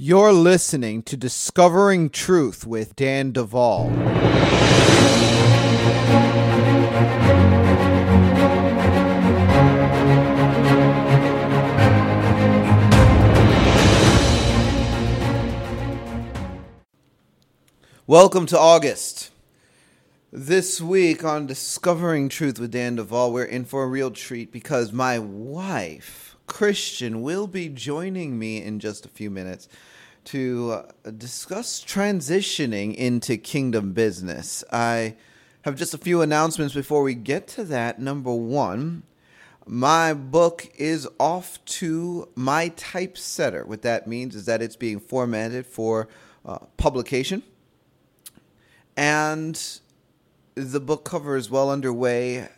[0.00, 3.88] You're listening to Discovering Truth with Dan Duval.
[18.06, 19.32] Welcome to August.
[20.30, 24.92] This week on Discovering Truth with Dan Duval, we're in for a real treat because
[24.92, 29.66] my wife, Christian, will be joining me in just a few minutes
[30.28, 34.62] to uh, discuss transitioning into kingdom business.
[34.70, 35.16] I
[35.62, 37.98] have just a few announcements before we get to that.
[37.98, 39.04] Number one,
[39.66, 43.64] my book is off to my typesetter.
[43.64, 46.08] What that means is that it's being formatted for
[46.44, 47.42] uh, publication.
[48.98, 49.80] And
[50.56, 52.48] the book cover is well underway.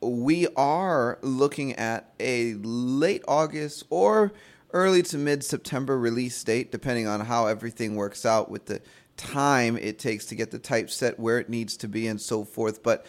[0.00, 4.32] We are looking at a late August or
[4.72, 8.80] early to mid September release date, depending on how everything works out with the
[9.16, 12.82] time it takes to get the typeset where it needs to be and so forth.
[12.82, 13.06] But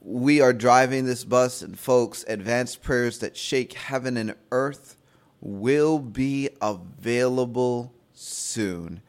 [0.00, 4.96] we are driving this bus, and folks, advanced prayers that shake heaven and earth
[5.40, 9.02] will be available soon.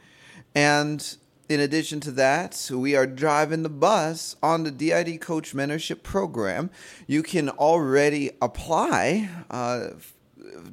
[0.54, 6.04] And in addition to that, we are driving the bus on the DID Coach Mentorship
[6.04, 6.70] Program.
[7.08, 9.90] You can already apply uh,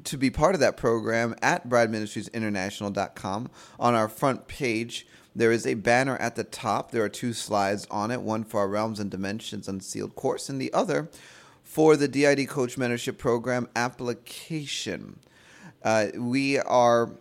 [0.05, 3.51] to be part of that program at brideministriesinternational.com.
[3.79, 6.91] On our front page, there is a banner at the top.
[6.91, 10.61] There are two slides on it one for our Realms and Dimensions Unsealed course, and
[10.61, 11.09] the other
[11.63, 15.19] for the DID Coach Mentorship Program application.
[15.83, 17.13] Uh, we are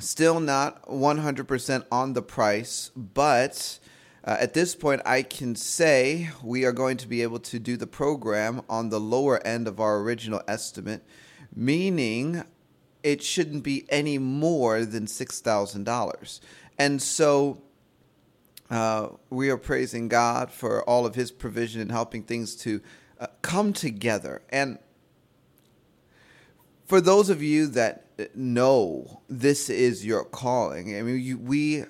[0.00, 3.78] Still not 100% on the price, but
[4.24, 7.76] uh, at this point, I can say we are going to be able to do
[7.76, 11.04] the program on the lower end of our original estimate,
[11.54, 12.44] meaning
[13.02, 16.40] it shouldn't be any more than $6,000.
[16.78, 17.62] And so
[18.70, 22.80] uh, we are praising God for all of His provision and helping things to
[23.18, 24.42] uh, come together.
[24.50, 24.78] And
[26.86, 30.96] for those of you that know this is your calling.
[30.96, 31.84] I mean, you, we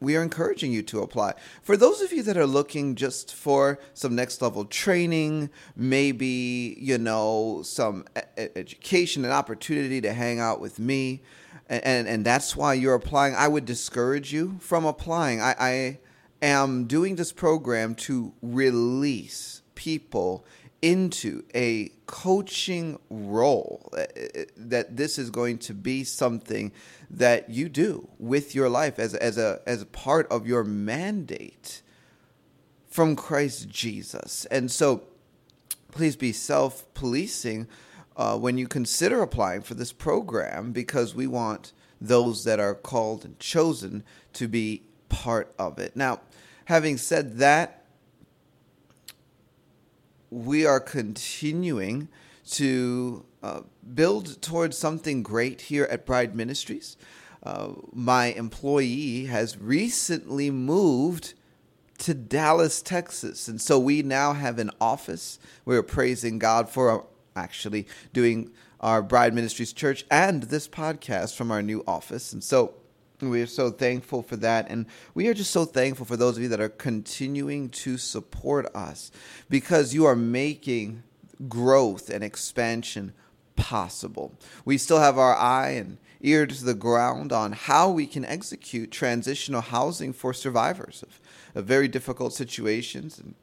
[0.00, 1.34] we are encouraging you to apply.
[1.62, 6.98] For those of you that are looking just for some next level training, maybe, you
[6.98, 8.04] know, some
[8.36, 11.22] education and opportunity to hang out with me,
[11.68, 15.40] and, and, and, that's why you're applying, I would discourage you from applying.
[15.40, 15.98] I, I
[16.40, 20.44] am doing this program to release people
[20.86, 26.70] into a coaching role uh, uh, that this is going to be something
[27.10, 31.82] that you do with your life as, as a as a part of your mandate
[32.88, 34.44] from Christ Jesus.
[34.44, 35.02] And so
[35.90, 37.66] please be self-policing
[38.16, 43.24] uh, when you consider applying for this program because we want those that are called
[43.24, 44.04] and chosen
[44.34, 45.96] to be part of it.
[45.96, 46.20] Now,
[46.66, 47.85] having said that,
[50.30, 52.08] we are continuing
[52.52, 53.60] to uh,
[53.94, 56.96] build towards something great here at Bride Ministries.
[57.42, 61.34] Uh, my employee has recently moved
[61.98, 63.48] to Dallas, Texas.
[63.48, 65.38] And so we now have an office.
[65.64, 68.50] We're praising God for actually doing
[68.80, 72.32] our Bride Ministries Church and this podcast from our new office.
[72.32, 72.74] And so
[73.20, 74.70] we are so thankful for that.
[74.70, 78.66] And we are just so thankful for those of you that are continuing to support
[78.74, 79.10] us
[79.48, 81.02] because you are making
[81.48, 83.12] growth and expansion
[83.56, 84.34] possible.
[84.64, 88.90] We still have our eye and ear to the ground on how we can execute
[88.90, 91.20] transitional housing for survivors of,
[91.54, 93.18] of very difficult situations.
[93.18, 93.34] And,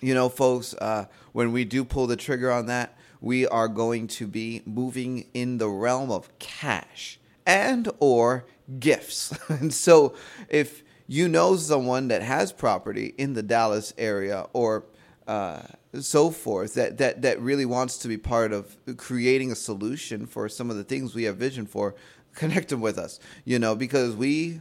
[0.00, 4.06] you know, folks, uh, when we do pull the trigger on that, we are going
[4.06, 8.44] to be moving in the realm of cash and or
[8.78, 9.36] gifts.
[9.48, 10.14] and so
[10.48, 14.84] if you know someone that has property in the Dallas area or
[15.26, 15.62] uh,
[15.98, 20.48] so forth that, that, that really wants to be part of creating a solution for
[20.48, 21.94] some of the things we have vision for,
[22.34, 24.60] connect them with us, you know, because we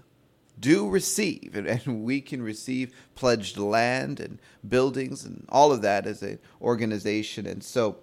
[0.59, 6.07] do receive and, and we can receive pledged land and buildings and all of that
[6.07, 7.45] as an organization.
[7.45, 7.97] And so,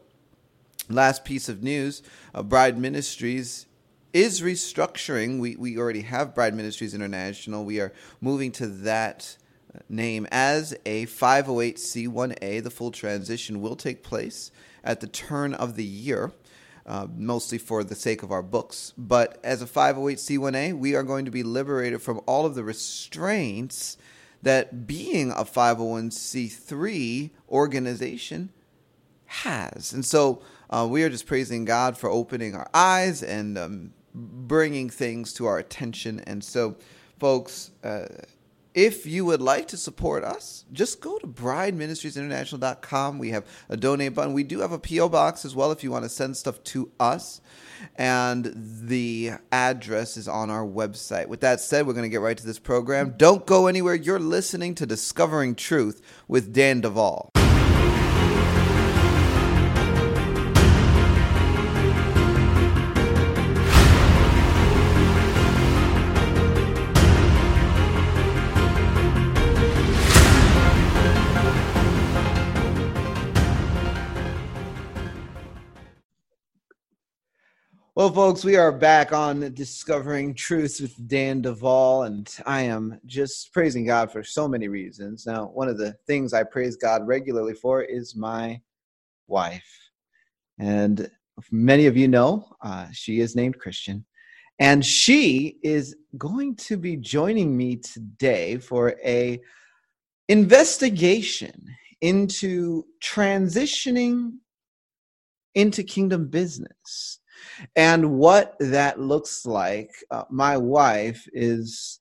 [0.90, 2.02] last piece of news
[2.34, 3.66] uh, Bride Ministries
[4.14, 5.40] is restructuring.
[5.40, 7.64] We, we already have Bride Ministries International.
[7.64, 9.36] We are moving to that
[9.74, 12.62] uh, name as a 508c1a.
[12.62, 14.52] The full transition will take place
[14.84, 16.32] at the turn of the year.
[16.86, 18.92] Uh, mostly for the sake of our books.
[18.98, 23.96] But as a 508c1a, we are going to be liberated from all of the restraints
[24.42, 28.50] that being a 501c3 organization
[29.24, 29.94] has.
[29.94, 34.88] And so uh, we are just praising God for opening our eyes and um, bringing
[34.88, 36.20] things to our attention.
[36.20, 36.76] And so,
[37.18, 38.06] folks, uh,
[38.74, 43.18] if you would like to support us, just go to brideministriesinternational.com.
[43.18, 44.32] We have a donate button.
[44.32, 45.08] We do have a P.O.
[45.08, 47.40] box as well if you want to send stuff to us.
[47.96, 51.28] And the address is on our website.
[51.28, 53.14] With that said, we're going to get right to this program.
[53.16, 53.94] Don't go anywhere.
[53.94, 57.30] You're listening to Discovering Truth with Dan Duval.
[77.96, 83.52] Well, folks, we are back on Discovering Truths with Dan Duval, and I am just
[83.52, 85.26] praising God for so many reasons.
[85.26, 88.60] Now, one of the things I praise God regularly for is my
[89.28, 89.90] wife.
[90.58, 91.08] And
[91.52, 94.04] many of you know uh, she is named Christian.
[94.58, 99.40] And she is going to be joining me today for a
[100.28, 101.64] investigation
[102.00, 104.32] into transitioning
[105.54, 107.20] into kingdom business
[107.76, 112.00] and what that looks like, uh, my wife is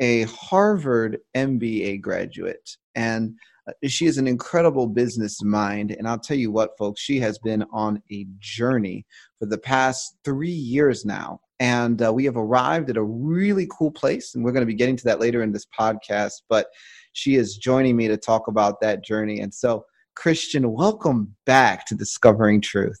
[0.00, 3.34] a Harvard MBA graduate, and
[3.68, 5.92] uh, she is an incredible business mind.
[5.92, 9.06] And I'll tell you what, folks, she has been on a journey
[9.38, 11.40] for the past three years now.
[11.60, 14.74] And uh, we have arrived at a really cool place, and we're going to be
[14.74, 16.42] getting to that later in this podcast.
[16.48, 16.66] But
[17.12, 19.40] she is joining me to talk about that journey.
[19.40, 19.84] And so,
[20.16, 23.00] Christian, welcome back to Discovering Truth.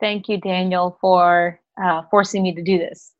[0.00, 3.12] Thank you, Daniel, for uh, forcing me to do this.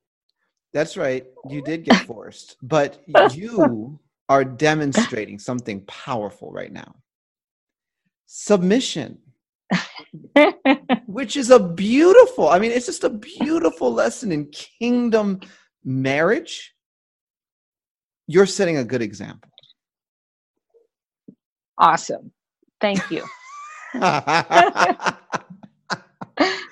[0.72, 1.26] That's right.
[1.48, 3.98] You did get forced, but you
[4.28, 6.94] are demonstrating something powerful right now
[8.32, 9.18] submission,
[11.06, 15.40] which is a beautiful, I mean, it's just a beautiful lesson in kingdom
[15.84, 16.74] marriage.
[18.28, 19.50] You're setting a good example.
[21.78, 22.30] Awesome.
[22.80, 23.24] Thank you.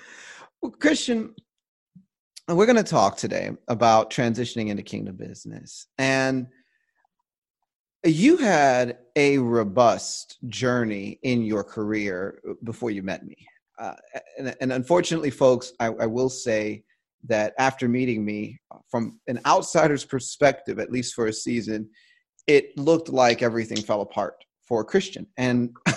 [0.69, 1.35] Well, Christian,
[2.47, 5.87] we're going to talk today about transitioning into kingdom business.
[5.97, 6.49] And
[8.05, 13.35] you had a robust journey in your career before you met me.
[13.79, 13.95] Uh,
[14.37, 16.85] and, and, unfortunately, folks, I, I will say
[17.27, 18.61] that after meeting me,
[18.91, 21.89] from an outsider's perspective, at least for a season,
[22.47, 25.27] it looked like everything fell apart for a Christian.
[25.39, 25.75] And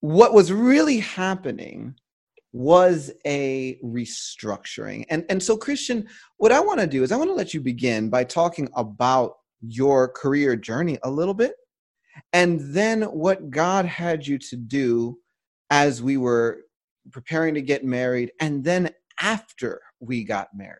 [0.00, 1.94] what was really happening
[2.52, 5.04] was a restructuring.
[5.08, 6.08] And, and so, Christian,
[6.38, 9.34] what I want to do is I want to let you begin by talking about
[9.60, 11.54] your career journey a little bit,
[12.32, 15.18] and then what God had you to do
[15.70, 16.62] as we were
[17.12, 20.78] preparing to get married, and then after we got married.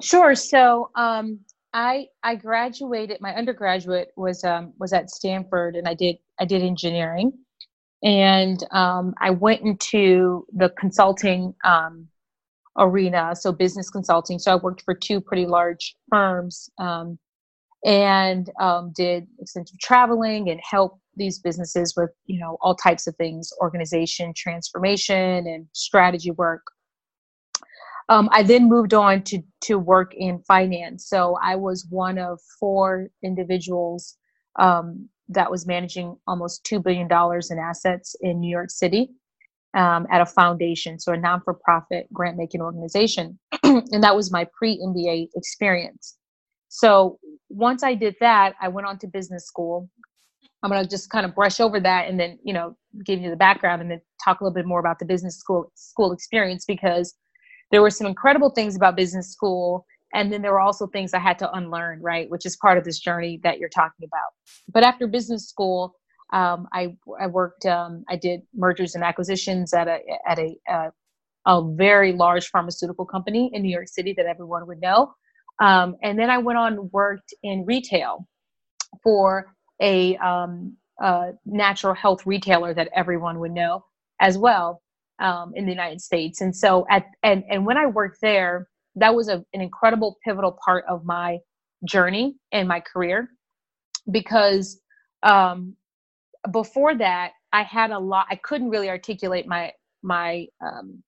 [0.00, 0.34] Sure.
[0.34, 1.40] So, um,
[1.74, 3.20] I I graduated.
[3.20, 7.32] My undergraduate was um, was at Stanford, and I did I did engineering
[8.02, 12.08] and um, I went into the consulting um,
[12.76, 14.38] arena, so business consulting.
[14.38, 17.18] So I worked for two pretty large firms um,
[17.84, 23.14] and um, did extensive traveling and helped these businesses with you know all types of
[23.16, 26.62] things, organization transformation and strategy work.
[28.08, 31.08] Um, I then moved on to to work in finance.
[31.08, 34.16] So I was one of four individuals
[34.58, 37.08] um, that was managing almost $2 billion
[37.50, 39.10] in assets in New York City
[39.74, 43.38] um, at a foundation, so a non for profit grant making organization.
[43.62, 46.16] and that was my pre MBA experience.
[46.68, 49.88] So once I did that, I went on to business school.
[50.62, 53.30] I'm going to just kind of brush over that and then, you know, give you
[53.30, 56.64] the background and then talk a little bit more about the business school school experience
[56.64, 57.14] because
[57.70, 61.18] there were some incredible things about business school and then there were also things i
[61.18, 64.32] had to unlearn right which is part of this journey that you're talking about.
[64.72, 65.94] But after business school
[66.32, 70.92] um, I, I worked um, i did mergers and acquisitions at a at a, a,
[71.46, 75.14] a very large pharmaceutical company in new york city that everyone would know.
[75.60, 78.26] Um, and then i went on worked in retail
[79.02, 83.84] for a, um, a natural health retailer that everyone would know
[84.20, 84.82] as well
[85.20, 86.40] um, in the united states.
[86.40, 90.58] And so at and, and when i worked there that was a, an incredible pivotal
[90.64, 91.38] part of my
[91.84, 93.28] journey and my career
[94.10, 94.80] because
[95.22, 95.76] um,
[96.50, 99.72] before that i had a lot i couldn't really articulate my
[100.02, 101.02] my um,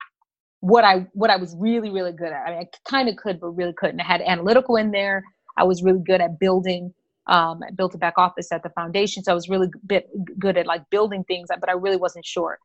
[0.61, 2.47] what i what i was really really good at.
[2.47, 4.00] I mean i kind of could but really couldn't.
[4.00, 5.25] I had analytical in there.
[5.57, 6.93] I was really good at building
[7.26, 10.57] um, i built a back office at the foundation so i was really bit good
[10.57, 12.59] at like building things but i really wasn't sure.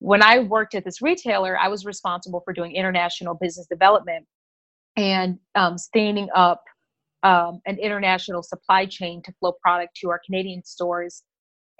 [0.00, 4.26] When I worked at this retailer, I was responsible for doing international business development
[4.96, 6.62] and um, standing up
[7.22, 11.22] um, an international supply chain to flow product to our Canadian stores.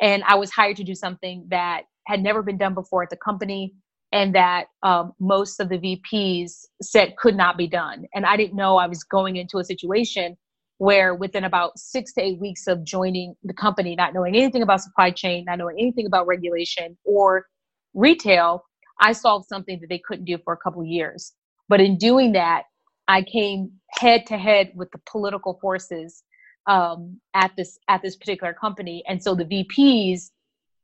[0.00, 3.16] And I was hired to do something that had never been done before at the
[3.16, 3.74] company
[4.12, 6.52] and that um, most of the VPs
[6.82, 8.04] said could not be done.
[8.14, 10.36] And I didn't know I was going into a situation
[10.78, 14.80] where within about six to eight weeks of joining the company, not knowing anything about
[14.80, 17.46] supply chain, not knowing anything about regulation or
[17.94, 18.64] retail,
[19.00, 21.32] I solved something that they couldn't do for a couple years.
[21.68, 22.64] But in doing that,
[23.10, 26.22] I came head to head with the political forces
[26.66, 30.30] um, at this at this particular company, and so the VPs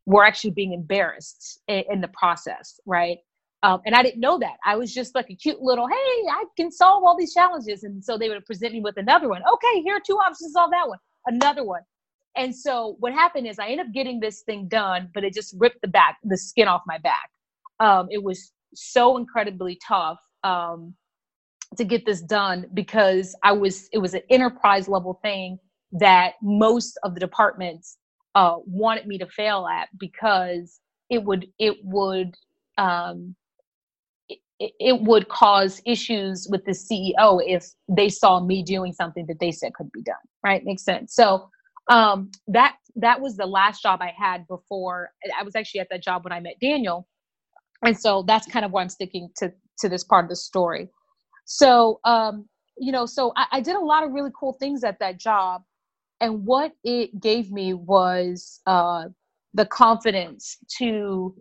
[0.06, 3.18] were actually being embarrassed in, in the process, right?
[3.62, 4.56] Um, and I didn't know that.
[4.64, 7.84] I was just like a cute little, hey, I can solve all these challenges.
[7.84, 9.42] And so they would present me with another one.
[9.42, 10.98] Okay, here are two options solve that one.
[11.26, 11.80] Another one.
[12.36, 15.54] And so what happened is I ended up getting this thing done, but it just
[15.58, 17.30] ripped the back, the skin off my back.
[17.80, 20.94] Um, it was so incredibly tough um,
[21.76, 25.58] to get this done because I was, it was an enterprise level thing
[25.92, 27.96] that most of the departments
[28.34, 30.80] uh, wanted me to fail at because
[31.10, 32.34] it would, it would,
[32.78, 33.34] um,
[34.58, 39.38] it, it would cause issues with the CEO if they saw me doing something that
[39.40, 40.14] they said could be done.
[40.42, 40.64] Right?
[40.64, 41.14] Makes sense.
[41.14, 41.50] So
[41.88, 45.10] um, that that was the last job I had before.
[45.38, 47.06] I was actually at that job when I met Daniel,
[47.84, 50.88] and so that's kind of why I'm sticking to to this part of the story.
[51.46, 52.46] So um,
[52.78, 55.62] you know, so I, I did a lot of really cool things at that job,
[56.20, 59.04] and what it gave me was uh,
[59.54, 61.34] the confidence to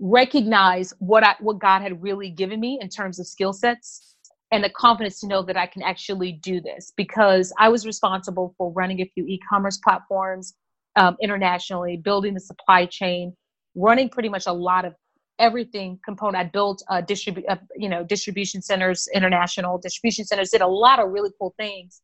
[0.00, 4.16] recognize what I what God had really given me in terms of skill sets
[4.50, 8.54] and the confidence to know that I can actually do this because I was responsible
[8.58, 10.54] for running a few e-commerce platforms
[10.96, 13.36] um, internationally, building the supply chain,
[13.76, 14.94] running pretty much a lot of
[15.40, 16.36] everything component.
[16.36, 21.00] I built uh, distribute, uh, you know, distribution centers, international distribution centers, did a lot
[21.00, 22.02] of really cool things.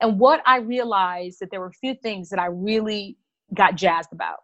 [0.00, 3.16] And what I realized that there were a few things that I really
[3.54, 4.38] got jazzed about.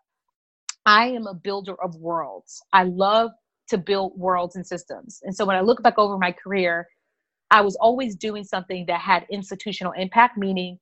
[0.87, 2.63] I am a builder of worlds.
[2.73, 3.31] I love
[3.69, 5.21] to build worlds and systems.
[5.25, 6.87] And so when I look back over my career,
[7.51, 10.79] I was always doing something that had institutional impact, meaning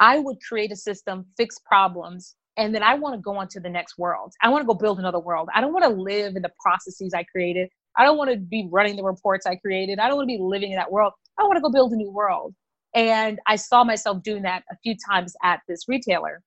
[0.00, 3.60] I would create a system, fix problems, and then I want to go on to
[3.60, 4.32] the next world.
[4.42, 5.48] I want to go build another world.
[5.54, 7.68] I don't want to live in the processes I created.
[7.96, 9.98] I don't want to be running the reports I created.
[9.98, 11.12] I don't want to be living in that world.
[11.38, 12.54] I want to go build a new world.
[12.94, 16.42] And I saw myself doing that a few times at this retailer.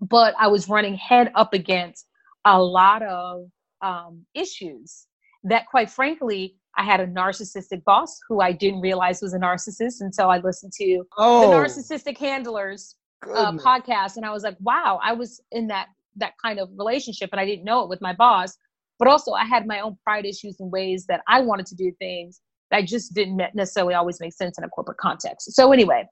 [0.00, 2.06] But I was running head up against
[2.44, 3.46] a lot of
[3.82, 5.06] um, issues
[5.44, 10.00] that, quite frankly, I had a narcissistic boss who I didn't realize was a narcissist
[10.00, 15.00] until I listened to oh, the Narcissistic Handlers uh, podcast, and I was like, "Wow!"
[15.02, 18.12] I was in that that kind of relationship, and I didn't know it with my
[18.12, 18.56] boss.
[18.98, 21.92] But also, I had my own pride issues and ways that I wanted to do
[21.98, 25.54] things that just didn't necessarily always make sense in a corporate context.
[25.54, 26.06] So anyway,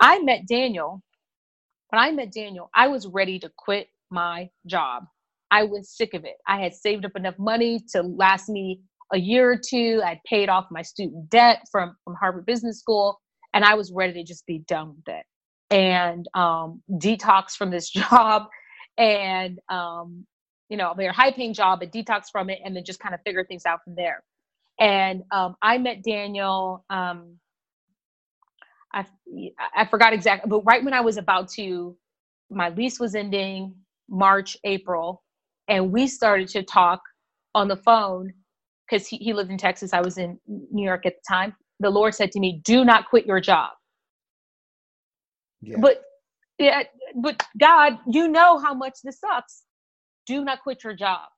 [0.00, 1.00] I met Daniel.
[1.90, 5.04] When I met Daniel, I was ready to quit my job.
[5.50, 6.34] I was sick of it.
[6.48, 8.80] I had saved up enough money to last me
[9.12, 10.02] a year or two.
[10.04, 13.20] I'd paid off my student debt from, from Harvard Business School,
[13.54, 15.24] and I was ready to just be done with it
[15.74, 18.44] and um, detox from this job
[18.98, 20.26] and, um,
[20.70, 23.20] you know, very high paying job, but detox from it, and then just kind of
[23.26, 24.22] figure things out from there.
[24.80, 26.84] And um, I met Daniel.
[26.90, 27.38] Um,
[28.92, 29.06] I,
[29.76, 31.96] I forgot exactly, but right when I was about to,
[32.50, 33.74] my lease was ending
[34.08, 35.22] March, April,
[35.68, 37.00] and we started to talk
[37.54, 38.32] on the phone
[38.88, 39.92] because he, he lived in Texas.
[39.92, 41.54] I was in New York at the time.
[41.80, 43.70] The Lord said to me, Do not quit your job.
[45.64, 45.76] Yeah.
[45.80, 46.02] But
[46.58, 46.82] yeah,
[47.16, 49.62] but God, you know how much this sucks.
[50.26, 51.28] Do not quit your job.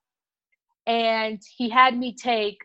[0.87, 2.59] And he had me take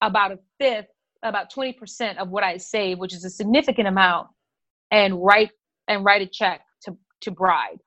[0.00, 0.88] about a fifth,
[1.22, 4.28] about 20% of what I saved, which is a significant amount,
[4.90, 5.50] and write
[5.86, 7.78] and write a check to, to bride.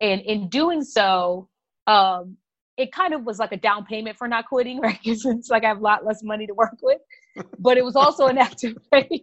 [0.00, 1.48] And in doing so,
[1.86, 2.36] um,
[2.76, 4.98] it kind of was like a down payment for not quitting, right?
[5.02, 7.00] Because it's like I have a lot less money to work with,
[7.58, 9.22] but it was also an act of faith.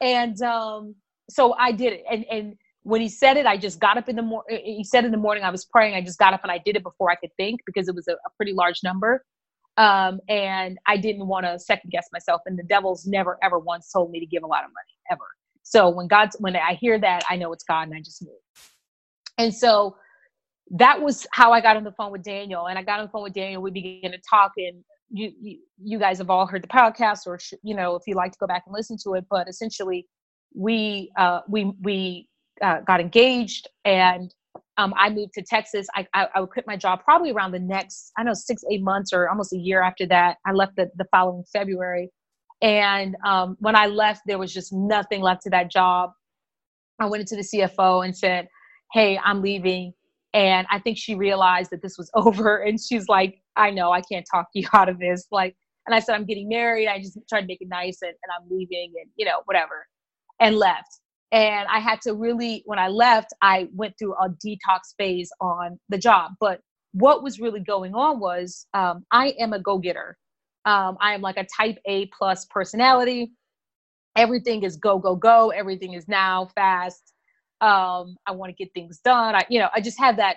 [0.00, 0.94] And um,
[1.28, 2.04] so I did it.
[2.10, 4.60] And and when he said it, I just got up in the morning.
[4.64, 5.94] He said in the morning, I was praying.
[5.94, 8.06] I just got up and I did it before I could think because it was
[8.08, 9.24] a, a pretty large number.
[9.76, 12.42] Um, and I didn't want to second guess myself.
[12.46, 15.24] And the devil's never ever once told me to give a lot of money ever.
[15.62, 18.38] So when God's when I hear that, I know it's God, and I just move.
[19.36, 19.96] And so
[20.70, 22.68] that was how I got on the phone with Daniel.
[22.68, 23.60] And I got on the phone with Daniel.
[23.62, 27.40] We began to talk, and you, you, you guys have all heard the podcast, or
[27.64, 29.24] you know, if you like to go back and listen to it.
[29.28, 30.06] But essentially,
[30.56, 32.28] we uh, we we
[32.62, 34.34] uh, got engaged, and
[34.78, 35.86] um, I moved to Texas.
[35.94, 38.82] I, I, I, would quit my job probably around the next, I know, six, eight
[38.82, 40.36] months or almost a year after that.
[40.44, 42.10] I left the, the following February.
[42.62, 46.10] And um, when I left, there was just nothing left to that job.
[46.98, 48.48] I went into the CFO and said,
[48.92, 49.92] Hey, I'm leaving.
[50.34, 52.58] And I think she realized that this was over.
[52.58, 55.26] And she's like, I know, I can't talk you out of this.
[55.30, 56.88] Like, and I said, I'm getting married.
[56.88, 59.86] I just tried to make it nice and, and I'm leaving and, you know, whatever,
[60.40, 61.00] and left.
[61.32, 65.78] And I had to really, when I left, I went through a detox phase on
[65.88, 66.32] the job.
[66.40, 66.60] But
[66.92, 70.16] what was really going on was um, I am a go getter.
[70.64, 73.32] Um, I am like a type A plus personality.
[74.16, 75.50] Everything is go, go, go.
[75.50, 77.12] Everything is now fast.
[77.60, 79.34] Um, I want to get things done.
[79.34, 80.36] I, you know, I just have that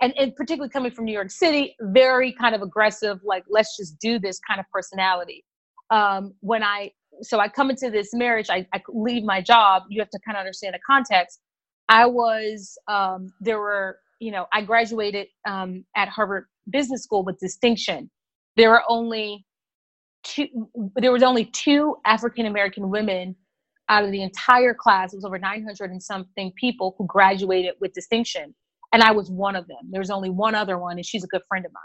[0.00, 3.98] and, and particularly coming from New York City, very kind of aggressive, like let's just
[3.98, 5.44] do this kind of personality.
[5.90, 6.90] Um, when I
[7.22, 9.84] so I come into this marriage, I, I leave my job.
[9.88, 11.40] You have to kind of understand the context.
[11.88, 17.38] I was um, there were you know I graduated um, at Harvard Business School with
[17.38, 18.10] distinction.
[18.56, 19.46] There were only
[20.24, 20.48] two.
[20.96, 23.36] There was only two African American women
[23.88, 25.12] out of the entire class.
[25.12, 28.54] It was over 900 and something people who graduated with distinction
[28.92, 29.78] and I was one of them.
[29.90, 31.82] There was only one other one, and she's a good friend of mine.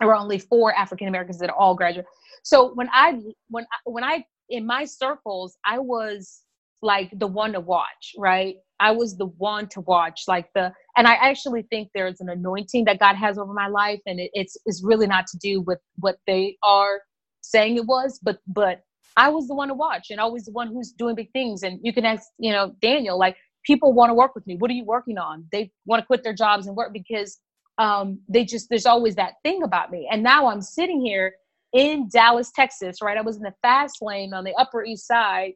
[0.00, 2.06] There were only four African Americans that all graduated.
[2.42, 6.42] So when I when I, when I in my circles, I was
[6.82, 8.56] like the one to watch, right?
[8.80, 12.84] I was the one to watch, like the, and I actually think there's an anointing
[12.86, 15.78] that God has over my life, and it, it's it's really not to do with
[15.98, 17.00] what they are
[17.40, 18.80] saying it was, but but
[19.16, 21.62] I was the one to watch, and always the one who's doing big things.
[21.62, 24.56] And you can ask, you know, Daniel, like people want to work with me.
[24.56, 25.46] What are you working on?
[25.52, 27.38] They want to quit their jobs and work because
[27.78, 30.08] um, they just there's always that thing about me.
[30.10, 31.34] And now I'm sitting here
[31.74, 33.18] in Dallas, Texas, right?
[33.18, 35.52] I was in the fast lane on the Upper East Side,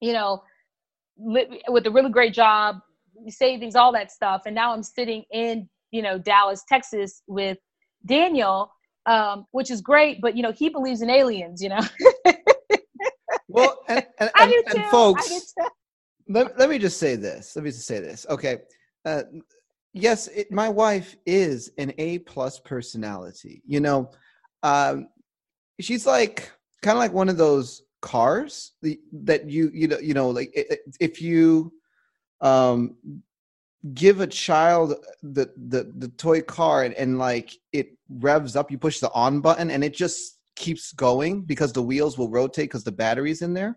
[0.00, 0.42] you know,
[1.16, 2.76] with a really great job,
[3.28, 4.42] savings, all that stuff.
[4.46, 7.58] And now I'm sitting in, you know, Dallas, Texas with
[8.06, 8.70] Daniel,
[9.06, 11.80] um, which is great, but you know, he believes in aliens, you know.
[13.48, 15.54] well, and, and, and, and folks,
[16.28, 17.56] let, let me just say this.
[17.56, 18.26] Let me just say this.
[18.28, 18.58] Okay.
[19.04, 19.22] Uh,
[19.94, 23.62] yes, it, my wife is an A plus personality.
[23.66, 24.10] You know,
[24.62, 25.08] um,
[25.80, 26.50] she's like
[26.82, 28.72] kind of like one of those cars
[29.12, 30.50] that you you know you know like
[31.00, 31.72] if you
[32.40, 32.96] um
[33.94, 38.78] give a child the the the toy car and, and like it revs up you
[38.78, 42.84] push the on button and it just keeps going because the wheels will rotate because
[42.84, 43.76] the battery's in there.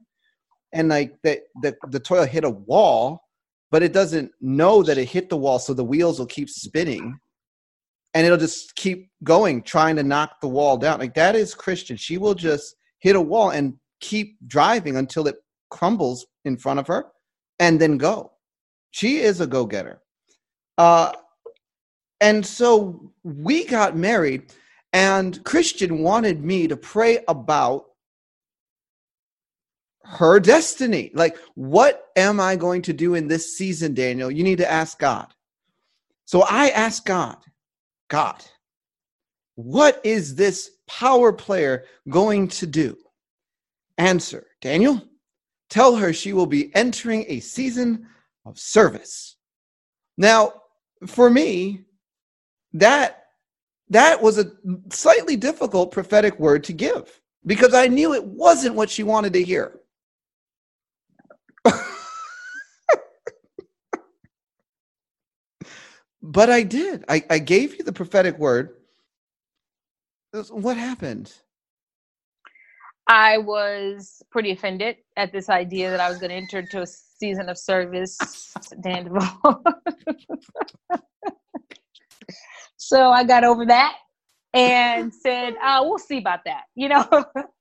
[0.74, 3.22] And like the, the the toilet hit a wall
[3.72, 7.18] but it doesn't know that it hit the wall so the wheels will keep spinning
[8.16, 11.96] and it'll just keep going trying to knock the wall down like that is christian
[11.96, 15.36] she will just hit a wall and keep driving until it
[15.70, 17.06] crumbles in front of her
[17.60, 18.32] and then go
[18.92, 20.02] she is a go-getter
[20.80, 21.12] uh
[22.22, 24.52] and so we got married
[24.94, 27.86] and christian wanted me to pray about
[30.06, 31.12] her destiny.
[31.14, 34.32] Like, what am I going to do in this season, Daniel?
[34.32, 35.34] You need to ask God.
[36.26, 37.38] So I asked God,
[38.10, 38.44] God,
[39.56, 42.98] what is this power player going to do?
[43.98, 45.02] Answer, Daniel,
[45.70, 48.08] tell her she will be entering a season
[48.46, 49.38] of service.
[50.18, 50.54] Now,
[51.08, 51.82] for me,
[52.74, 53.26] that
[53.90, 54.52] that was a
[54.90, 59.44] slightly difficult prophetic word to give because I knew it wasn't what she wanted to
[59.44, 59.80] hear.
[66.26, 67.06] But I did.
[67.08, 68.72] I, I gave you the prophetic word.
[70.50, 71.32] What happened?
[73.08, 76.88] I was pretty offended at this idea that I was going to enter into a
[76.88, 78.18] season of service,
[78.82, 79.64] Danville.
[82.78, 83.96] so I got over that
[84.54, 87.08] and said, uh, "We'll see about that," you know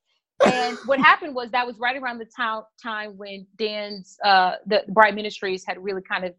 [0.44, 4.82] and what happened was that was right around the time time when Dan's uh, the
[4.88, 6.34] Bride Ministries had really kind of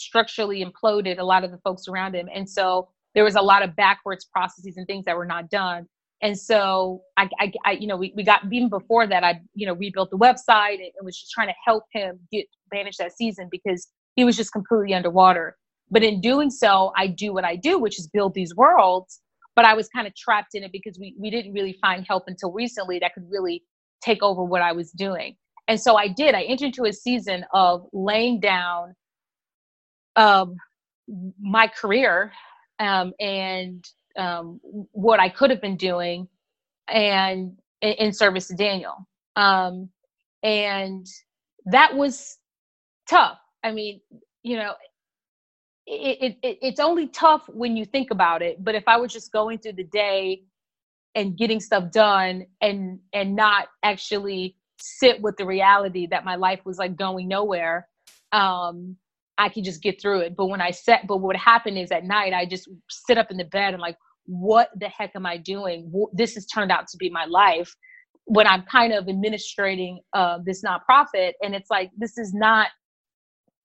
[0.00, 3.62] structurally imploded a lot of the folks around him, and so there was a lot
[3.62, 5.86] of backwards processes and things that were not done.
[6.22, 9.66] And so I, I, I you know, we, we got even before that, I, you
[9.66, 13.16] know, rebuilt the website and, and was just trying to help him get manage that
[13.16, 15.56] season because he was just completely underwater.
[15.90, 19.20] But in doing so, I do what I do, which is build these worlds
[19.56, 22.24] but I was kind of trapped in it because we, we didn't really find help
[22.26, 23.62] until recently that could really
[24.02, 25.36] take over what I was doing.
[25.68, 26.34] And so I did.
[26.34, 28.94] I entered into a season of laying down
[30.16, 30.56] um,
[31.40, 32.32] my career
[32.78, 33.84] um, and
[34.16, 34.60] um,
[34.92, 36.28] what I could have been doing
[36.88, 39.06] and in service to Daniel.
[39.36, 39.90] Um,
[40.42, 41.06] and
[41.66, 42.38] that was
[43.08, 43.38] tough.
[43.62, 44.00] I mean,
[44.42, 44.74] you know,
[45.86, 48.62] it, it, it's only tough when you think about it.
[48.62, 50.42] But if I was just going through the day
[51.14, 56.60] and getting stuff done and and not actually sit with the reality that my life
[56.64, 57.88] was like going nowhere,
[58.32, 58.96] um,
[59.40, 60.36] I could just get through it.
[60.36, 63.38] But when I set, but what happened is at night I just sit up in
[63.38, 65.90] the bed and like, what the heck am I doing?
[66.12, 67.74] This has turned out to be my life.
[68.26, 72.68] When I'm kind of administrating uh, this nonprofit, and it's like this is not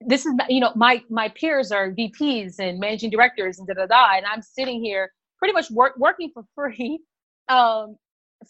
[0.00, 3.86] this is you know my my peers are VPs and managing directors and da da
[3.86, 7.00] da, and I'm sitting here pretty much work, working for free,
[7.48, 7.96] um,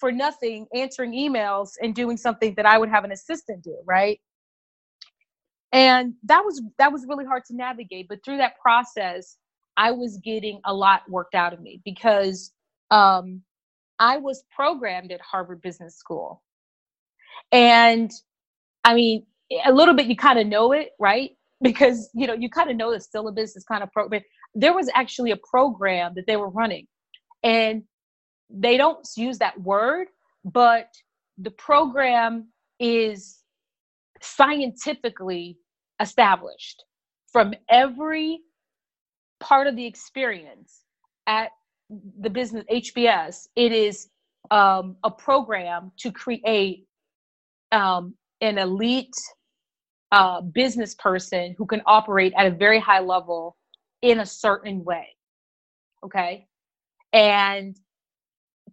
[0.01, 4.21] for nothing, answering emails and doing something that I would have an assistant do, right?
[5.77, 9.37] And that was that was really hard to navigate, but through that process,
[9.77, 12.51] I was getting a lot worked out of me because
[12.91, 13.43] um,
[13.99, 16.43] I was programmed at Harvard Business School,
[17.53, 18.11] and
[18.85, 19.27] I mean
[19.67, 21.33] a little bit you kind of know it right?
[21.62, 24.23] Because you know you kind of know the syllabus is kind of program
[24.55, 26.87] there was actually a program that they were running.
[27.43, 27.85] And
[28.51, 30.09] they don't use that word
[30.45, 30.89] but
[31.39, 32.49] the program
[32.81, 33.41] is
[34.23, 35.59] scientifically
[36.01, 36.85] established
[37.33, 38.41] from every
[39.41, 40.83] part of the experience
[41.27, 41.51] at
[42.21, 44.09] the business hbs it is
[44.51, 46.87] um, a program to create
[47.73, 49.15] um, an elite
[50.13, 53.57] uh, business person who can operate at a very high level
[54.03, 55.09] in a certain way
[56.07, 56.47] okay?
[57.13, 57.77] And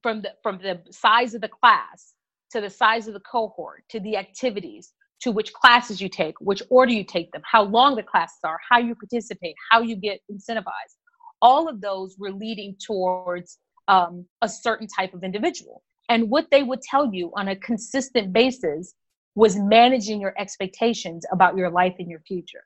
[0.02, 2.14] from the from the size of the class
[2.52, 6.62] to the size of the cohort to the activities to which classes you take which
[6.70, 10.20] order you take them how long the classes are how you participate how you get
[10.32, 10.98] incentivized
[11.42, 13.58] all of those were leading towards
[13.88, 18.34] um, a certain type of individual and what they would tell you on a consistent
[18.34, 18.94] basis
[19.36, 22.64] was managing your expectations about your life and your future.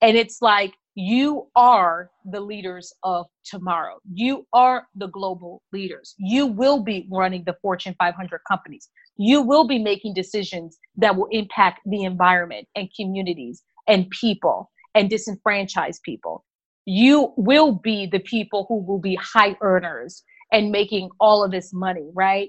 [0.00, 3.98] And it's like you are the leaders of tomorrow.
[4.12, 6.14] You are the global leaders.
[6.18, 8.88] You will be running the Fortune 500 companies.
[9.16, 15.08] You will be making decisions that will impact the environment and communities and people and
[15.08, 16.44] disenfranchised people.
[16.84, 21.72] You will be the people who will be high earners and making all of this
[21.72, 22.48] money, right?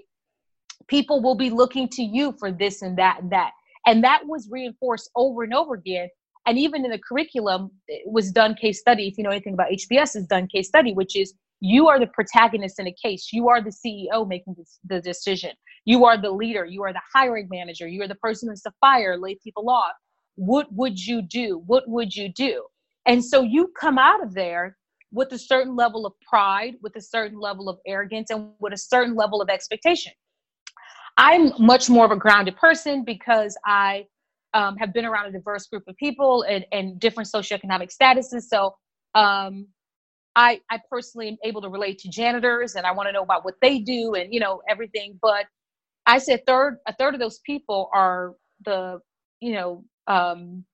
[0.90, 3.52] people will be looking to you for this and that and that.
[3.86, 6.10] And that was reinforced over and over again.
[6.46, 9.08] And even in the curriculum, it was done case study.
[9.08, 12.08] If you know anything about HBS, is done case study, which is you are the
[12.08, 13.30] protagonist in a case.
[13.32, 15.52] You are the CEO making the decision.
[15.86, 16.66] You are the leader.
[16.66, 17.88] You are the hiring manager.
[17.88, 19.94] You are the person who's to fire, lay people off.
[20.36, 21.62] What would you do?
[21.66, 22.66] What would you do?
[23.06, 24.78] And so you come out of there
[25.12, 28.78] with a certain level of pride, with a certain level of arrogance, and with a
[28.78, 30.14] certain level of expectation.
[31.18, 34.06] I'm much more of a grounded person because I
[34.54, 38.44] um, have been around a diverse group of people and, and different socioeconomic statuses.
[38.44, 38.76] So
[39.16, 39.68] um,
[40.36, 43.46] I, I personally am able to relate to janitors and I want to know about
[43.46, 45.20] what they do and, you know, everything.
[45.22, 45.46] But
[46.06, 48.36] I said third, a third of those people are
[48.66, 49.00] the,
[49.40, 50.66] you know, um,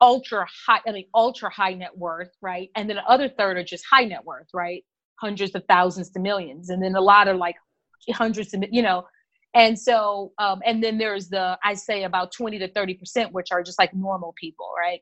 [0.00, 2.70] ultra high, I mean, ultra high net worth, right?
[2.76, 4.84] And then the other third are just high net worth, right?
[5.20, 6.68] Hundreds of thousands to millions.
[6.68, 7.56] And then a lot are like
[8.12, 9.06] hundreds of, you know,
[9.54, 13.48] and so um, and then there's the i say about 20 to 30 percent which
[13.52, 15.00] are just like normal people right?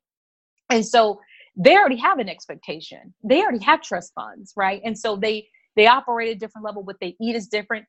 [0.70, 1.20] And so
[1.56, 3.14] they already have an expectation.
[3.22, 4.80] They already have trust funds right?
[4.84, 6.84] And so they they operate at a different level.
[6.84, 7.84] What they eat is different.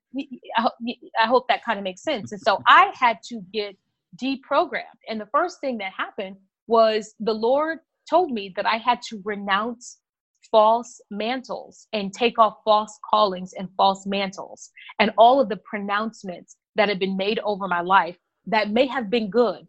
[0.58, 0.70] I,
[1.20, 2.32] I hope that kind of makes sense.
[2.32, 3.76] And so i had to get
[4.22, 5.02] deprogrammed.
[5.10, 6.38] And the first thing that happened
[6.68, 9.98] was the lord told me that i had to renounce
[10.52, 16.56] false mantles and take off false callings and false mantles and all of the pronouncements
[16.76, 19.68] that have been made over my life that may have been good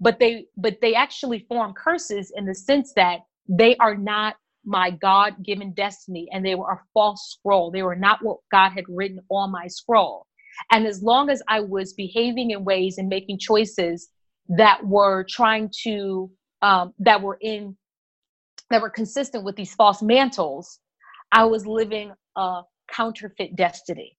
[0.00, 4.90] but they but they actually form curses in the sense that they are not my
[4.90, 7.70] god given destiny and they were a false scroll.
[7.70, 10.26] They were not what god had written on my scroll.
[10.72, 14.08] And as long as i was behaving in ways and making choices
[14.48, 16.30] that were trying to
[16.62, 17.76] um, that were in
[18.70, 20.78] that were consistent with these false mantles,
[21.32, 24.16] I was living a counterfeit destiny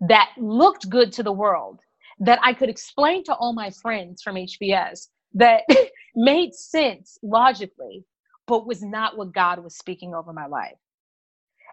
[0.00, 1.80] that looked good to the world,
[2.20, 5.62] that I could explain to all my friends from HBS, that
[6.16, 8.04] made sense logically,
[8.46, 10.76] but was not what God was speaking over my life.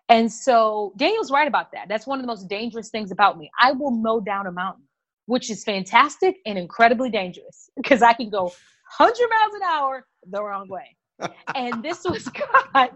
[0.10, 1.88] And so Daniel's right about that.
[1.90, 3.50] That's one of the most dangerous things about me.
[3.60, 4.86] I will mow down a mountain,
[5.28, 10.44] which is fantastic and incredibly dangerous because I can go 100 miles an hour the
[10.44, 10.98] wrong way
[11.56, 12.28] and this was
[12.74, 12.92] God.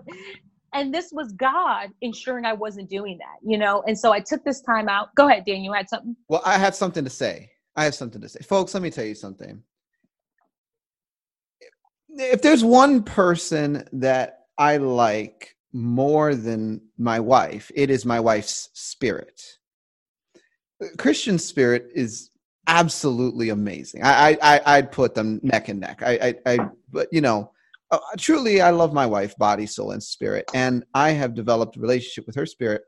[0.74, 3.84] And this was God ensuring I wasn't doing that, you know?
[3.88, 5.16] And so I took this time out.
[5.16, 6.16] Go ahead, Dan, you had something?
[6.28, 7.50] Well, I have something to say.
[7.76, 8.42] I have something to say.
[8.42, 9.64] Folks, let me tell you something.
[12.10, 18.70] If there's one person that I like more than my wife, it is my wife's
[18.74, 19.42] spirit.
[20.98, 22.32] Christian spirit is
[22.68, 24.02] absolutely amazing.
[24.04, 26.02] I, I, I'd put them neck and neck.
[26.04, 27.52] I, I, I but you know,
[27.92, 31.80] uh, truly, I love my wife, body, soul, and spirit, and I have developed a
[31.80, 32.82] relationship with her spirit.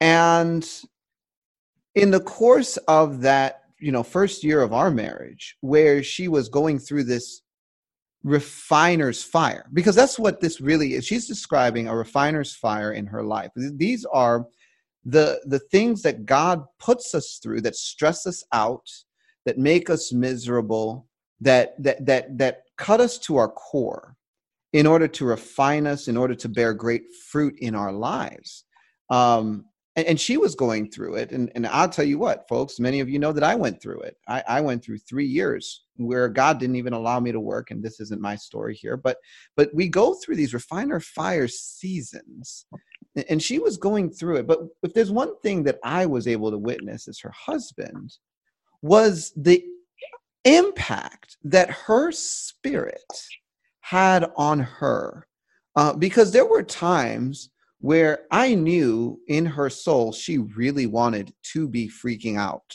[0.00, 0.68] And
[1.94, 6.48] in the course of that, you know, first year of our marriage, where she was
[6.48, 7.42] going through this
[8.22, 11.04] refiner's fire, because that's what this really is.
[11.04, 13.50] She's describing a refiner's fire in her life.
[13.56, 14.46] These are
[15.04, 18.88] the the things that God puts us through that stress us out,
[19.44, 21.08] that make us miserable,
[21.40, 24.16] that that that that cut us to our core
[24.72, 28.64] in order to refine us, in order to bear great fruit in our lives.
[29.08, 31.32] Um, and, and, she was going through it.
[31.32, 34.00] And, and I'll tell you what, folks, many of you know that I went through
[34.00, 34.16] it.
[34.26, 37.70] I, I went through three years where God didn't even allow me to work.
[37.70, 39.18] And this isn't my story here, but
[39.54, 42.64] but we go through these refiner fire seasons
[43.28, 46.50] and she was going through it but if there's one thing that i was able
[46.50, 48.16] to witness as her husband
[48.80, 49.62] was the
[50.44, 53.04] impact that her spirit
[53.80, 55.26] had on her
[55.76, 57.50] uh, because there were times
[57.80, 62.74] where i knew in her soul she really wanted to be freaking out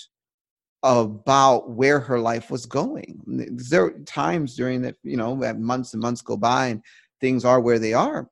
[0.83, 3.19] about where her life was going.
[3.25, 6.83] There are times during that you know that months and months go by and
[7.19, 8.29] things are where they are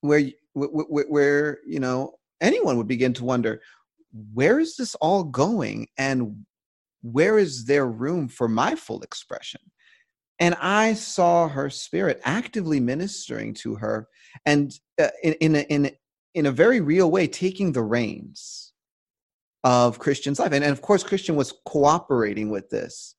[0.00, 0.22] where
[0.54, 3.60] where, where you know anyone would begin to wonder
[4.32, 6.44] where is this all going and
[7.02, 9.60] where is there room for my full expression?
[10.38, 14.08] And i saw her spirit actively ministering to her
[14.46, 15.90] and uh, in, in, a, in,
[16.34, 18.72] in a very real way taking the reins
[19.64, 20.52] of christian's life.
[20.52, 23.16] And, and of course christian was cooperating with this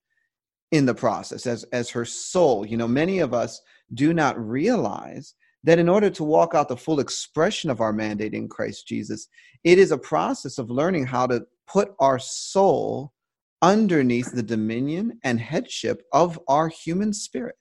[0.71, 2.65] in the process as as her soul.
[2.65, 3.61] You know many of us
[3.93, 8.33] do not realize that in order to walk out the full expression of our mandate
[8.33, 9.27] in Christ Jesus,
[9.63, 13.13] it is a process of learning how to put our soul
[13.61, 17.55] underneath the dominion and headship of our human spirit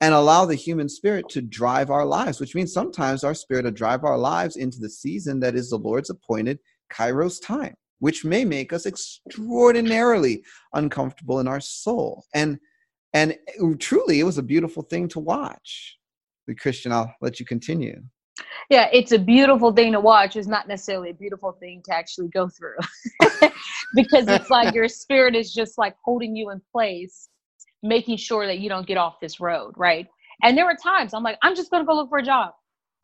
[0.00, 3.72] and allow the human spirit to drive our lives, which means sometimes our spirit will
[3.72, 6.58] drive our lives into the season that is the Lord's appointed
[6.92, 10.42] Kairos time, which may make us extraordinarily
[10.74, 12.24] uncomfortable in our soul.
[12.34, 12.58] And
[13.14, 13.38] and
[13.78, 15.96] truly, it was a beautiful thing to watch
[16.54, 18.02] Christian, I'll let you continue.
[18.68, 20.36] Yeah, it's a beautiful thing to watch.
[20.36, 22.76] It's not necessarily a beautiful thing to actually go through
[23.94, 27.28] because it's like your spirit is just like holding you in place,
[27.82, 30.06] making sure that you don't get off this road, right?
[30.42, 32.52] And there were times I'm like, I'm just to go look for a job.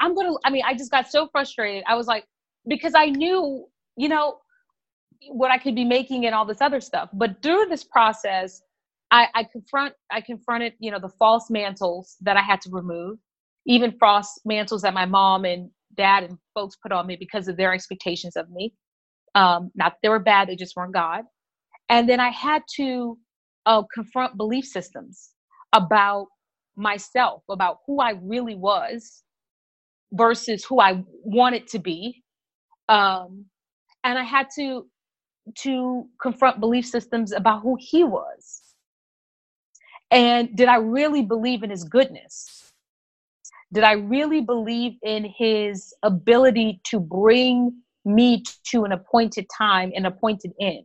[0.00, 1.84] I'm to, I mean, I just got so frustrated.
[1.86, 2.24] I was like,
[2.66, 3.66] because I knew,
[3.96, 4.38] you know,
[5.30, 7.08] what I could be making and all this other stuff.
[7.12, 8.62] But through this process,
[9.12, 13.18] I, I confront, I confronted, you know, the false mantles that I had to remove
[13.66, 17.56] even frost mantles that my mom and dad and folks put on me because of
[17.56, 18.74] their expectations of me.
[19.34, 21.24] Um, not that they were bad, they just weren't God.
[21.88, 23.18] And then I had to
[23.66, 25.30] uh, confront belief systems
[25.72, 26.28] about
[26.76, 29.22] myself, about who I really was
[30.12, 32.22] versus who I wanted to be.
[32.88, 33.46] Um,
[34.04, 34.86] and I had to
[35.60, 38.62] to confront belief systems about who he was.
[40.10, 42.61] And did I really believe in his goodness?
[43.72, 47.72] Did I really believe in his ability to bring
[48.04, 50.84] me to an appointed time, and appointed end?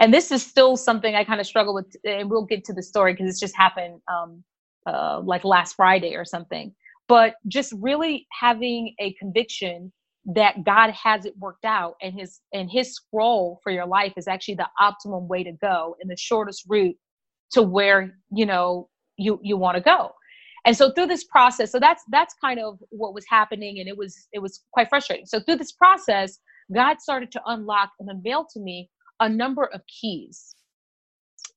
[0.00, 2.82] And this is still something I kind of struggle with, and we'll get to the
[2.82, 4.42] story because it's just happened um,
[4.86, 6.74] uh, like last Friday or something.
[7.08, 9.92] But just really having a conviction
[10.24, 14.28] that God has it worked out, and His and His scroll for your life is
[14.28, 16.96] actually the optimum way to go and the shortest route
[17.50, 20.12] to where you know you you want to go
[20.64, 23.96] and so through this process so that's that's kind of what was happening and it
[23.96, 25.26] was it was quite frustrating.
[25.26, 26.38] So through this process
[26.72, 28.88] god started to unlock and unveil to me
[29.20, 30.56] a number of keys.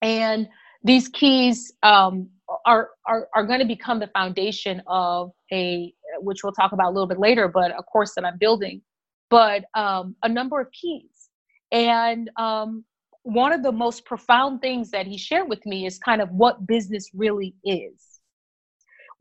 [0.02, 0.48] And
[0.84, 2.30] these keys um,
[2.66, 6.94] are are, are going to become the foundation of a which we'll talk about a
[6.94, 8.82] little bit later but a course that i'm building.
[9.30, 11.30] But um, a number of keys.
[11.72, 12.86] And um,
[13.24, 16.68] one of the most profound things that he shared with me is kind of what
[16.68, 18.15] business really is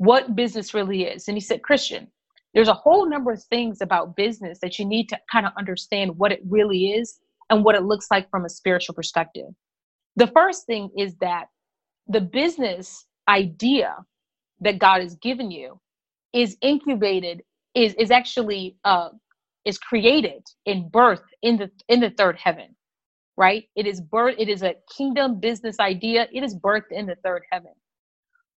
[0.04, 1.28] what business really is.
[1.28, 2.08] And he said, Christian,
[2.54, 6.16] there's a whole number of things about business that you need to kind of understand
[6.16, 7.18] what it really is
[7.50, 9.48] and what it looks like from a spiritual perspective.
[10.16, 11.46] The first thing is that
[12.06, 13.96] the business idea
[14.60, 15.80] that God has given you
[16.32, 17.42] is incubated,
[17.74, 19.10] is is actually uh,
[19.64, 22.76] is created in birth in the in the third heaven,
[23.36, 23.64] right?
[23.74, 24.36] It is birth.
[24.38, 26.28] It is a kingdom business idea.
[26.32, 27.72] It is birthed in the third heaven,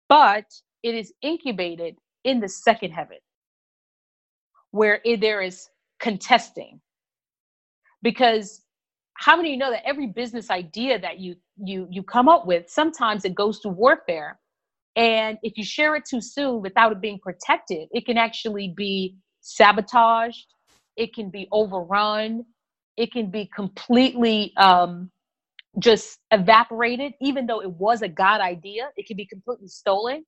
[0.09, 0.45] but
[0.87, 3.17] it is incubated in the second heaven
[4.71, 5.69] where it, there is
[5.99, 6.81] contesting.
[8.01, 8.63] Because
[9.15, 12.45] how many of you know that every business idea that you you you come up
[12.47, 14.39] with sometimes it goes through warfare.
[14.95, 19.17] And if you share it too soon without it being protected it can actually be
[19.41, 20.47] sabotaged.
[20.97, 22.45] It can be overrun.
[22.97, 25.11] It can be completely um,
[25.79, 27.13] just evaporated.
[27.21, 30.25] Even though it was a god idea it can be completely stolen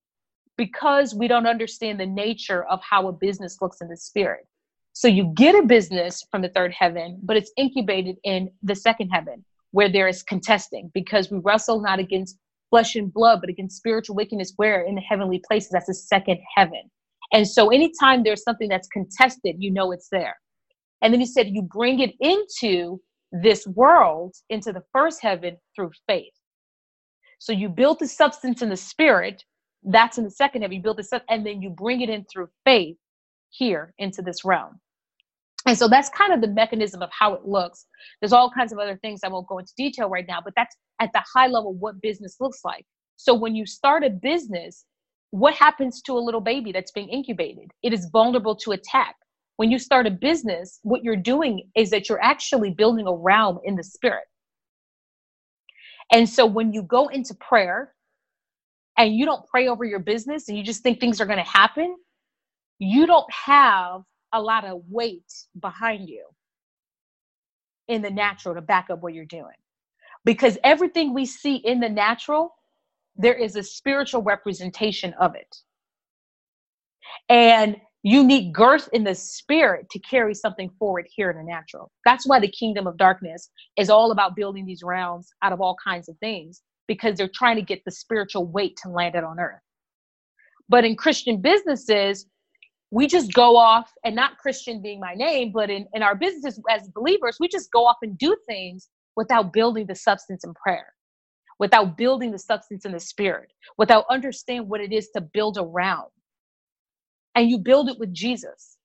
[0.59, 4.45] because we don't understand the nature of how a business looks in the spirit
[4.93, 9.09] so you get a business from the third heaven, but it's incubated in the second
[9.09, 12.37] heaven where there is contesting because we wrestle not against
[12.69, 15.71] flesh and blood, but against spiritual wickedness where in the heavenly places.
[15.71, 16.91] That's the second heaven.
[17.31, 20.35] And so anytime there's something that's contested, you know it's there.
[21.01, 22.99] And then he said, you bring it into
[23.31, 26.33] this world, into the first heaven through faith.
[27.37, 29.45] So you build the substance in the spirit,
[29.83, 30.75] that's in the second heaven.
[30.75, 32.97] You build this up and then you bring it in through faith
[33.49, 34.79] here into this realm.
[35.65, 37.85] And so that's kind of the mechanism of how it looks.
[38.21, 40.75] There's all kinds of other things I won't go into detail right now, but that's
[41.01, 42.85] at the high level what business looks like.
[43.17, 44.85] So when you start a business,
[45.31, 47.71] what happens to a little baby that's being incubated?
[47.83, 49.15] It is vulnerable to attack.
[49.57, 53.59] When you start a business, what you're doing is that you're actually building a realm
[53.63, 54.23] in the spirit.
[56.11, 57.93] And so when you go into prayer
[58.99, 61.49] and you don't pray over your business and you just think things are going to
[61.49, 61.95] happen,
[62.79, 64.01] you don't have
[64.33, 66.25] a lot of weight behind you
[67.87, 69.55] in the natural to back up what you're doing.
[70.25, 72.53] Because everything we see in the natural,
[73.15, 75.55] there is a spiritual representation of it.
[77.29, 81.91] And you need girth in the spirit to carry something forward here in the natural.
[82.05, 85.75] That's why the kingdom of darkness is all about building these realms out of all
[85.83, 89.39] kinds of things because they're trying to get the spiritual weight to land it on
[89.39, 89.61] earth.
[90.69, 92.27] But in Christian businesses,
[92.91, 96.61] we just go off and not christian being my name but in, in our businesses
[96.71, 100.87] as believers we just go off and do things without building the substance in prayer
[101.59, 106.07] without building the substance in the spirit without understand what it is to build around.
[107.35, 108.77] And you build it with jesus.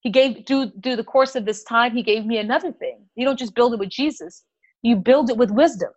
[0.00, 3.06] He gave through through the course of this time he gave me another thing.
[3.16, 4.44] You don't just build it with jesus.
[4.82, 5.90] You build it with wisdom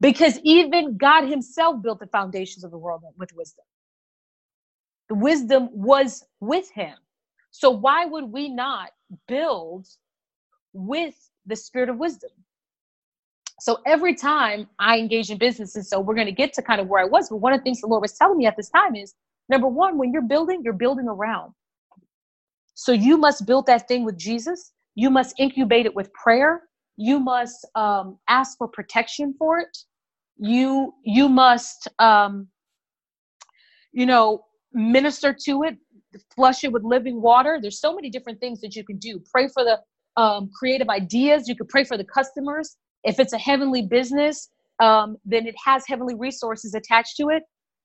[0.00, 3.64] because even god himself built the foundations of the world with wisdom
[5.08, 6.96] the wisdom was with him.
[7.52, 8.90] So why would we not
[9.28, 9.86] build
[10.74, 11.14] with
[11.46, 12.30] the spirit of wisdom?
[13.60, 16.80] So every time I engage in business, and so we're going to get to kind
[16.80, 18.56] of where I was, but one of the things the Lord was telling me at
[18.56, 19.14] this time is
[19.48, 21.52] number one, when you're building, you're building around.
[22.74, 24.72] So you must build that thing with Jesus.
[24.96, 26.62] You must incubate it with prayer.
[26.96, 29.76] You must um, ask for protection for it.
[30.38, 32.48] You you must um,
[33.92, 35.76] you know minister to it,
[36.34, 37.58] flush it with living water.
[37.60, 39.22] There's so many different things that you can do.
[39.32, 39.80] Pray for the
[40.20, 41.48] um, creative ideas.
[41.48, 42.76] You could pray for the customers.
[43.04, 47.42] If it's a heavenly business, um, then it has heavenly resources attached to it.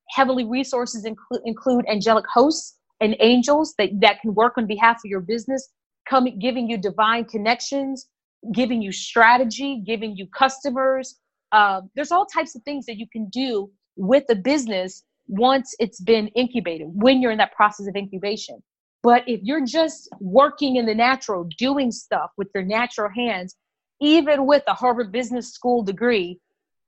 [0.10, 5.10] Heavenly resources include include angelic hosts and angels that, that can work on behalf of
[5.10, 5.70] your business,
[6.08, 8.08] coming giving you divine connections,
[8.54, 11.20] giving you strategy, giving you customers.
[11.52, 16.02] Uh, there's all types of things that you can do with a business once it's
[16.02, 18.62] been incubated, when you're in that process of incubation.
[19.04, 23.56] But if you're just working in the natural, doing stuff with your natural hands,
[24.00, 26.40] even with a Harvard Business School degree,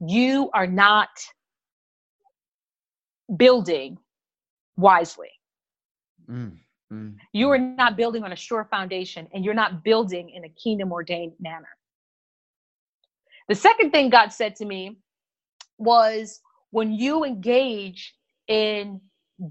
[0.06, 1.10] you are not
[3.38, 3.98] building
[4.76, 5.30] wisely.
[6.30, 6.58] Mm,
[6.93, 10.49] mm, you are not building on a sure foundation and you're not building in a
[10.49, 11.69] kingdom ordained manner.
[13.49, 14.97] The second thing God said to me
[15.77, 16.39] was
[16.71, 18.15] when you engage
[18.47, 19.01] in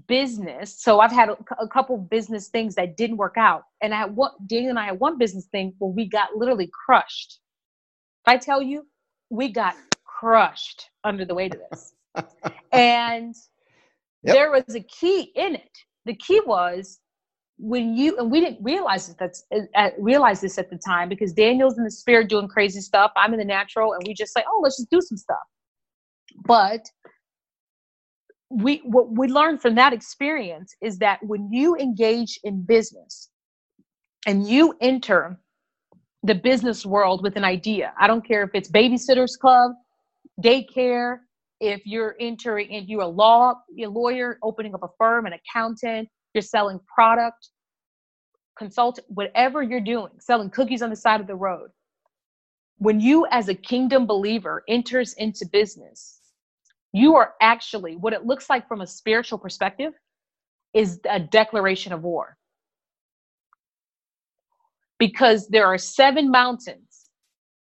[0.07, 0.81] business.
[0.81, 3.63] So I've had a, a couple business things that didn't work out.
[3.81, 6.69] And I had one, Daniel and I had one business thing where we got literally
[6.85, 7.39] crushed.
[8.25, 8.87] If I tell you,
[9.29, 9.75] we got
[10.05, 11.93] crushed under the weight of this.
[12.71, 13.35] and
[14.23, 14.35] yep.
[14.35, 15.77] there was a key in it.
[16.05, 16.99] The key was
[17.57, 19.43] when you and we didn't realize it that's
[19.75, 23.11] uh, realize this at the time because Daniel's in the spirit doing crazy stuff.
[23.15, 25.37] I'm in the natural, and we just say, "Oh, let's just do some stuff."
[26.45, 26.81] But
[28.53, 33.29] we what we learned from that experience is that when you engage in business
[34.27, 35.39] and you enter
[36.23, 39.71] the business world with an idea i don't care if it's babysitters club
[40.43, 41.17] daycare
[41.59, 46.07] if you're entering and you're a law a lawyer opening up a firm an accountant
[46.33, 47.49] you're selling product
[48.57, 51.69] consult whatever you're doing selling cookies on the side of the road.
[52.79, 56.19] When you as a kingdom believer enters into business
[56.93, 59.93] you are actually what it looks like from a spiritual perspective
[60.73, 62.37] is a declaration of war.
[64.99, 67.09] Because there are seven mountains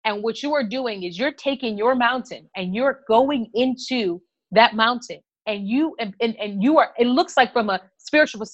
[0.06, 4.76] and what you are doing is you're taking your mountain and you're going into that
[4.76, 7.82] mountain and you and, and, and you are it looks like from a
[8.14, 8.46] spiritual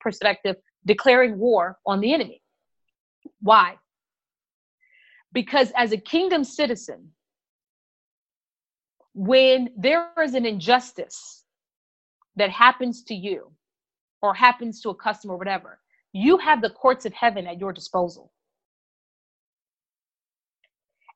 [0.00, 2.42] perspective declaring war on the enemy.
[3.40, 3.76] Why?
[5.32, 7.12] Because as a kingdom citizen
[9.14, 11.44] when there is an injustice
[12.36, 13.50] that happens to you
[14.20, 15.78] or happens to a customer or whatever
[16.12, 18.30] you have the courts of heaven at your disposal.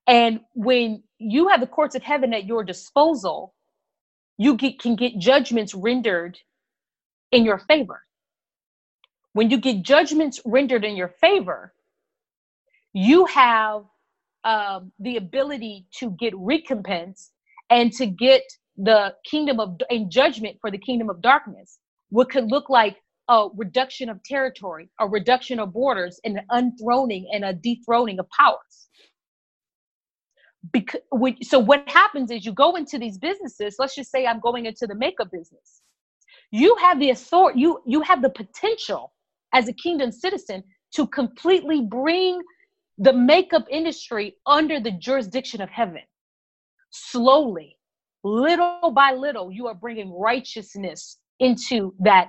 [0.07, 3.55] And when you have the courts of heaven at your disposal
[4.39, 6.39] you get, can get judgments rendered
[7.33, 8.03] in your favor.
[9.33, 11.73] When you get judgments rendered in your favor,
[12.93, 13.85] you have
[14.45, 17.31] um, the ability to get recompense
[17.71, 18.43] and to get
[18.77, 21.79] the kingdom of in judgment for the kingdom of darkness.
[22.09, 22.97] What could look like
[23.29, 28.27] a reduction of territory, a reduction of borders, and an unthroning and a dethroning of
[28.37, 28.89] powers
[30.73, 31.01] because
[31.43, 34.87] so what happens is you go into these businesses let's just say i'm going into
[34.87, 35.81] the makeup business
[36.51, 39.13] you have the authority you you have the potential
[39.53, 40.63] as a kingdom citizen
[40.95, 42.41] to completely bring
[42.99, 46.03] the makeup industry under the jurisdiction of heaven.
[46.91, 47.77] Slowly
[48.25, 52.29] little by little you are bringing righteousness into that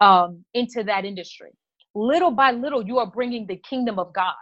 [0.00, 1.50] um into that industry.
[1.94, 4.34] Little by little you are bringing the kingdom of god.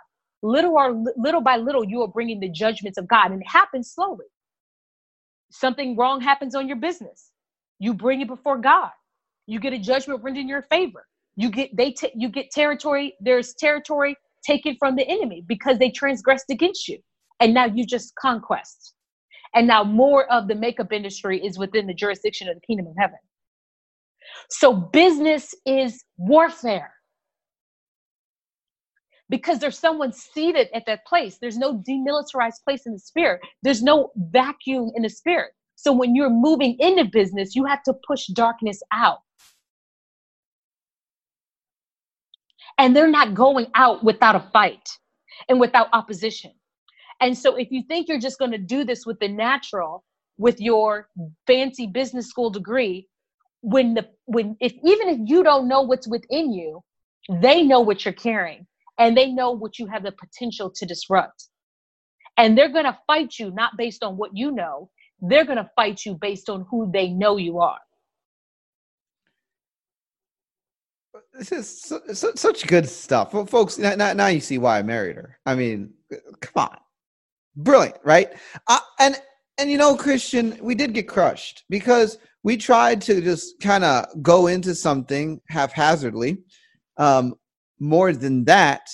[0.42, 3.90] Little or little by little you are bringing the judgments of god and it happens
[3.92, 4.26] slowly.
[5.50, 7.30] Something wrong happens on your business.
[7.78, 8.90] You bring it before god
[9.46, 13.14] you get a judgment rendered in your favor you get they t- you get territory
[13.20, 14.16] there's territory
[14.46, 16.98] taken from the enemy because they transgressed against you
[17.40, 18.94] and now you just conquest
[19.54, 22.94] and now more of the makeup industry is within the jurisdiction of the kingdom of
[22.98, 23.18] heaven
[24.50, 26.92] so business is warfare
[29.30, 31.38] because there's someone seated at that place.
[31.40, 35.52] There's no demilitarized place in the spirit, there's no vacuum in the spirit.
[35.76, 39.18] So when you're moving into business, you have to push darkness out.
[42.78, 44.88] And they're not going out without a fight
[45.48, 46.52] and without opposition.
[47.20, 50.04] And so if you think you're just going to do this with the natural,
[50.38, 51.08] with your
[51.46, 53.08] fancy business school degree,
[53.62, 56.82] when the when if even if you don't know what's within you,
[57.40, 58.66] they know what you're carrying
[58.98, 61.48] and they know what you have the potential to disrupt.
[62.36, 65.70] And they're going to fight you not based on what you know, they're going to
[65.76, 67.78] fight you based on who they know you are.
[71.36, 71.92] This is
[72.36, 73.34] such good stuff.
[73.34, 75.38] Well, folks, now, now you see why I married her.
[75.44, 75.92] I mean,
[76.40, 76.78] come on.
[77.56, 78.32] Brilliant, right?
[78.68, 79.20] Uh, and
[79.58, 84.06] and you know, Christian, we did get crushed because we tried to just kind of
[84.22, 86.38] go into something haphazardly
[86.96, 87.34] um,
[87.80, 88.88] more than that,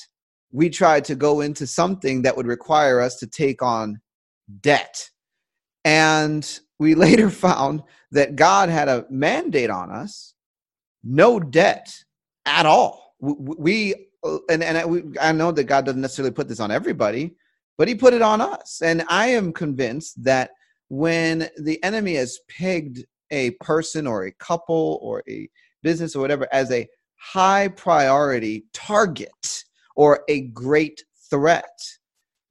[0.52, 4.00] we tried to go into something that would require us to take on
[4.60, 5.08] debt.
[5.84, 7.82] And we later found
[8.12, 10.34] that God had a mandate on us
[11.02, 11.92] no debt
[12.46, 13.14] at all.
[13.20, 16.70] We, uh, and, and I, we, I know that God doesn't necessarily put this on
[16.70, 17.34] everybody,
[17.78, 18.80] but He put it on us.
[18.82, 20.50] And I am convinced that
[20.88, 25.48] when the enemy has pegged a person or a couple or a
[25.82, 29.64] business or whatever as a high priority target
[29.94, 31.78] or a great threat,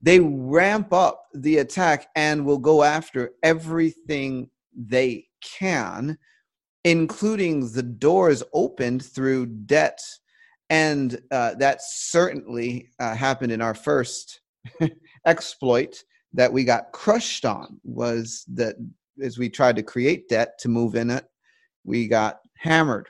[0.01, 6.17] they ramp up the attack and will go after everything they can,
[6.83, 9.99] including the doors opened through debt.
[10.69, 14.41] And uh, that certainly uh, happened in our first
[15.25, 16.03] exploit
[16.33, 18.75] that we got crushed on was that
[19.21, 21.25] as we tried to create debt to move in it,
[21.83, 23.09] we got hammered.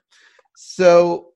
[0.55, 1.29] So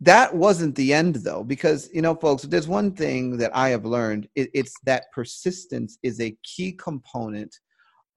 [0.00, 3.86] that wasn't the end though because you know folks there's one thing that i have
[3.86, 7.58] learned it, it's that persistence is a key component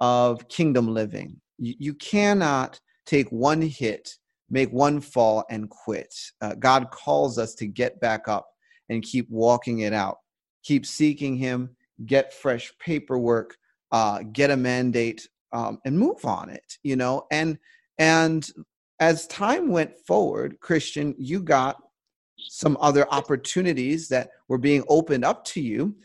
[0.01, 2.80] of kingdom living you, you cannot
[3.10, 4.16] take one hit
[4.51, 6.14] make one fall and quit.
[6.41, 8.47] Uh, god calls us to get back up
[8.89, 10.18] and keep walking it out.
[10.64, 13.57] Keep seeking him get fresh paperwork
[13.91, 17.26] uh, get a mandate um, and move on it you know?
[17.32, 17.57] And
[17.97, 18.49] and
[18.99, 21.78] as time went forward, Christian, you got
[22.38, 25.95] some other opportunities that were being opened up to you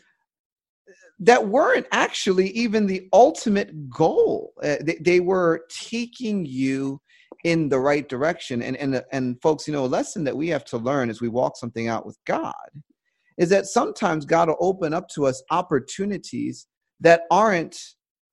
[1.20, 4.52] that weren't actually even the ultimate goal.
[4.62, 7.00] Uh, they, they, were taking you
[7.44, 8.62] in the right direction.
[8.62, 11.28] And, and, and folks, you know, a lesson that we have to learn as we
[11.28, 12.54] walk something out with God
[13.38, 16.66] is that sometimes God will open up to us opportunities
[17.00, 17.76] that aren't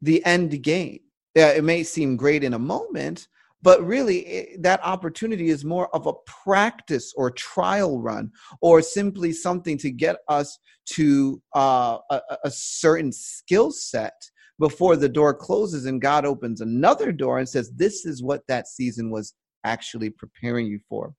[0.01, 0.99] the end game.
[1.35, 3.27] yeah, it may seem great in a moment,
[3.61, 8.31] but really it, that opportunity is more of a practice or trial run
[8.61, 14.13] or simply something to get us to uh, a, a certain skill set
[14.59, 18.67] before the door closes and god opens another door and says this is what that
[18.67, 19.33] season was
[19.63, 21.13] actually preparing you for.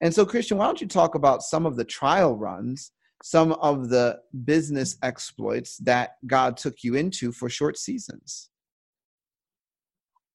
[0.00, 3.88] And so christian why don't you talk about some of the trial runs some of
[3.88, 8.50] the business exploits that god took you into for short seasons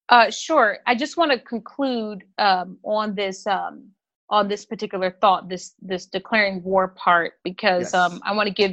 [0.08, 0.78] uh, sure.
[0.86, 3.88] I just want to conclude um, on this um,
[4.30, 7.94] on this particular thought, this this declaring war part, because yes.
[7.94, 8.72] um, I want to give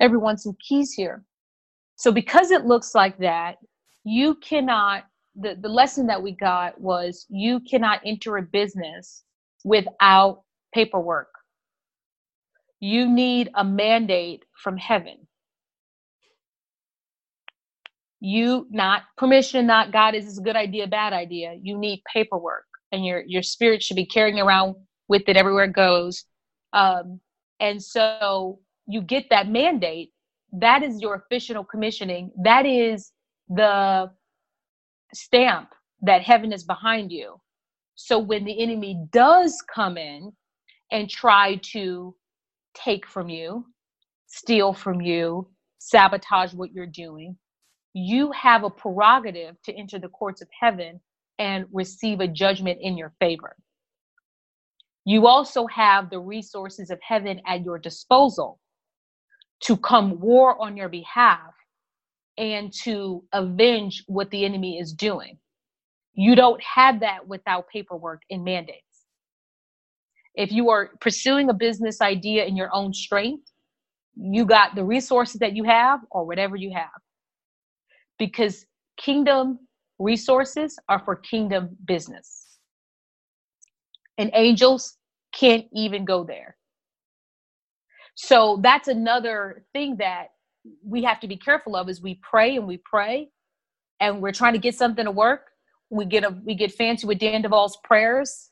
[0.00, 1.24] everyone some keys here.
[1.96, 3.56] So, because it looks like that,
[4.04, 5.04] you cannot.
[5.36, 9.24] The the lesson that we got was you cannot enter a business
[9.64, 11.28] without paperwork.
[12.80, 15.26] You need a mandate from heaven
[18.24, 21.56] you not permission not god is this a good idea bad idea?
[21.60, 24.76] You need paperwork and your your spirit should be carrying around
[25.08, 26.24] with it everywhere it goes.
[26.72, 27.20] Um,
[27.60, 30.10] and so you get that mandate.
[30.52, 32.30] That is your official commissioning.
[32.42, 33.12] That is
[33.48, 34.10] the
[35.12, 35.68] stamp
[36.02, 37.40] that heaven is behind you.
[37.94, 40.32] So when the enemy does come in
[40.90, 42.14] and try to
[42.74, 43.64] take from you
[44.34, 45.48] steal from you
[45.78, 47.36] sabotage what you're doing
[47.94, 51.00] you have a prerogative to enter the courts of heaven
[51.38, 53.56] and receive a judgment in your favor.
[55.04, 58.58] You also have the resources of heaven at your disposal
[59.60, 61.54] to come war on your behalf
[62.36, 65.38] and to avenge what the enemy is doing.
[66.14, 68.80] You don't have that without paperwork and mandates.
[70.34, 73.48] If you are pursuing a business idea in your own strength,
[74.16, 76.90] you got the resources that you have or whatever you have
[78.18, 79.58] because kingdom
[79.98, 82.58] resources are for kingdom business.
[84.18, 84.96] And angels
[85.32, 86.56] can't even go there.
[88.14, 90.28] So that's another thing that
[90.84, 93.28] we have to be careful of is we pray and we pray
[94.00, 95.46] and we're trying to get something to work.
[95.90, 98.50] We get a we get fancy with Dan Duval's prayers.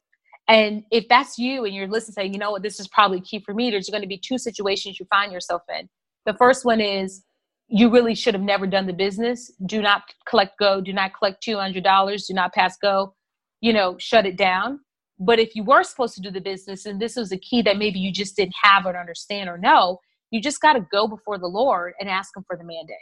[0.49, 3.41] And if that's you and you're listening saying, you know what, this is probably key
[3.41, 5.89] for me, there's going to be two situations you find yourself in.
[6.27, 7.23] The first one is
[7.75, 9.51] you really should have never done the business.
[9.64, 10.83] Do not collect go.
[10.83, 12.27] Do not collect $200.
[12.27, 13.14] Do not pass go.
[13.62, 14.81] You know, shut it down.
[15.18, 17.79] But if you were supposed to do the business and this was a key that
[17.79, 20.01] maybe you just didn't have or understand or know,
[20.31, 22.97] you just got to go before the Lord and ask Him for the mandate.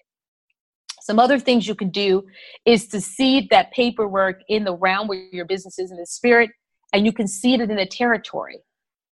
[1.01, 2.23] Some other things you can do
[2.64, 6.51] is to seed that paperwork in the realm where your business is in the spirit,
[6.93, 8.61] and you can seed it in the territory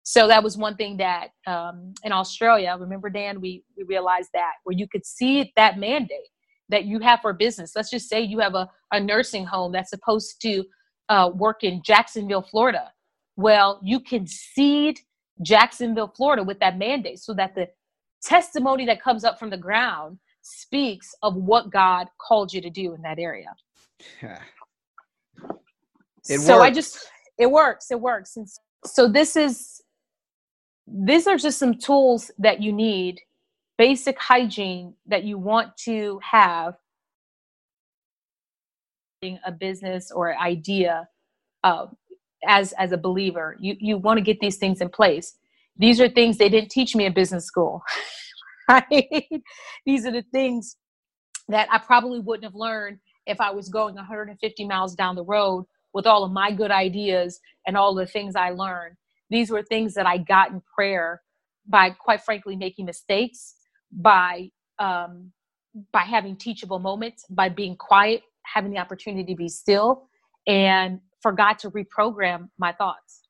[0.08, 4.52] so that was one thing that um, in australia remember dan we, we realized that
[4.64, 6.30] where you could see that mandate
[6.70, 9.90] that you have for business let's just say you have a, a nursing home that's
[9.90, 10.64] supposed to
[11.10, 12.90] uh, work in jacksonville florida
[13.36, 14.98] well you can seed
[15.42, 17.68] jacksonville florida with that mandate so that the
[18.22, 22.94] testimony that comes up from the ground speaks of what god called you to do
[22.94, 23.54] in that area
[24.22, 24.40] yeah.
[26.30, 26.64] It so works.
[26.64, 28.48] i just it works it works and
[28.84, 29.82] so this is
[30.92, 33.20] these are just some tools that you need,
[33.78, 36.74] basic hygiene that you want to have.
[39.44, 41.08] A business or idea
[41.64, 41.86] uh,
[42.46, 45.34] as as a believer you you want to get these things in place.
[45.76, 47.82] These are things they didn't teach me in business school
[48.68, 49.24] right?
[49.86, 50.76] These are the things
[51.48, 55.66] that i probably wouldn't have learned if i was going 150 miles down the road
[55.92, 58.96] with all of my good ideas and all the things i learned
[59.30, 61.22] these were things that I got in prayer
[61.66, 63.54] by, quite frankly, making mistakes,
[63.92, 65.32] by um,
[65.92, 70.08] by having teachable moments, by being quiet, having the opportunity to be still,
[70.46, 73.22] and for God to reprogram my thoughts.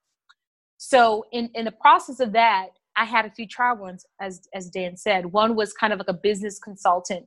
[0.76, 4.70] So, in in the process of that, I had a few trial ones, as as
[4.70, 5.26] Dan said.
[5.26, 7.26] One was kind of like a business consultant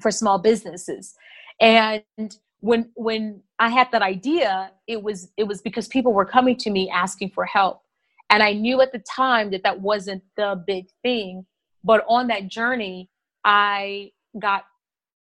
[0.00, 1.14] for small businesses,
[1.60, 2.02] and
[2.64, 6.70] when when I had that idea, it was it was because people were coming to
[6.70, 7.82] me asking for help,
[8.30, 11.44] and I knew at the time that that wasn't the big thing.
[11.84, 13.10] But on that journey,
[13.44, 14.64] I got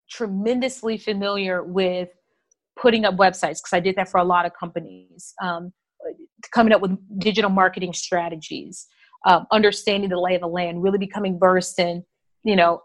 [0.09, 2.11] tremendously familiar with
[2.81, 5.35] putting up websites because I did that for a lot of companies.
[5.43, 5.73] Um,
[6.53, 8.87] coming up with digital marketing strategies,
[9.27, 12.05] um, understanding the lay of the land, really becoming versed in
[12.45, 12.81] you know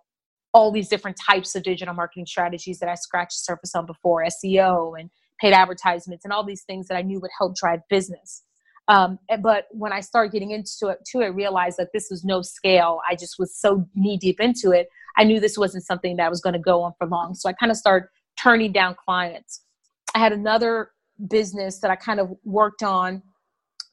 [0.54, 4.24] all these different types of digital marketing strategies that I scratched the surface on before
[4.24, 8.44] SEO and paid advertisements and all these things that I knew would help drive business.
[8.88, 12.42] Um, but when I started getting into it, to it, realized that this was no
[12.42, 13.00] scale.
[13.08, 14.90] I just was so knee deep into it.
[15.16, 17.36] I knew this wasn't something that was going to go on for long.
[17.36, 18.10] So I kind of started
[18.42, 19.62] turning down clients.
[20.16, 20.90] I had another
[21.28, 23.22] business that I kind of worked on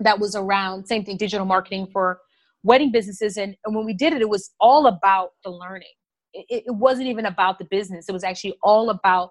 [0.01, 2.21] that was around same thing digital marketing for
[2.63, 5.89] wedding businesses and, and when we did it it was all about the learning
[6.49, 8.09] it, it wasn't even about the business.
[8.09, 9.31] It was actually all about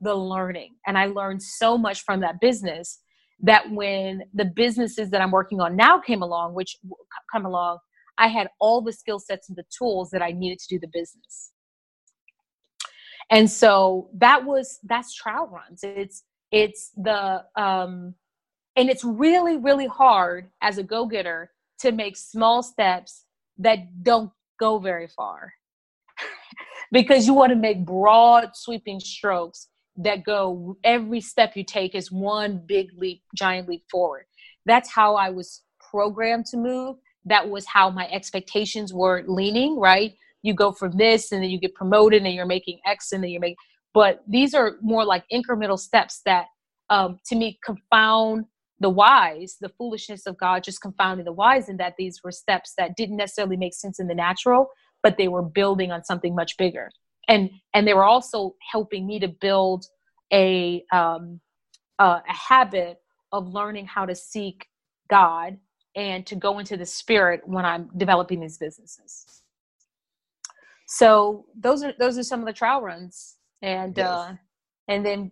[0.00, 0.74] the learning.
[0.86, 3.00] And i learned so much from that business
[3.40, 6.78] that when the businesses that i'm working on now came along which
[7.32, 7.78] come along
[8.18, 10.88] i had all the skill sets and the tools that i needed to do the
[10.92, 11.52] business.
[13.30, 15.80] And so that was that's trial runs.
[15.82, 18.14] It's it's the um
[18.76, 21.50] and it's really really hard as a go-getter
[21.80, 23.24] to make small steps
[23.58, 24.30] that don't
[24.60, 25.52] go very far
[26.92, 32.12] because you want to make broad sweeping strokes that go every step you take is
[32.12, 34.24] one big leap giant leap forward.
[34.66, 36.96] That's how i was programmed to move.
[37.24, 40.14] That was how my expectations were leaning right?
[40.42, 43.30] You go from this and then you get promoted and you're making x and then
[43.30, 43.56] you make
[43.94, 46.48] but these are more like incremental steps that
[46.90, 48.44] um, to me confound
[48.78, 52.74] the wise the foolishness of god just confounding the wise in that these were steps
[52.76, 54.68] that didn't necessarily make sense in the natural
[55.06, 56.90] but they were building on something much bigger.
[57.28, 59.86] And and they were also helping me to build
[60.32, 61.40] a um,
[62.00, 62.96] uh, a habit
[63.30, 64.66] of learning how to seek
[65.08, 65.58] god
[65.94, 69.42] and to go into the spirit when i'm developing these businesses.
[70.88, 73.36] So those are those are some of the trial runs.
[73.62, 74.08] And yes.
[74.08, 74.32] uh
[74.88, 75.30] and then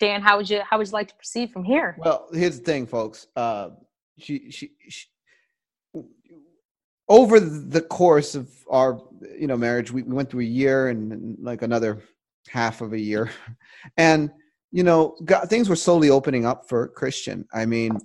[0.00, 1.94] dan how would you how would you like to proceed from here?
[1.98, 3.28] Well here's the thing folks.
[3.36, 3.70] Uh
[4.18, 5.06] she, she, she
[7.08, 9.00] over the course of our
[9.38, 12.02] you know marriage we, we went through a year and, and, like another
[12.48, 13.30] half of a year.
[13.98, 14.30] And
[14.72, 17.46] you know God, things were slowly opening up for christian.
[17.52, 17.98] I mean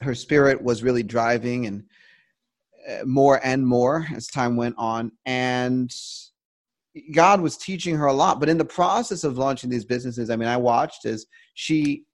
[0.00, 1.84] her spirit was really driving and
[2.88, 5.12] uh, more and more as time went on.
[5.26, 5.92] And
[7.12, 8.38] god was teaching her a lot.
[8.38, 12.04] But in the process of launching these businesses i mean i watched as she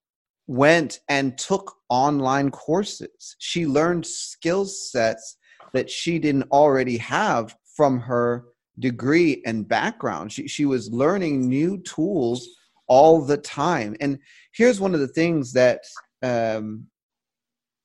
[0.49, 3.37] went and took online courses.
[3.39, 5.37] She learned skill sets
[5.73, 8.45] that she didn't already have from her
[8.79, 10.33] degree and background.
[10.33, 12.49] She, she was learning new tools
[12.87, 13.97] all the time.
[14.01, 14.19] And
[14.53, 15.83] here's one of the things that
[16.23, 16.87] um,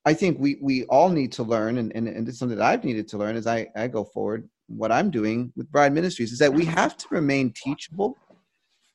[0.06, 2.84] I think we, we all need to learn, and, and, and it's something that I've
[2.84, 4.50] needed to learn as I, I go forward.
[4.68, 8.18] What I'm doing with Bride Ministries is that we have to remain teachable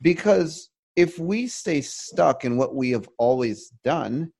[0.02, 4.32] because if we stay stuck in what we have always done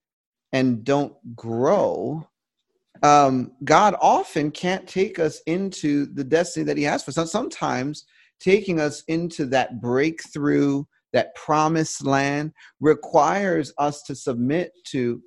[0.53, 2.27] and don't grow,
[3.03, 7.33] um, God often can't take us into the destiny that He has for us.
[7.33, 8.05] Sometimes
[8.41, 15.23] taking us into that breakthrough, that promised land, requires us to submit to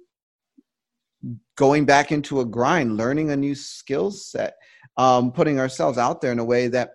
[1.56, 4.56] going back into a grind, learning a new skill set,
[4.98, 6.94] um, putting ourselves out there in a way that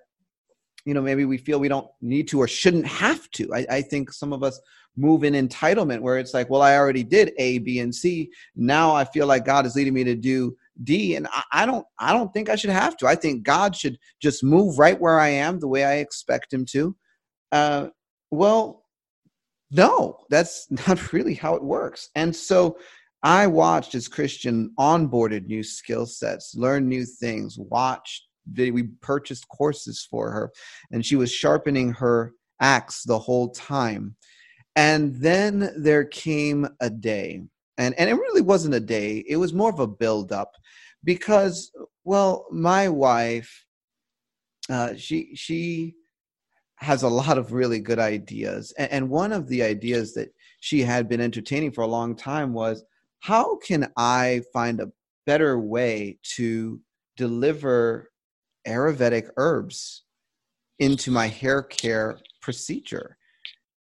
[0.84, 3.52] you know maybe we feel we don't need to or shouldn't have to.
[3.54, 4.60] I, I think some of us
[4.96, 8.30] move in entitlement where it's like, well, I already did A, B, and C.
[8.54, 11.86] Now I feel like God is leading me to do D, and I, I don't
[11.98, 13.06] I don't think I should have to.
[13.06, 16.64] I think God should just move right where I am the way I expect Him
[16.72, 16.96] to.
[17.52, 17.88] Uh,
[18.30, 18.84] well,
[19.70, 22.10] no, that's not really how it works.
[22.14, 22.78] And so
[23.22, 28.24] I watched as Christian onboarded new skill sets, learned new things, watched.
[28.56, 30.52] We purchased courses for her,
[30.92, 34.14] and she was sharpening her axe the whole time.
[34.76, 37.42] And then there came a day,
[37.78, 40.52] and, and it really wasn't a day, it was more of a build up
[41.04, 41.70] because,
[42.04, 43.64] well, my wife,
[44.68, 45.94] uh, she, she,
[46.78, 48.72] has a lot of really good ideas.
[48.78, 50.28] And, and one of the ideas that
[50.60, 52.84] she had been entertaining for a long time was
[53.20, 54.92] how can I find a
[55.24, 56.80] better way to
[57.16, 58.10] deliver
[58.66, 60.04] Ayurvedic herbs
[60.78, 63.16] into my hair care procedure?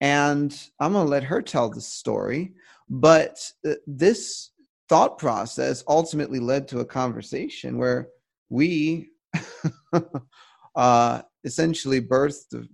[0.02, 2.54] And I'm going to let her tell the story.
[2.90, 4.52] But uh, this
[4.90, 8.10] thought process ultimately led to a conversation where
[8.50, 9.10] we
[10.76, 12.68] uh, essentially birthed the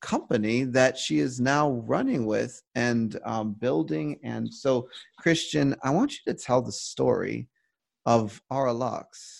[0.00, 4.18] company that she is now running with and um, building.
[4.22, 4.88] And so,
[5.18, 7.48] Christian, I want you to tell the story
[8.06, 9.39] of AyurLuxe.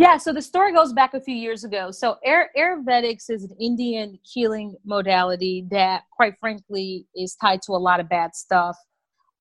[0.00, 1.90] Yeah, so the story goes back a few years ago.
[1.90, 8.00] So Ayurvedics is an Indian healing modality that, quite frankly, is tied to a lot
[8.00, 8.78] of bad stuff,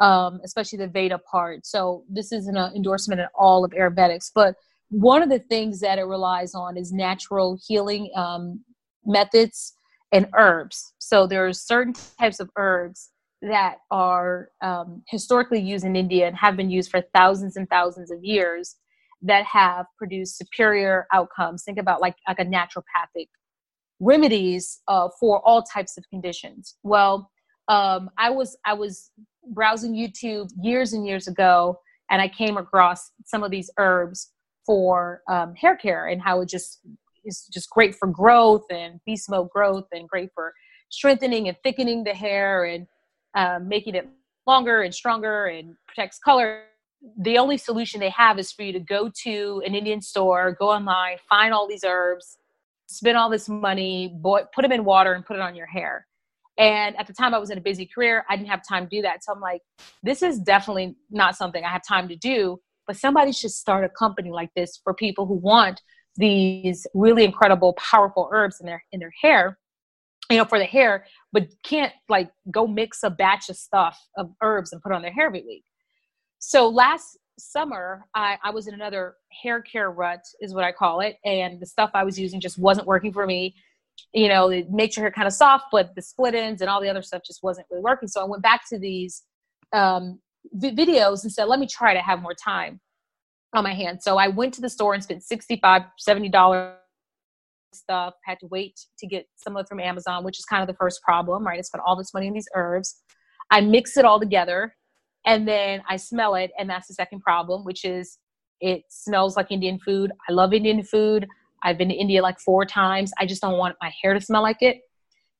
[0.01, 1.65] um, especially the Veda part.
[1.65, 4.55] So this isn't an endorsement at all of Ayurvedics, but
[4.89, 8.59] one of the things that it relies on is natural healing um,
[9.05, 9.71] methods
[10.11, 10.93] and herbs.
[10.97, 16.35] So there are certain types of herbs that are um, historically used in India and
[16.35, 18.75] have been used for thousands and thousands of years
[19.21, 21.63] that have produced superior outcomes.
[21.63, 23.27] Think about like like a naturopathic
[23.99, 26.75] remedies uh, for all types of conditions.
[26.83, 27.29] Well,
[27.67, 29.11] um, I was I was
[29.53, 34.31] browsing YouTube years and years ago, and I came across some of these herbs
[34.65, 36.79] for um, hair care and how it just
[37.25, 40.53] is just great for growth and beast mode growth and great for
[40.89, 42.87] strengthening and thickening the hair and
[43.35, 44.07] um, making it
[44.47, 46.63] longer and stronger and protects color.
[47.19, 50.69] The only solution they have is for you to go to an Indian store, go
[50.69, 52.37] online, find all these herbs,
[52.87, 56.05] spend all this money, boy, put them in water and put it on your hair.
[56.57, 58.25] And at the time, I was in a busy career.
[58.29, 59.23] I didn't have time to do that.
[59.23, 59.61] So I'm like,
[60.03, 62.59] this is definitely not something I have time to do.
[62.85, 65.81] But somebody should start a company like this for people who want
[66.17, 69.57] these really incredible, powerful herbs in their in their hair
[70.29, 74.31] you know, for the hair, but can't like go mix a batch of stuff of
[74.41, 75.63] herbs and put on their hair every week.
[76.39, 81.01] So last summer, I, I was in another hair care rut, is what I call
[81.01, 83.55] it, and the stuff I was using just wasn't working for me.
[84.13, 86.81] You know, it makes your hair kind of soft, but the split ends and all
[86.81, 88.07] the other stuff just wasn't really working.
[88.07, 89.23] So I went back to these
[89.73, 90.19] um,
[90.53, 92.79] v- videos and said, let me try to have more time
[93.53, 94.03] on my hands.
[94.03, 96.73] So I went to the store and spent 65 $70
[97.73, 100.67] stuff, had to wait to get some of it from Amazon, which is kind of
[100.67, 101.59] the first problem, right?
[101.59, 102.95] I spent all this money on these herbs.
[103.51, 104.75] I mix it all together
[105.25, 108.17] and then I smell it, and that's the second problem, which is
[108.61, 110.11] it smells like Indian food.
[110.27, 111.27] I love Indian food.
[111.63, 113.11] I've been to India like four times.
[113.17, 114.81] I just don't want my hair to smell like it.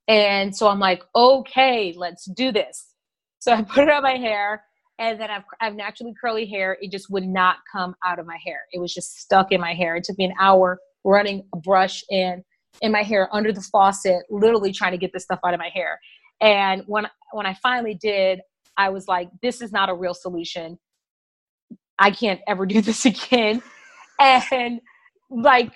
[0.08, 2.94] And so I'm like, okay, let's do this.
[3.40, 4.64] So I put it on my hair,
[4.98, 6.78] and then I've, I've naturally curly hair.
[6.82, 8.62] It just would not come out of my hair.
[8.74, 9.96] It was just stuck in my hair.
[9.96, 12.44] It took me an hour running a brush in
[12.82, 15.70] in my hair under the faucet, literally trying to get this stuff out of my
[15.74, 16.00] hair.
[16.42, 18.42] And when when I finally did,
[18.80, 20.80] I was like, this is not a real solution.
[22.00, 23.62] I can't ever do this again.
[24.20, 24.80] And
[25.30, 25.72] like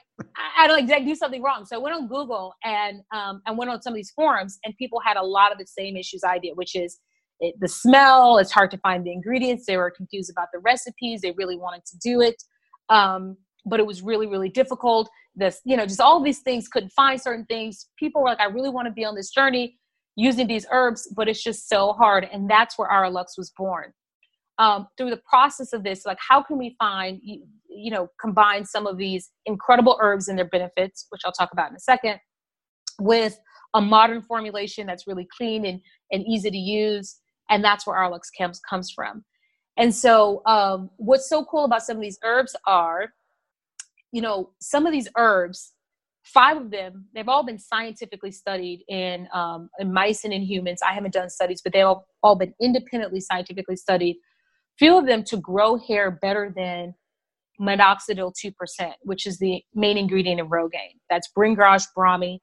[0.58, 1.66] I don't like do something wrong.
[1.66, 4.74] So I went on Google and um, I went on some of these forums, and
[4.78, 6.99] people had a lot of the same issues I did, which is
[7.39, 8.38] it, the smell.
[8.38, 9.66] It's hard to find the ingredients.
[9.68, 11.22] They were confused about the recipes.
[11.22, 12.41] They really wanted to do it.
[12.89, 16.91] Um, but it was really really difficult this you know just all these things couldn't
[16.91, 19.78] find certain things people were like i really want to be on this journey
[20.16, 23.93] using these herbs but it's just so hard and that's where AyurLuxe was born.
[24.59, 28.66] Um, through the process of this like how can we find you, you know combine
[28.66, 32.20] some of these incredible herbs and their benefits which i'll talk about in a second
[32.99, 33.36] with
[33.74, 37.18] a modern formulation that's really clean and, and easy to use
[37.49, 39.26] and that's where AyurLuxe comes, comes from.
[39.78, 43.09] And so um, what's so cool about some of these herbs are
[44.14, 45.74] you know, some of these herbs,
[46.24, 50.82] five of them, they've all been scientifically studied in, um, in mice and in humans.
[50.82, 54.17] I haven't done studies, but they've all, all been independently scientifically studied.
[54.80, 56.95] Few of them to grow hair better than
[57.61, 60.99] minoxidil 2%, which is the main ingredient in Rogaine.
[61.09, 62.39] That's Bhringraj Brahmi.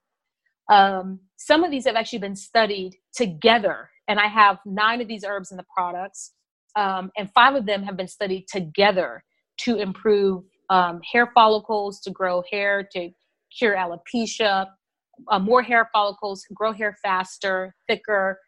[0.71, 5.25] Um, some of these have actually been studied together, and I have nine of these
[5.25, 6.33] herbs in the products,
[6.77, 9.25] um, and five of them have been studied together
[9.63, 13.11] to improve um, hair follicles to grow hair, to
[13.57, 14.67] cure alopecia,
[15.29, 18.39] uh, more hair follicles, grow hair faster, thicker.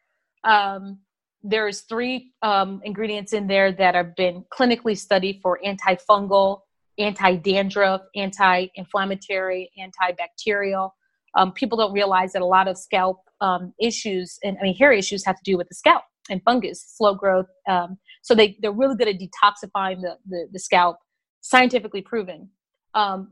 [0.45, 1.01] Um,
[1.43, 6.61] there's three um, ingredients in there that have been clinically studied for antifungal,
[6.99, 10.91] anti-dandruff, anti-inflammatory, antibacterial.
[11.35, 14.93] Um, people don't realize that a lot of scalp um, issues and I mean hair
[14.93, 17.47] issues have to do with the scalp and fungus, slow growth.
[17.69, 20.99] Um, so they they're really good at detoxifying the, the, the scalp
[21.41, 22.51] scientifically proven.
[22.95, 23.31] Um,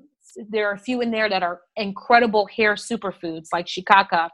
[0.49, 4.29] there are a few in there that are incredible hair superfoods like shikaka,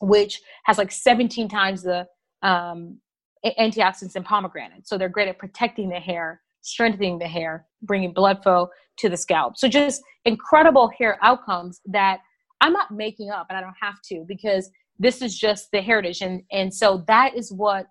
[0.00, 2.06] which has like 17 times the
[2.42, 2.98] um,
[3.44, 4.86] antioxidants in pomegranate.
[4.86, 8.68] So they're great at protecting the hair, strengthening the hair, bringing blood flow
[8.98, 9.56] to the scalp.
[9.56, 12.20] So just incredible hair outcomes that
[12.60, 16.22] I'm not making up and I don't have to because this is just the heritage.
[16.22, 17.86] And, and so that is what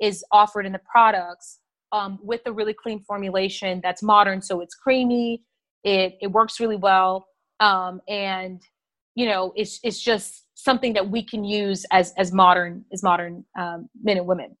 [0.00, 1.58] is offered in the products
[1.92, 4.42] um, with a really clean formulation that's modern.
[4.42, 5.42] So it's creamy,
[5.84, 7.26] it, it works really well.
[7.60, 8.60] Um, and,
[9.14, 13.44] you know, it's, it's just something that we can use as, as modern, as modern
[13.58, 14.56] um, men and women.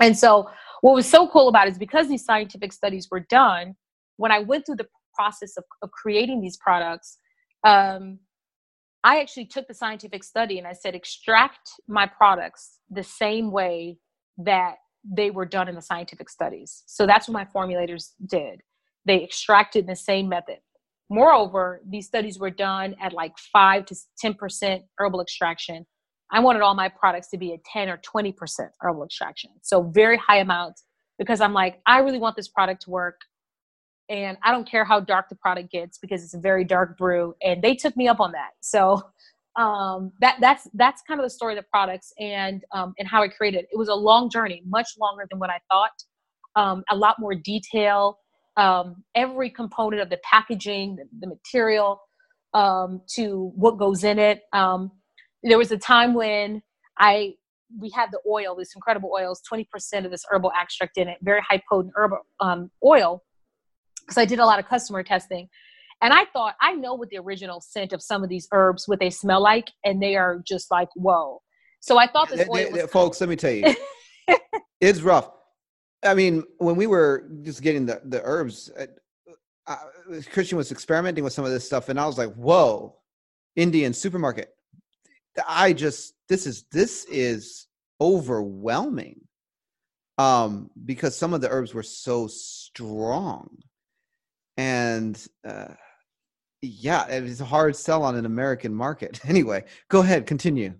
[0.00, 0.48] And so
[0.80, 3.74] what was so cool about it is because these scientific studies were done,
[4.16, 7.18] when I went through the process of, of creating these products,
[7.64, 8.18] um,
[9.04, 13.98] I actually took the scientific study and I said, extract my products the same way
[14.38, 16.82] that they were done in the scientific studies.
[16.86, 18.60] So that's what my formulators did.
[19.08, 20.58] They extracted the same method.
[21.10, 25.86] Moreover, these studies were done at like 5 to 10% herbal extraction.
[26.30, 28.34] I wanted all my products to be at 10 or 20%
[28.80, 29.50] herbal extraction.
[29.62, 30.84] So very high amounts
[31.18, 33.18] because I'm like, I really want this product to work.
[34.10, 37.34] And I don't care how dark the product gets because it's a very dark brew.
[37.42, 38.50] And they took me up on that.
[38.60, 39.02] So
[39.58, 43.22] um, that that's that's kind of the story of the products and um, and how
[43.22, 43.64] I created.
[43.64, 45.90] It It was a long journey, much longer than what I thought.
[46.56, 48.18] Um, a lot more detail.
[48.58, 52.00] Um, every component of the packaging, the, the material,
[52.54, 54.42] um, to what goes in it.
[54.52, 54.90] Um,
[55.42, 56.62] there was a time when
[56.98, 57.34] I
[57.78, 59.66] we had the oil, this incredible oils, 20%
[60.04, 63.22] of this herbal extract in it, very high potent herbal um, oil,
[64.00, 65.48] because I did a lot of customer testing.
[66.00, 69.00] And I thought, I know what the original scent of some of these herbs, what
[69.00, 71.42] they smell like, and they are just like, whoa.
[71.80, 73.74] So I thought this oil was- Folks, let me tell you,
[74.80, 75.30] it's rough.
[76.04, 78.86] I mean, when we were just getting the, the herbs, uh,
[79.66, 79.76] uh,
[80.32, 82.96] Christian was experimenting with some of this stuff, and I was like, whoa,
[83.56, 84.54] Indian supermarket.
[85.46, 87.66] I just this is this is
[88.00, 89.20] overwhelming
[90.16, 93.58] um because some of the herbs were so strong.
[94.56, 95.74] And uh
[96.62, 99.20] yeah it's a hard sell on an american market.
[99.28, 100.74] Anyway go ahead continue.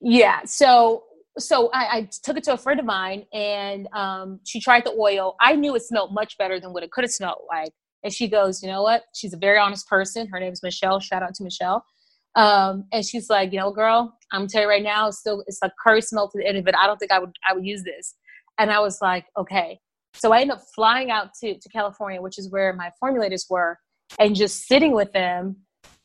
[0.00, 1.04] Yeah so
[1.38, 4.92] so I, I, took it to a friend of mine and um, she tried the
[4.92, 7.72] oil i knew it smelled much better than what it could have smelled like
[8.02, 11.00] and she goes you know what she's a very honest person her name is michelle
[11.00, 11.84] shout out to michelle
[12.36, 15.44] um, and she's like, you know, girl, I'm gonna tell you right now, it's still
[15.46, 16.74] it's like curry smell to the end of it.
[16.76, 18.14] I don't think I would I would use this.
[18.58, 19.78] And I was like, okay.
[20.14, 23.78] So I ended up flying out to, to California, which is where my formulators were,
[24.20, 25.56] and just sitting with them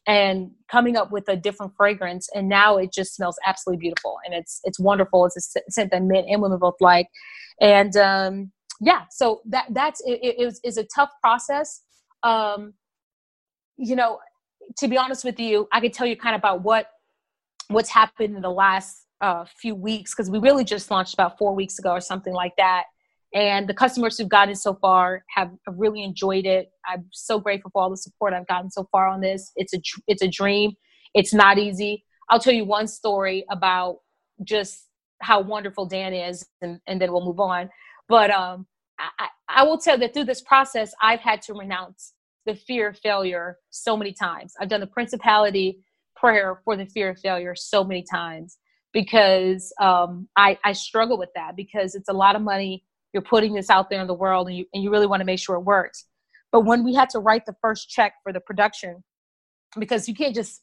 [0.08, 2.30] and coming up with a different fragrance.
[2.34, 4.18] And now it just smells absolutely beautiful.
[4.26, 5.26] And it's it's wonderful.
[5.26, 7.08] It's a scent that men and women both like.
[7.62, 11.82] And um, yeah, so that that's it, it, it was is a tough process.
[12.24, 12.74] Um,
[13.78, 14.20] you know,
[14.78, 16.88] to be honest with you, I could tell you kind of about what
[17.70, 21.54] what's happened in the last uh, few weeks because we really just launched about four
[21.54, 22.86] weeks ago or something like that.
[23.34, 26.72] And the customers who've gotten so far have, really enjoyed it.
[26.88, 29.52] I'm so grateful for all the support I've gotten so far on this.
[29.56, 30.74] It's a it's a dream.
[31.14, 32.06] It's not easy.
[32.30, 33.98] I'll tell you one story about
[34.44, 34.86] just
[35.22, 37.70] how wonderful Dan is, and, and then we'll move on.
[38.08, 38.66] But um,
[39.00, 42.14] I, I will tell that through this process, I've had to renounce
[42.46, 44.54] the fear of failure so many times.
[44.60, 45.84] I've done the principality
[46.16, 48.58] prayer for the fear of failure so many times
[48.94, 52.84] because um, I, I struggle with that because it's a lot of money.
[53.14, 55.26] You're putting this out there in the world and you, and you really want to
[55.26, 56.06] make sure it works.
[56.52, 59.04] But when we had to write the first check for the production,
[59.78, 60.62] because you can't just,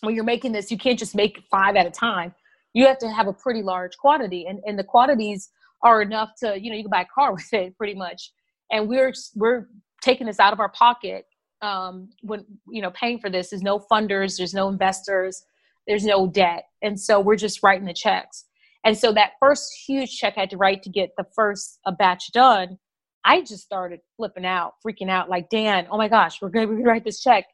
[0.00, 2.34] when you're making this, you can't just make five at a time.
[2.74, 4.46] You have to have a pretty large quantity.
[4.48, 5.50] And, and the quantities
[5.82, 8.32] are enough to, you know, you can buy a car with it pretty much.
[8.70, 9.68] And we're, we're
[10.02, 11.26] taking this out of our pocket
[11.62, 15.42] um, when you know paying for this there's no funders there's no investors
[15.86, 18.44] there's no debt and so we're just writing the checks
[18.84, 21.92] and so that first huge check i had to write to get the first a
[21.92, 22.78] batch done
[23.24, 26.82] i just started flipping out freaking out like dan oh my gosh we're going to
[26.82, 27.44] write this check.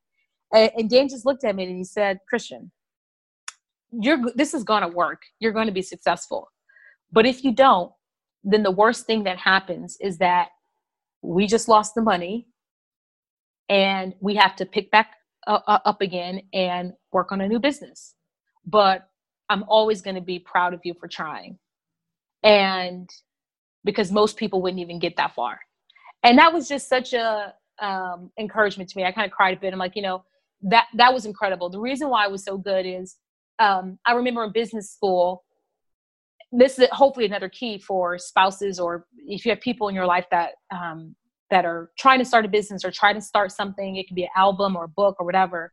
[0.52, 2.70] And, and dan just looked at me and he said christian
[4.00, 5.22] you're this is going to work.
[5.38, 6.50] You're going to be successful.
[7.12, 7.92] But if you don't
[8.46, 10.48] then the worst thing that happens is that
[11.22, 12.46] we just lost the money
[13.70, 15.14] and we have to pick back
[15.46, 18.14] uh, uh up again and work on a new business.
[18.66, 19.08] But
[19.48, 21.58] I'm always going to be proud of you for trying.
[22.42, 23.08] And
[23.84, 25.60] because most people wouldn't even get that far.
[26.22, 29.04] And that was just such a um, encouragement to me.
[29.04, 29.72] I kind of cried a bit.
[29.72, 30.24] I'm like, you know,
[30.62, 31.68] that that was incredible.
[31.68, 33.16] The reason why I was so good is
[33.58, 35.44] um, I remember in business school,
[36.50, 40.26] this is hopefully another key for spouses or if you have people in your life
[40.30, 41.14] that um,
[41.50, 44.22] that are trying to start a business or trying to start something it could be
[44.22, 45.72] an album or a book or whatever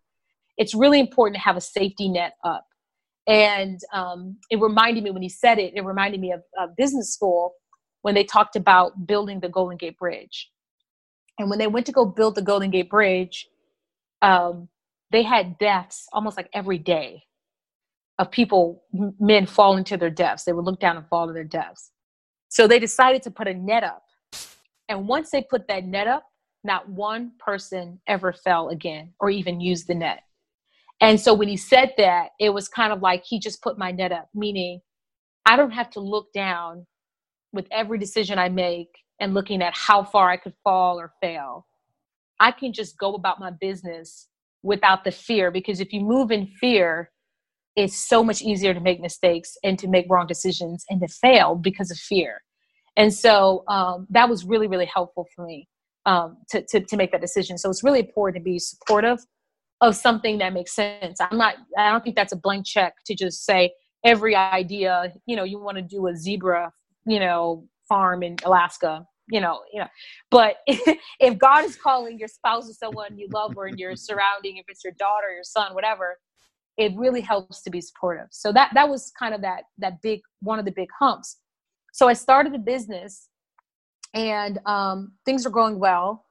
[0.57, 2.65] it's really important to have a safety net up
[3.27, 7.13] and um, it reminded me when he said it it reminded me of, of business
[7.13, 7.53] school
[8.01, 10.49] when they talked about building the golden gate bridge
[11.37, 13.47] and when they went to go build the golden gate bridge
[14.21, 14.67] um,
[15.11, 17.23] they had deaths almost like every day
[18.21, 18.83] of people,
[19.19, 20.43] men falling to their deaths.
[20.43, 21.91] They would look down and fall to their deaths.
[22.49, 24.03] So they decided to put a net up.
[24.87, 26.23] And once they put that net up,
[26.63, 30.21] not one person ever fell again or even used the net.
[31.01, 33.91] And so when he said that, it was kind of like he just put my
[33.91, 34.81] net up, meaning
[35.45, 36.85] I don't have to look down
[37.51, 38.89] with every decision I make
[39.19, 41.65] and looking at how far I could fall or fail.
[42.39, 44.27] I can just go about my business
[44.63, 47.11] without the fear because if you move in fear,
[47.75, 51.55] it's so much easier to make mistakes and to make wrong decisions and to fail
[51.55, 52.41] because of fear.
[52.95, 55.67] And so um, that was really, really helpful for me
[56.05, 57.57] um, to, to, to make that decision.
[57.57, 59.19] So it's really important to be supportive
[59.81, 61.19] of something that makes sense.
[61.19, 63.73] I'm not, I don't think that's a blank check to just say
[64.05, 66.71] every idea, you know, you want to do a zebra,
[67.05, 69.87] you know, farm in Alaska, you know, you know,
[70.29, 70.57] but
[71.19, 74.65] if God is calling your spouse or someone you love or in your surrounding, if
[74.67, 76.17] it's your daughter, your son, whatever,
[76.77, 78.27] it really helps to be supportive.
[78.31, 81.37] So that that was kind of that that big one of the big humps.
[81.93, 83.27] So I started the business,
[84.13, 86.25] and um, things are going well.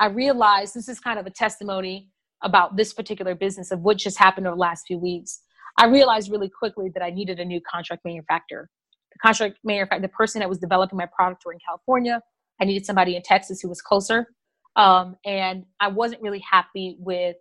[0.00, 2.08] I realized this is kind of a testimony
[2.44, 5.40] about this particular business of what just happened over the last few weeks.
[5.78, 8.68] I realized really quickly that I needed a new contract manufacturer.
[9.12, 12.20] The contract manufacturer, the person that was developing my product were in California.
[12.60, 14.28] I needed somebody in Texas who was closer.
[14.76, 17.36] Um, and I wasn't really happy with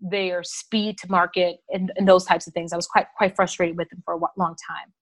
[0.00, 2.72] their speed to market and, and, those types of things.
[2.72, 4.92] I was quite quite frustrated with them for a long time.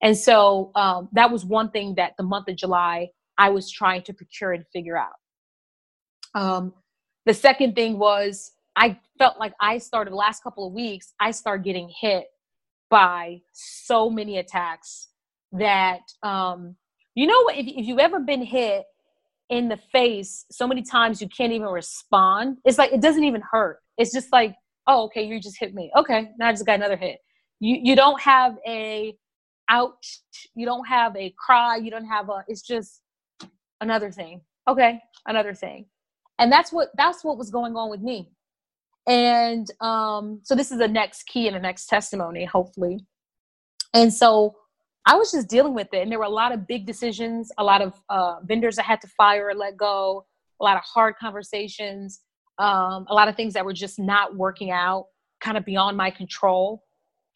[0.00, 4.02] And so um, that was one thing that the month of July I was trying
[4.02, 5.14] to procure and figure out.
[6.40, 6.72] Um,
[7.26, 11.30] the second thing was I felt like I started the last couple of weeks, I
[11.30, 12.26] started getting hit
[12.90, 15.08] by so many attacks
[15.52, 16.76] that, um,
[17.14, 18.84] you know, if, if you've ever been hit
[19.50, 23.42] in the face so many times you can't even respond, it's like it doesn't even
[23.50, 23.78] hurt.
[23.98, 24.56] It's just like,
[24.86, 25.90] oh, okay, you just hit me.
[25.96, 27.18] Okay, now I just got another hit.
[27.60, 29.16] You you don't have a
[29.68, 30.20] ouch,
[30.54, 32.44] you don't have a cry, you don't have a.
[32.48, 33.00] It's just
[33.80, 34.42] another thing.
[34.66, 35.86] Okay, another thing,
[36.38, 38.32] and that's what that's what was going on with me.
[39.06, 43.04] And um, so this is the next key and the next testimony, hopefully.
[43.92, 44.54] And so
[45.06, 47.64] I was just dealing with it, and there were a lot of big decisions, a
[47.64, 50.24] lot of uh, vendors I had to fire or let go,
[50.60, 52.20] a lot of hard conversations,
[52.58, 55.06] um, a lot of things that were just not working out,
[55.40, 56.82] kind of beyond my control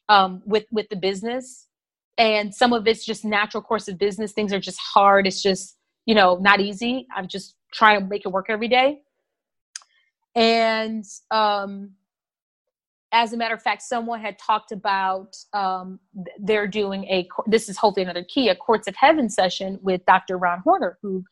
[0.09, 1.67] um, with with the business.
[2.17, 4.33] And some of it's just natural course of business.
[4.33, 5.27] Things are just hard.
[5.27, 7.07] It's just you know not easy.
[7.15, 9.03] I'm just trying to make it work every day.
[10.35, 11.93] And um,
[13.13, 15.99] as a matter of fact, someone had talked about um,
[16.39, 20.37] they're doing a, this is hopefully another key, a Courts of Heaven session with Dr.
[20.37, 21.25] Ron Horner, who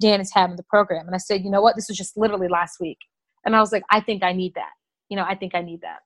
[0.00, 1.06] Dan is having the program.
[1.06, 1.76] And I said, you know what?
[1.76, 2.98] This was just literally last week.
[3.44, 4.70] And I was like, I think I need that.
[5.08, 6.00] You know, I think I need that.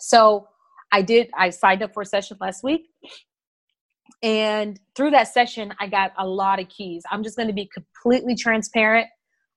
[0.00, 0.48] So
[0.92, 2.86] I did, I signed up for a session last week.
[4.22, 7.02] And through that session, I got a lot of keys.
[7.10, 9.08] I'm just going to be completely transparent.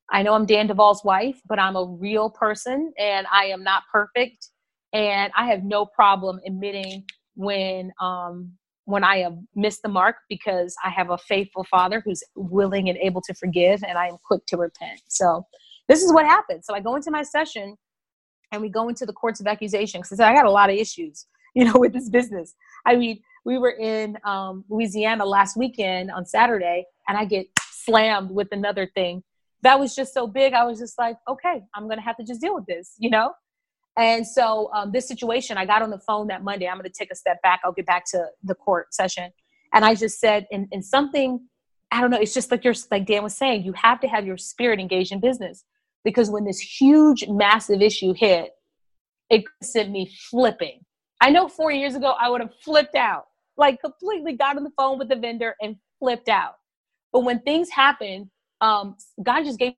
[0.10, 3.84] I know I'm Dan Duval's wife, but I'm a real person and I am not
[3.92, 4.50] perfect
[4.94, 7.04] and I have no problem admitting
[7.36, 8.54] when um,
[8.86, 12.98] when I have missed the mark because I have a faithful Father who's willing and
[13.00, 15.02] able to forgive, and I am quick to repent.
[15.10, 15.46] So
[15.90, 16.64] this is what happened.
[16.64, 17.76] So I go into my session,
[18.52, 21.26] and we go into the courts of accusation because I got a lot of issues,
[21.56, 22.56] you know, with this business.
[22.86, 28.32] I mean, we were in um, Louisiana last weekend on Saturday, and I get slammed
[28.32, 29.22] with another thing
[29.64, 30.54] that was just so big.
[30.54, 33.32] I was just like, okay, I'm gonna have to just deal with this, you know.
[33.98, 36.68] And so um, this situation, I got on the phone that Monday.
[36.68, 37.62] I'm to take a step back.
[37.66, 39.32] I'll get back to the court session.
[39.74, 41.40] And I just said, in something,
[41.92, 44.26] I don't know, it's just like you're, like Dan was saying, you have to have
[44.26, 45.64] your spirit engaged in business
[46.04, 48.52] because when this huge, massive issue hit,
[49.30, 50.86] it sent me flipping.
[51.20, 53.26] I know four years ago I would have flipped out,
[53.58, 56.54] like completely got on the phone with the vendor and flipped out.
[57.12, 58.30] But when things happen,
[58.62, 59.74] um, God just gave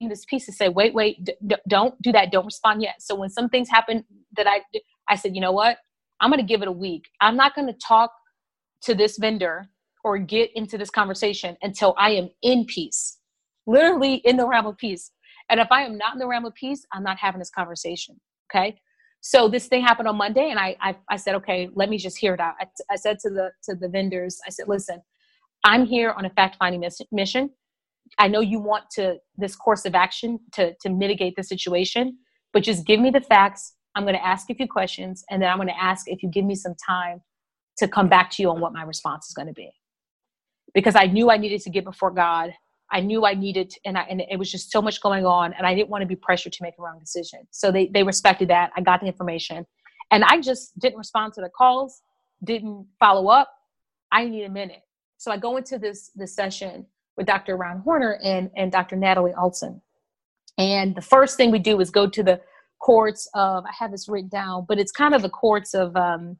[0.00, 2.32] me this piece to say, wait, wait, d- d- don't do that.
[2.32, 2.96] Don't respond yet.
[3.00, 4.04] So when some things happen
[4.36, 4.62] that I,
[5.08, 5.78] I said, you know what?
[6.20, 7.04] I'm going to give it a week.
[7.20, 8.12] I'm not going to talk
[8.82, 9.68] to this vendor
[10.04, 13.18] or get into this conversation until I am in peace,
[13.66, 15.12] literally in the realm of peace.
[15.50, 18.20] And if I am not in the realm of peace, I'm not having this conversation.
[18.54, 18.78] Okay.
[19.20, 22.18] So this thing happened on Monday, and I I, I said, okay, let me just
[22.18, 22.54] hear it out.
[22.60, 25.00] I, I said to the to the vendors, I said, listen,
[25.64, 27.50] I'm here on a fact finding mission.
[28.18, 32.18] I know you want to this course of action to to mitigate the situation,
[32.52, 33.74] but just give me the facts.
[33.94, 36.28] I'm going to ask a few questions, and then I'm going to ask if you
[36.30, 37.20] give me some time
[37.78, 39.70] to come back to you on what my response is going to be.
[40.74, 42.52] Because I knew I needed to get before God.
[42.90, 45.66] I knew I needed, and, I, and it was just so much going on, and
[45.66, 47.40] I didn't want to be pressured to make a wrong decision.
[47.50, 48.70] So they they respected that.
[48.76, 49.66] I got the information,
[50.10, 52.02] and I just didn't respond to the calls,
[52.44, 53.50] didn't follow up.
[54.10, 54.82] I need a minute.
[55.16, 56.86] So I go into this this session
[57.16, 57.56] with Dr.
[57.56, 58.96] Ron Horner and, and Dr.
[58.96, 59.80] Natalie Alton.
[60.58, 62.40] And the first thing we do is go to the
[62.80, 66.36] courts of, I have this written down, but it's kind of the courts of um,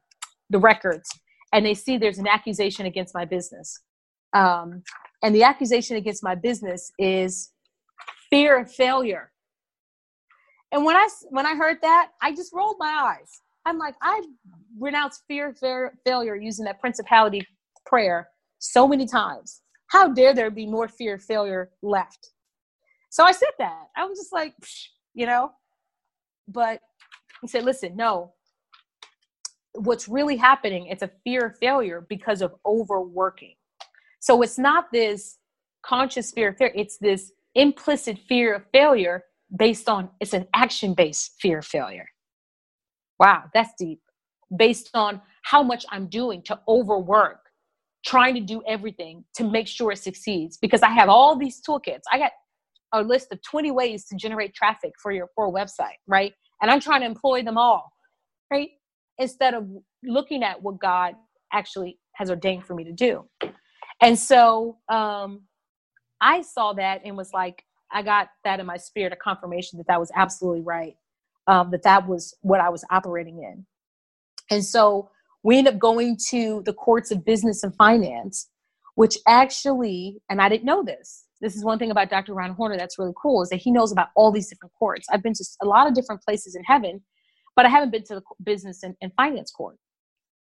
[0.49, 1.09] the records.
[1.51, 3.79] And they see there's an accusation against my business.
[4.33, 4.83] Um,
[5.21, 7.51] and the accusation against my business is
[8.29, 9.31] fear of failure.
[10.71, 13.29] And when I, when I heard that, I just rolled my eyes.
[13.65, 14.21] I'm like, I
[14.77, 15.57] renounce fear of
[16.05, 17.45] failure using that principality
[17.85, 18.27] prayer
[18.59, 22.29] so many times how dare there be more fear of failure left?
[23.09, 23.87] So I said that.
[23.95, 24.53] I was just like,
[25.13, 25.51] you know,
[26.47, 26.81] but
[27.41, 28.33] he said, listen, no.
[29.75, 33.55] What's really happening, it's a fear of failure because of overworking.
[34.19, 35.37] So it's not this
[35.83, 39.23] conscious fear of failure, it's this implicit fear of failure
[39.55, 42.07] based on it's an action based fear of failure.
[43.19, 44.01] Wow, that's deep.
[44.57, 47.39] Based on how much I'm doing to overwork,
[48.05, 52.01] trying to do everything to make sure it succeeds because I have all these toolkits.
[52.11, 52.31] I got
[52.93, 56.33] a list of 20 ways to generate traffic for your for a website, right?
[56.61, 57.91] And I'm trying to employ them all,
[58.51, 58.69] right?
[59.17, 59.67] Instead of
[60.03, 61.15] looking at what God
[61.51, 63.27] actually has ordained for me to do.
[64.01, 65.43] And so um,
[66.21, 69.87] I saw that and was like, I got that in my spirit, a confirmation that
[69.87, 70.95] that was absolutely right,
[71.47, 73.65] um, that that was what I was operating in.
[74.49, 75.09] And so
[75.43, 78.49] we end up going to the courts of business and finance,
[78.95, 81.25] which actually, and I didn't know this.
[81.41, 82.33] This is one thing about Dr.
[82.33, 85.05] Ron Horner that's really cool is that he knows about all these different courts.
[85.11, 87.01] I've been to a lot of different places in heaven,
[87.55, 89.77] but I haven't been to the business and, and finance court.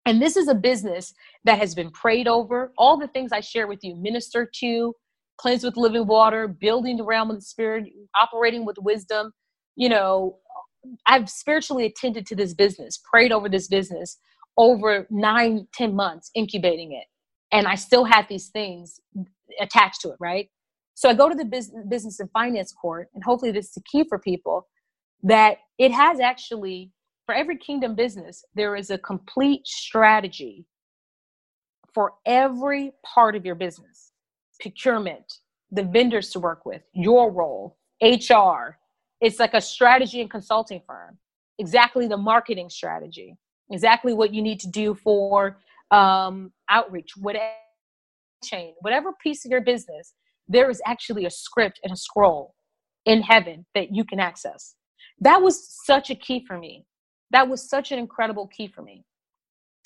[0.04, 1.14] And this is a business
[1.44, 2.72] that has been prayed over.
[2.76, 4.94] All the things I share with you, minister to,
[5.38, 7.84] cleanse with living water, building the realm of the spirit,
[8.20, 9.32] operating with wisdom.
[9.76, 10.38] You know,
[11.06, 14.18] I've spiritually attended to this business, prayed over this business
[14.60, 17.06] over nine, ten months, incubating it.
[17.50, 19.00] And I still had these things
[19.60, 20.48] attached to it, right?
[20.94, 23.82] So I go to the business, business and finance court, and hopefully this is the
[23.90, 24.68] key for people
[25.22, 26.92] that it has actually
[27.26, 30.66] for every kingdom business, there is a complete strategy
[31.94, 34.12] for every part of your business
[34.60, 35.38] procurement,
[35.70, 38.76] the vendors to work with, your role, HR.
[39.20, 41.18] It's like a strategy and consulting firm,
[41.58, 43.36] exactly the marketing strategy,
[43.70, 45.58] exactly what you need to do for
[45.90, 47.52] um, outreach, whatever
[48.44, 50.14] chain, whatever piece of your business,
[50.48, 52.54] there is actually a script and a scroll
[53.04, 54.74] in heaven that you can access.
[55.20, 56.86] That was such a key for me
[57.30, 59.04] that was such an incredible key for me.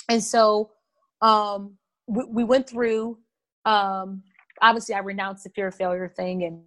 [0.09, 0.71] And so
[1.23, 1.77] um,
[2.07, 3.19] we, we went through.
[3.65, 4.23] Um,
[4.61, 6.63] obviously, I renounced the fear of failure thing, and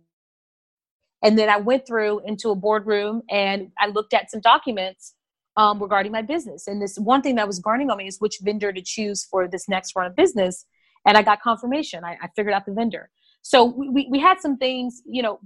[1.24, 5.16] and then I went through into a boardroom and I looked at some documents
[5.58, 6.68] um, regarding my business.
[6.68, 9.48] And this one thing that was burning on me is which vendor to choose for
[9.48, 10.66] this next run of business.
[11.06, 12.04] And I got confirmation.
[12.06, 13.10] I, I figured out the vendor.
[13.42, 15.40] So we, we, we had some things, you know,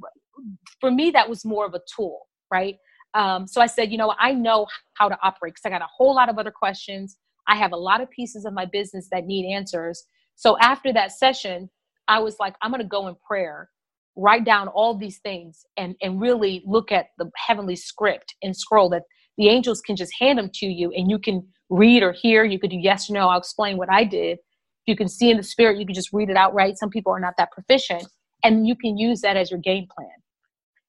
[0.80, 2.76] for me, that was more of a tool, right?
[3.14, 5.90] Um, so I said, you know, I know how to operate because I got a
[5.96, 7.18] whole lot of other questions.
[7.48, 10.04] I have a lot of pieces of my business that need answers.
[10.36, 11.70] So after that session,
[12.08, 13.70] I was like, I'm going to go in prayer,
[14.16, 18.90] write down all these things, and and really look at the heavenly script and scroll
[18.90, 19.04] that
[19.38, 22.44] the angels can just hand them to you, and you can read or hear.
[22.44, 23.30] You could do yes or no.
[23.30, 24.38] I'll explain what I did.
[24.38, 26.78] If you can see in the spirit, you can just read it outright.
[26.78, 28.06] Some people are not that proficient,
[28.44, 30.10] and you can use that as your game plan.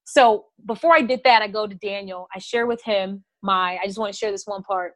[0.04, 2.28] So before I did that, I go to Daniel.
[2.34, 3.78] I share with him my.
[3.82, 4.94] I just want to share this one part.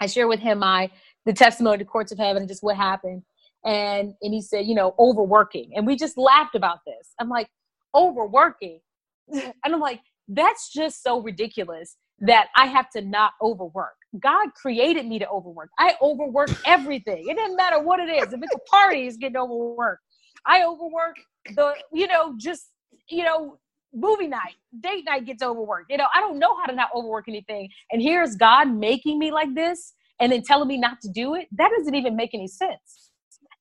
[0.00, 0.90] I share with him my
[1.24, 3.22] the testimony to courts of heaven and just what happened.
[3.64, 5.70] And and he said, you know, overworking.
[5.74, 7.14] And we just laughed about this.
[7.18, 7.48] I'm like,
[7.94, 8.80] overworking.
[9.32, 13.94] and I'm like, that's just so ridiculous that I have to not overwork.
[14.20, 15.70] God created me to overwork.
[15.78, 17.28] I overwork everything.
[17.28, 18.32] It doesn't matter what it is.
[18.32, 20.02] If it's a party, it's getting overworked.
[20.46, 21.16] I overwork
[21.54, 22.68] the, you know, just,
[23.08, 23.58] you know,
[23.92, 25.90] movie night, date night gets overworked.
[25.90, 27.68] You know, I don't know how to not overwork anything.
[27.90, 31.48] And here's God making me like this and then telling me not to do it.
[31.52, 33.10] That doesn't even make any sense.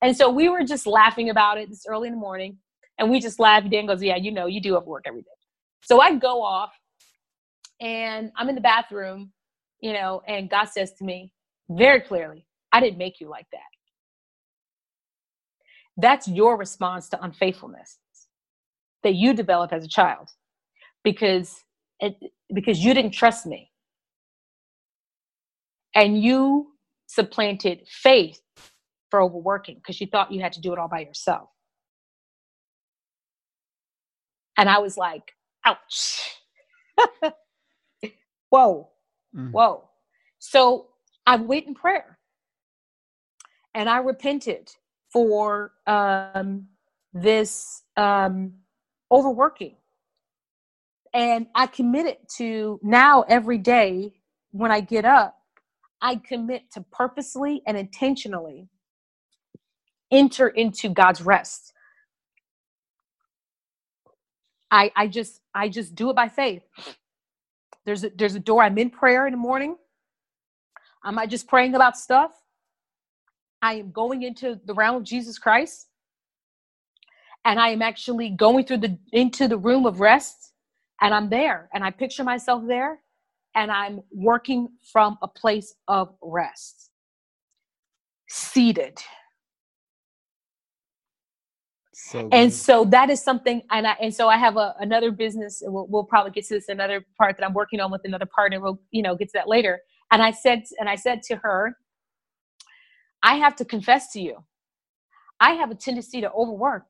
[0.03, 2.57] And so we were just laughing about it this early in the morning.
[2.97, 3.69] And we just laughed.
[3.69, 5.27] Dan goes, Yeah, you know, you do overwork every day.
[5.83, 6.71] So I go off
[7.81, 9.33] and I'm in the bathroom,
[9.81, 11.33] you know, and God says to me
[11.69, 13.61] very clearly, I didn't make you like that.
[15.97, 17.99] That's your response to unfaithfulness
[19.03, 20.29] that you develop as a child
[21.03, 21.63] because
[21.99, 22.15] it,
[22.53, 23.71] because you didn't trust me.
[25.95, 26.73] And you
[27.07, 28.41] supplanted faith
[29.11, 31.49] for overworking because you thought you had to do it all by yourself.
[34.57, 35.33] And i was like
[35.65, 36.37] ouch
[38.51, 38.87] whoa
[39.35, 39.51] mm.
[39.51, 39.83] whoa
[40.37, 40.87] so
[41.25, 42.19] i wait in prayer
[43.73, 44.71] and i repented
[45.11, 46.67] for um,
[47.13, 48.53] this um,
[49.11, 49.75] overworking.
[51.13, 54.13] And I committed to now every day
[54.51, 55.37] when I get up,
[56.01, 58.69] I commit to purposely and intentionally
[60.09, 61.73] enter into God's rest.
[64.71, 66.63] I I just I just do it by faith.
[67.85, 68.63] There's a there's a door.
[68.63, 69.75] I'm in prayer in the morning.
[71.05, 72.31] Am I just praying about stuff?
[73.61, 75.87] I am going into the realm of Jesus Christ
[77.45, 80.53] and I am actually going through the into the room of rest
[81.01, 83.01] and I'm there and I picture myself there
[83.55, 86.91] and I'm working from a place of rest.
[88.29, 88.99] Seated.
[92.11, 95.63] So and so that is something and I and so I have a, another business
[95.65, 98.59] we'll, we'll probably get to this another part that I'm working on with another partner
[98.59, 99.79] we'll you know get to that later
[100.11, 101.77] And I said, and I said to her,
[103.23, 104.37] I have to confess to you,
[105.39, 106.85] I have a tendency to overwork.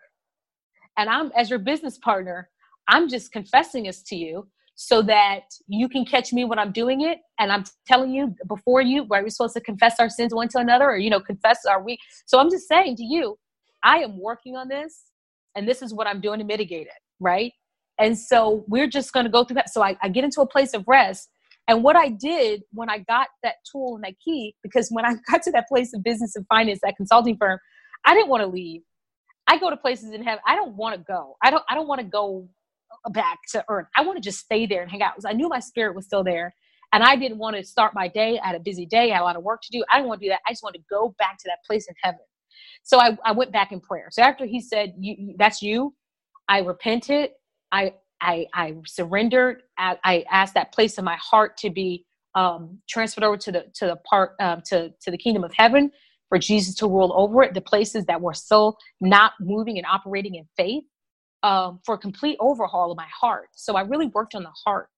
[0.98, 2.50] And I'm, as your business partner,
[2.88, 7.02] I'm just confessing this to you so that you can catch me when I'm doing
[7.02, 7.20] it.
[7.40, 10.60] And I'm telling you before you, where we're supposed to confess our sins one to
[10.60, 11.98] another, or, you know, confess our we.
[12.26, 13.38] So I'm just saying to you,
[13.84, 15.11] I am working on this,
[15.56, 17.52] and this is what I'm doing to mitigate it, right?
[18.00, 19.70] And so we're just going to go through that.
[19.70, 21.30] So I, I get into a place of rest.
[21.68, 25.16] And what I did when I got that tool and that key, because when I
[25.32, 27.60] got to that place of business and finance, that consulting firm,
[28.06, 28.82] I didn't want to leave.
[29.48, 31.36] I go to places and have I don't want to go.
[31.44, 32.48] I don't I don't want to go
[33.10, 33.88] back to earth.
[33.96, 35.14] I want to just stay there and hang out.
[35.26, 36.54] I knew my spirit was still there.
[36.94, 38.40] And I didn't want to start my day.
[38.44, 39.84] I had a busy day, I had a lot of work to do.
[39.92, 40.42] I didn't want to do that.
[40.48, 42.20] I just wanted to go back to that place in heaven.
[42.84, 44.10] So I, I went back in prayer.
[44.12, 45.94] So after he said, you, That's you,
[46.48, 47.32] I repented.
[47.72, 49.64] I, I, I surrendered.
[49.78, 53.66] I, I asked that place in my heart to be um, transferred over to the
[53.76, 55.92] to the part um, to to the kingdom of heaven
[56.30, 57.54] for Jesus to rule over it.
[57.54, 60.84] The places that were still not moving and operating in faith
[61.44, 63.50] um, for a complete overhaul of my heart.
[63.56, 64.90] So I really worked on the heart.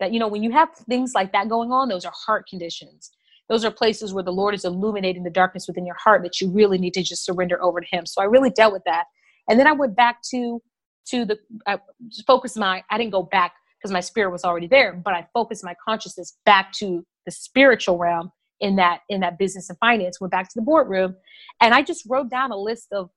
[0.00, 3.10] That you know when you have things like that going on, those are heart conditions.
[3.48, 6.50] Those are places where the Lord is illuminating the darkness within your heart that you
[6.50, 8.04] really need to just surrender over to Him.
[8.06, 9.04] So I really dealt with that,
[9.48, 10.62] and then I went back to
[11.10, 11.78] to the I
[12.26, 15.64] focused my I didn't go back because my spirit was already there, but I focused
[15.64, 18.30] my consciousness back to the spiritual realm
[18.60, 20.20] in that in that business and finance.
[20.20, 21.16] Went back to the boardroom,
[21.60, 23.10] and I just wrote down a list of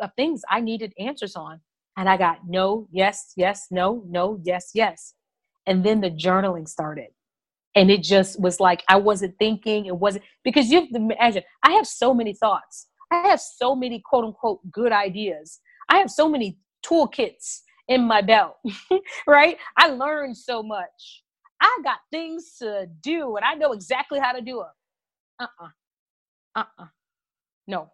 [0.00, 1.60] of things I needed answers on,
[1.96, 5.14] and I got no, yes, yes, no, no, yes, yes,
[5.66, 7.08] and then the journaling started.
[7.76, 9.86] And it just was like I wasn't thinking.
[9.86, 11.44] It wasn't because you have to imagine.
[11.62, 12.88] I have so many thoughts.
[13.12, 15.60] I have so many quote unquote good ideas.
[15.88, 18.56] I have so many toolkits in my belt,
[19.26, 19.58] right?
[19.76, 21.22] I learned so much.
[21.60, 24.66] I got things to do and I know exactly how to do them.
[25.38, 25.68] Uh uh-uh.
[26.56, 26.60] uh.
[26.60, 26.86] Uh-uh.
[27.66, 27.90] No.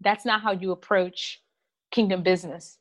[0.00, 1.40] That's not how you approach
[1.90, 2.78] kingdom business.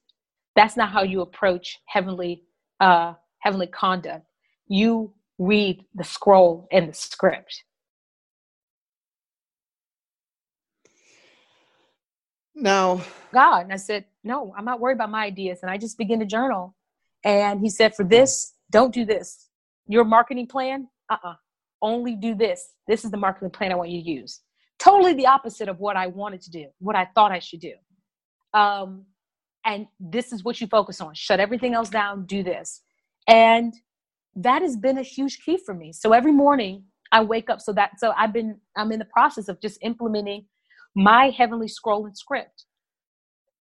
[0.56, 2.44] That's not how you approach heavenly
[2.80, 4.26] uh heavenly conduct.
[4.68, 7.64] You read the scroll and the script.
[12.54, 13.02] Now,
[13.34, 15.60] God, and I said, No, I'm not worried about my ideas.
[15.62, 16.76] And I just began to journal.
[17.24, 19.50] And he said, For this, don't do this.
[19.88, 21.32] Your marketing plan, uh uh-uh.
[21.32, 21.36] uh
[21.82, 22.74] only do this.
[22.88, 24.42] This is the marketing plan I want you to use.
[24.80, 27.74] Totally the opposite of what I wanted to do, what I thought I should do.
[28.54, 29.06] Um,
[29.66, 31.14] and this is what you focus on.
[31.14, 32.82] Shut everything else down, do this.
[33.28, 33.74] And
[34.44, 35.92] that has been a huge key for me.
[35.94, 39.48] So every morning I wake up so that so I've been I'm in the process
[39.48, 40.46] of just implementing
[40.96, 42.66] my heavenly scroll and script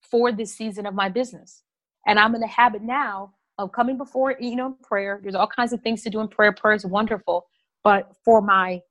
[0.02, 1.64] for this season of my business.
[2.08, 5.20] And I'm in the habit now of coming before, you know, prayer.
[5.22, 6.52] There's all kinds of things to do in prayer.
[6.52, 7.48] Prayer is wonderful.
[7.84, 8.82] But for my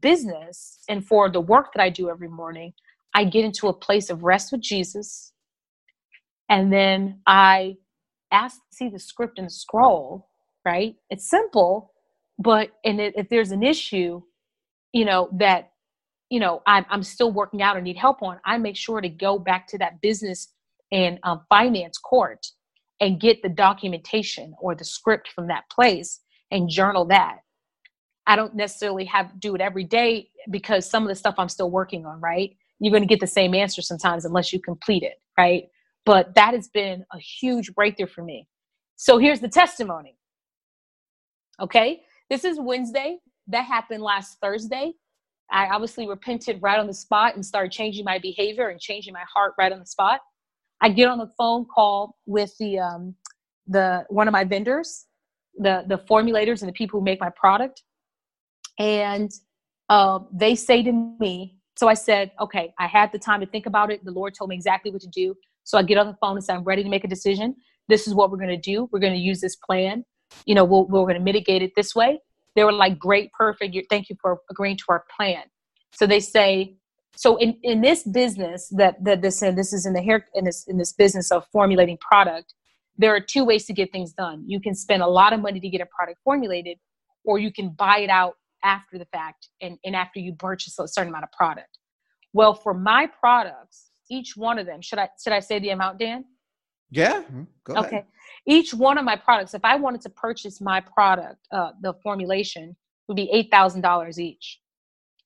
[0.00, 2.72] business and for the work that I do every morning,
[3.14, 5.32] I get into a place of rest with Jesus.
[6.48, 7.76] And then I
[8.32, 10.27] ask to see the script and scroll,
[10.68, 10.96] right?
[11.10, 11.92] It's simple,
[12.38, 14.22] but and if there's an issue,
[14.92, 15.72] you know, that
[16.30, 19.08] you know I'm, I'm still working out or need help on i make sure to
[19.08, 20.48] go back to that business
[20.92, 22.46] and um, finance court
[23.00, 26.20] and get the documentation or the script from that place
[26.50, 27.38] and journal that.
[28.26, 31.50] I don't necessarily have to do it every day because some of the stuff i'm
[31.50, 32.56] still working on right?
[32.80, 35.64] You're going to get the same answer sometimes unless you complete it right?
[36.06, 38.48] But that has been a huge breakthrough for me.
[38.96, 40.17] So here's the testimony
[41.60, 44.92] okay this is wednesday that happened last thursday
[45.50, 49.24] I obviously repented right on the spot and started changing my behavior and changing my
[49.32, 50.20] heart right on the spot.
[50.80, 53.14] I get on the phone call with the um,
[53.66, 55.06] the one of my vendors,
[55.56, 57.82] the the formulators and the people who make my product,
[58.78, 59.30] and
[59.88, 61.56] uh, they say to me.
[61.76, 64.04] So I said, okay, I had the time to think about it.
[64.04, 65.34] The Lord told me exactly what to do.
[65.62, 67.54] So I get on the phone and say, I'm ready to make a decision.
[67.88, 68.88] This is what we're going to do.
[68.90, 70.04] We're going to use this plan.
[70.44, 72.20] You know, we we are going to mitigate it this way
[72.58, 73.76] they were like, great, perfect.
[73.88, 75.44] Thank you for agreeing to our plan.
[75.92, 76.74] So they say,
[77.14, 80.44] so in, in this business that, that this, and this is in the hair, in
[80.44, 82.54] this, in this business of formulating product,
[82.96, 84.42] there are two ways to get things done.
[84.44, 86.78] You can spend a lot of money to get a product formulated,
[87.24, 88.34] or you can buy it out
[88.64, 91.78] after the fact and, and after you purchase a certain amount of product.
[92.32, 95.98] Well, for my products, each one of them, should I should I say the amount,
[96.00, 96.24] Dan?
[96.90, 97.22] Yeah.
[97.22, 97.76] Mm-hmm.
[97.76, 97.88] Okay.
[97.88, 98.04] Ahead
[98.48, 102.74] each one of my products, if I wanted to purchase my product, uh, the formulation
[103.06, 104.60] would be $8,000 each.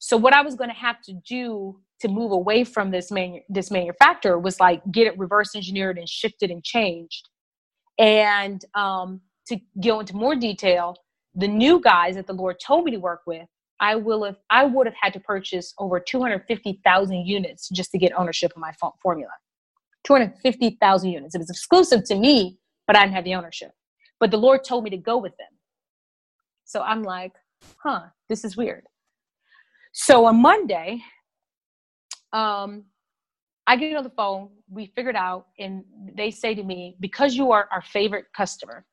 [0.01, 3.43] So what I was going to have to do to move away from this manu-
[3.49, 7.29] this manufacturer was like get it reverse engineered and shifted and changed.
[7.97, 10.97] And um, to go into more detail,
[11.37, 13.47] the new guys that the Lord told me to work with,
[13.79, 18.13] I will have I would have had to purchase over 250,000 units just to get
[18.19, 19.31] ownership of my formula.
[20.05, 21.35] 250,000 units.
[21.35, 23.73] It was exclusive to me, but I didn't have the ownership.
[24.21, 25.49] But the Lord told me to go with them.
[26.65, 27.33] So I'm like,
[27.77, 28.85] huh, this is weird.
[29.93, 31.03] So on Monday,
[32.33, 32.85] um,
[33.67, 35.85] I get on the phone, we figured out, and
[36.17, 38.85] they say to me, because you are our favorite customer,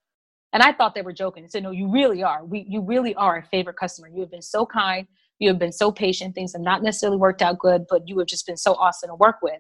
[0.54, 1.44] and I thought they were joking.
[1.44, 2.44] They said, no, you really are.
[2.44, 4.10] We, you really are our favorite customer.
[4.10, 5.08] You have been so kind.
[5.38, 6.36] You have been so patient.
[6.36, 9.16] Things have not necessarily worked out good, but you have just been so awesome to
[9.16, 9.60] work with.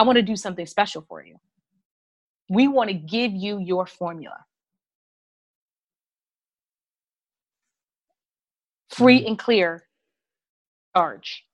[0.00, 1.38] I want to do something special for you.
[2.48, 4.46] We want to give you your formula.
[8.88, 9.26] Free mm-hmm.
[9.26, 9.84] and clear
[10.96, 11.44] charge.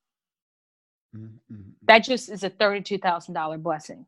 [1.17, 1.71] Mm-hmm.
[1.89, 4.07] That just is a $32,000 blessing.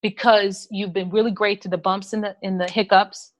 [0.00, 3.32] Because you've been really great to the bumps and the in the hiccups.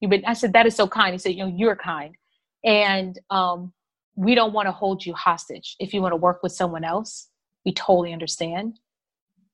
[0.00, 1.12] You've been I said that is so kind.
[1.12, 2.14] He said, you know, you're kind.
[2.62, 3.72] And um,
[4.14, 5.74] we don't want to hold you hostage.
[5.80, 7.30] If you want to work with someone else,
[7.64, 8.78] we totally understand.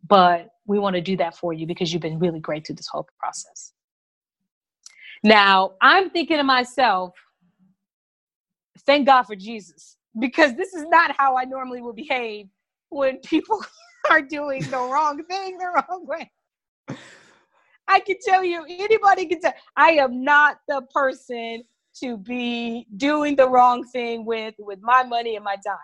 [0.06, 2.88] But we want to do that for you because you've been really great through this
[2.88, 3.72] whole process.
[5.24, 7.12] Now, I'm thinking to myself,
[8.86, 12.46] thank God for Jesus because this is not how I normally would behave
[12.90, 13.60] when people
[14.10, 16.30] are doing the wrong thing the wrong way.
[17.90, 21.64] I can tell you, anybody can tell, I am not the person
[22.00, 25.78] to be doing the wrong thing with with my money and my time.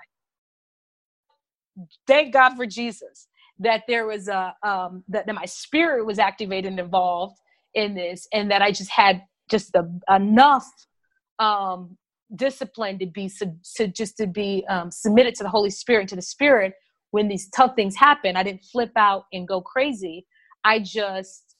[2.06, 3.26] Thank God for Jesus
[3.64, 7.38] that there was a um, that, that my spirit was activated and involved
[7.74, 10.66] in this, and that I just had just the, enough
[11.38, 11.96] um,
[12.34, 13.30] discipline to be
[13.76, 16.74] to just to be um, submitted to the Holy Spirit to the Spirit
[17.10, 18.36] when these tough things happen.
[18.36, 20.26] I didn't flip out and go crazy.
[20.64, 21.54] I just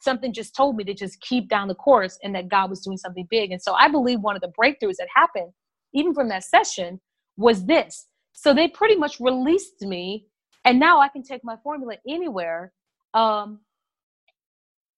[0.00, 2.96] something just told me to just keep down the course and that God was doing
[2.96, 3.52] something big.
[3.52, 5.52] And so I believe one of the breakthroughs that happened,
[5.92, 7.00] even from that session,
[7.36, 8.06] was this.
[8.32, 10.26] So they pretty much released me,
[10.64, 12.72] and now I can take my formula anywhere.
[13.14, 13.60] Um,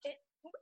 [0.05, 0.15] it,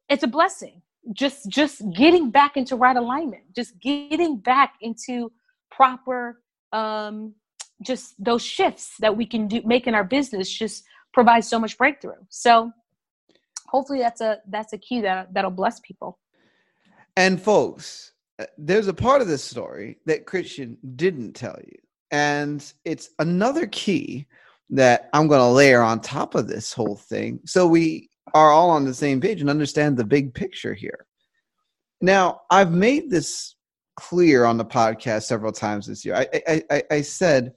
[0.09, 0.83] it's a blessing.
[1.13, 5.33] Just just getting back into right alignment just getting back into
[5.71, 7.35] proper um
[7.83, 11.79] just those shifts that we can do make in our business just provide so much
[11.79, 12.21] breakthrough.
[12.29, 12.71] So
[13.67, 16.19] hopefully that's a that's a key that that'll bless people.
[17.17, 21.79] And folks uh, there's a part of this story that christian didn't tell you.
[22.11, 24.27] And it's another key
[24.71, 28.71] that i'm going to layer on top of this whole thing so we are all
[28.71, 31.07] on the same page and understand the big picture here.
[32.01, 33.57] Now, I've made this
[33.97, 36.15] clear on the podcast several times this year.
[36.15, 37.53] I, I, I, said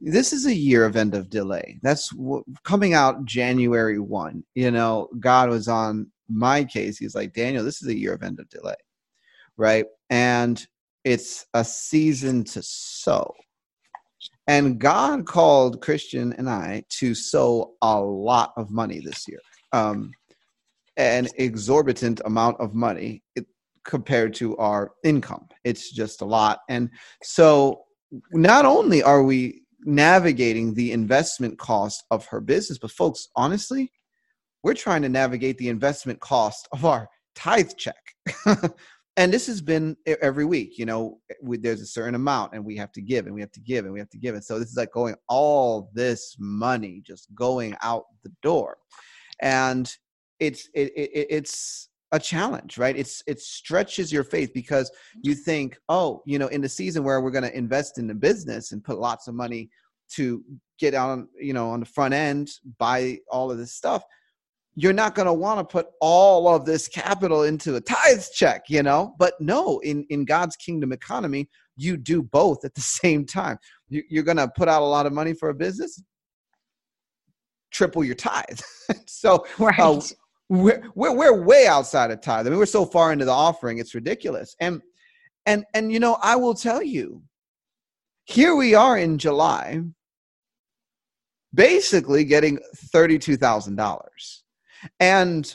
[0.00, 1.78] this is a year of end of delay.
[1.82, 4.42] That's w- coming out January 1.
[4.54, 6.96] You know, God was on my case.
[6.96, 8.76] He's like, Daniel, this is a year of end of delay,
[9.58, 9.84] right?
[10.08, 10.66] And
[11.04, 13.34] it's a season to sow.
[14.46, 19.40] And God called Christian and I to sow a lot of money this year
[19.74, 20.12] um,
[20.96, 23.22] an exorbitant amount of money
[23.84, 25.46] compared to our income.
[25.64, 26.60] It's just a lot.
[26.68, 26.88] And
[27.22, 27.82] so
[28.32, 33.90] not only are we navigating the investment cost of her business, but folks, honestly,
[34.62, 37.96] we're trying to navigate the investment cost of our tithe check.
[39.16, 42.76] and this has been every week you know we, there's a certain amount and we
[42.76, 44.34] have to give and we have to give and we have to give.
[44.34, 48.78] And so this is like going all this money just going out the door.
[49.40, 49.90] And
[50.40, 52.96] it's it, it, it's a challenge right?
[52.96, 54.90] It's it stretches your faith because
[55.22, 55.42] you mm-hmm.
[55.42, 58.72] think oh you know in the season where we're going to invest in the business
[58.72, 59.70] and put lots of money
[60.12, 60.44] to
[60.78, 64.04] get on you know on the front end buy all of this stuff
[64.76, 68.64] you're not going to want to put all of this capital into a tithe check
[68.68, 73.24] you know but no in in god's kingdom economy you do both at the same
[73.24, 73.56] time
[73.88, 76.02] you, you're going to put out a lot of money for a business
[77.74, 78.60] triple your tithe.
[79.06, 79.78] so right.
[79.78, 80.00] Uh,
[80.48, 82.46] we're, we're, we're way outside of tithe.
[82.46, 84.54] I mean, we're so far into the offering, it's ridiculous.
[84.60, 84.80] And
[85.46, 87.22] and and you know, I will tell you,
[88.24, 89.82] here we are in July,
[91.52, 92.58] basically getting
[92.92, 94.43] thirty-two thousand dollars,
[95.00, 95.54] and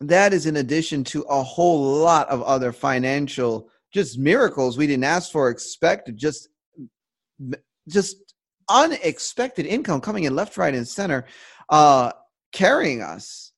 [0.00, 5.04] that is in addition to a whole lot of other financial just miracles we didn't
[5.04, 6.48] ask for, expected, just
[7.88, 8.34] just
[8.68, 11.24] unexpected income coming in left, right, and center,
[11.70, 12.10] uh,
[12.52, 13.52] carrying us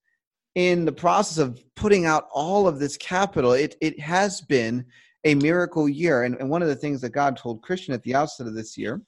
[0.54, 3.52] in the process of putting out all of this capital.
[3.52, 4.84] It it has been
[5.24, 8.14] a miracle year, and, and one of the things that God told Christian at the
[8.14, 9.02] outset of this year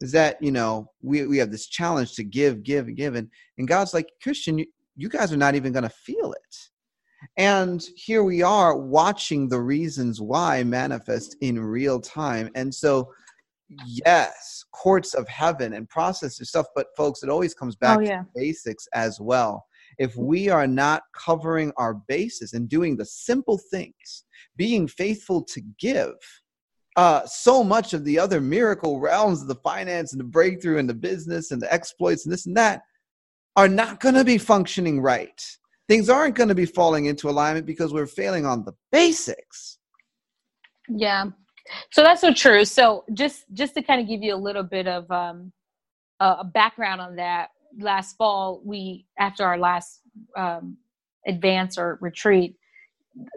[0.00, 3.28] is that you know we we have this challenge to give, give, and give, and
[3.58, 4.64] and God's like Christian,
[4.98, 6.56] you, guys are not even going to feel it.
[7.36, 12.50] And here we are watching the reasons why manifest in real time.
[12.54, 13.12] And so,
[13.86, 18.22] yes, courts of heaven and process stuff, but folks, it always comes back oh, yeah.
[18.22, 19.64] to basics as well.
[19.98, 24.24] If we are not covering our bases and doing the simple things,
[24.56, 26.14] being faithful to give,
[26.96, 30.88] uh, so much of the other miracle realms of the finance and the breakthrough and
[30.88, 32.82] the business and the exploits and this and that
[33.58, 35.44] are not going to be functioning right.
[35.88, 39.78] Things aren't going to be falling into alignment because we're failing on the basics.
[40.88, 41.24] Yeah.
[41.90, 42.64] So that's so true.
[42.64, 45.52] So just just to kind of give you a little bit of um
[46.20, 47.48] a background on that
[47.80, 50.02] last fall we after our last
[50.36, 50.76] um
[51.26, 52.56] advance or retreat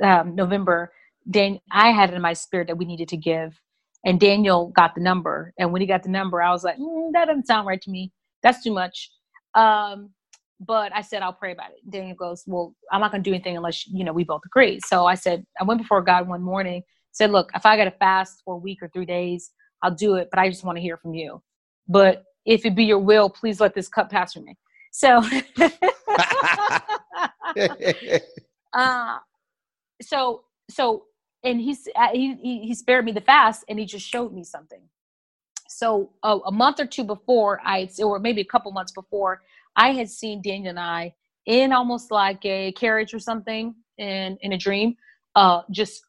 [0.03, 0.91] um november
[1.29, 3.59] dan i had it in my spirit that we needed to give
[4.05, 5.53] and daniel got the number.
[5.59, 7.91] And when he got the number i was like mm, that doesn't sound right to
[7.91, 8.11] me.
[8.43, 9.11] That's too much
[9.55, 10.11] um
[10.63, 11.89] but I said, I'll pray about it.
[11.89, 14.79] Daniel goes, Well, I'm not going to do anything unless, you know, we both agree.
[14.85, 17.91] So I said, I went before God one morning, said, Look, if I got to
[17.91, 19.51] fast for a week or three days,
[19.81, 21.41] I'll do it, but I just want to hear from you.
[21.87, 24.55] But if it be your will, please let this cup pass from me.
[24.91, 25.23] So,
[28.73, 29.17] uh,
[30.01, 31.05] so, so,
[31.43, 34.81] and he's, he, he spared me the fast and he just showed me something.
[35.71, 39.41] So uh, a month or two before I, or maybe a couple months before,
[39.75, 41.15] I had seen Daniel and I
[41.45, 44.95] in almost like a carriage or something in in a dream,
[45.35, 46.03] uh, just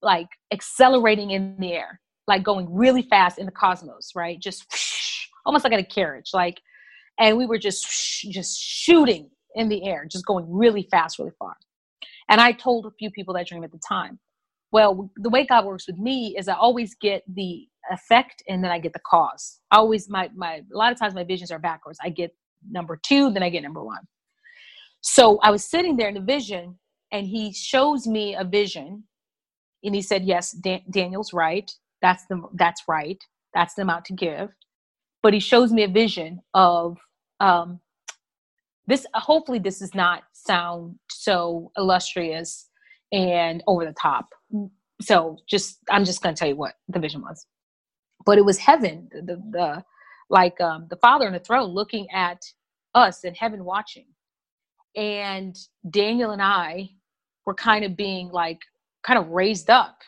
[0.00, 4.38] like accelerating in the air, like going really fast in the cosmos, right?
[4.38, 6.60] Just whoosh, almost like in a carriage, like,
[7.18, 11.32] and we were just whoosh, just shooting in the air, just going really fast, really
[11.38, 11.56] far.
[12.28, 14.18] And I told a few people that dream at the time.
[14.72, 18.70] Well, the way God works with me is I always get the effect and then
[18.70, 19.60] I get the cause.
[19.70, 21.98] I always my my a lot of times my visions are backwards.
[22.02, 22.34] I get
[22.70, 24.02] number two, then I get number one.
[25.00, 26.78] So I was sitting there in the vision,
[27.12, 29.04] and he shows me a vision,
[29.82, 31.70] and he said, "Yes, Dan- Daniel's right.
[32.00, 33.22] That's the that's right.
[33.54, 34.50] That's the amount to give."
[35.22, 36.98] But he shows me a vision of
[37.40, 37.80] um,
[38.86, 39.06] this.
[39.14, 42.68] Hopefully, this does not sound so illustrious
[43.12, 44.28] and over the top.
[45.02, 47.46] So, just I'm just going to tell you what the vision was.
[48.24, 49.08] But it was heaven.
[49.12, 49.84] The, the
[50.30, 52.42] like um, the Father on the throne looking at
[52.94, 54.06] us in heaven watching.
[54.96, 55.56] And
[55.90, 56.90] Daniel and I
[57.46, 58.60] were kind of being like
[59.02, 59.98] kind of raised up.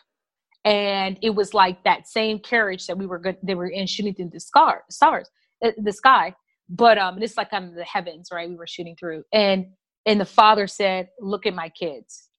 [0.65, 4.13] And it was like that same carriage that we were good, they were in shooting
[4.13, 5.29] through the scar, stars,
[5.63, 6.33] uh, the sky.
[6.69, 8.49] But um, it's like kind of the heavens, right?
[8.49, 9.23] We were shooting through.
[9.31, 9.67] And
[10.05, 12.29] and the father said, Look at my kids.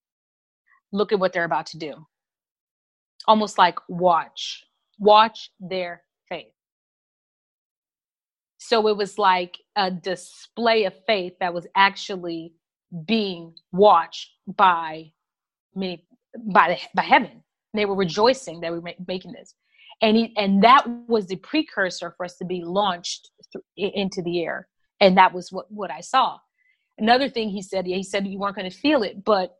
[0.93, 1.95] Look at what they're about to do.
[3.27, 4.65] Almost like watch.
[4.99, 6.53] Watch their faith.
[8.59, 12.53] So it was like a display of faith that was actually
[13.07, 15.13] being watched by
[15.75, 16.05] many
[16.53, 17.43] by the, by heaven.
[17.75, 19.55] They were rejoicing that we were making this,
[20.03, 24.43] and he, and that was the precursor for us to be launched th- into the
[24.43, 24.69] air.
[25.01, 26.39] And that was what what I saw.
[26.99, 29.55] Another thing he said, he said you weren't going to feel it, but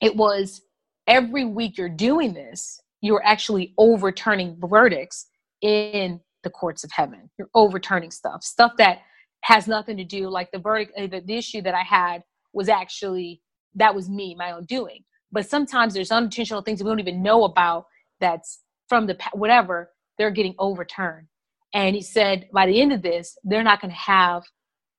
[0.00, 0.62] it was
[1.06, 5.26] every week you're doing this, you're actually overturning verdicts
[5.62, 7.30] in the courts of heaven.
[7.38, 9.00] You're overturning stuff, stuff that
[9.42, 10.28] has nothing to do.
[10.28, 13.42] Like the verdict, uh, the, the issue that I had was actually
[13.76, 15.04] that was me, my own doing.
[15.30, 17.86] But sometimes there's unintentional things we don't even know about.
[18.20, 21.28] That's from the whatever they're getting overturned.
[21.74, 24.44] And he said, by the end of this, they're not going to have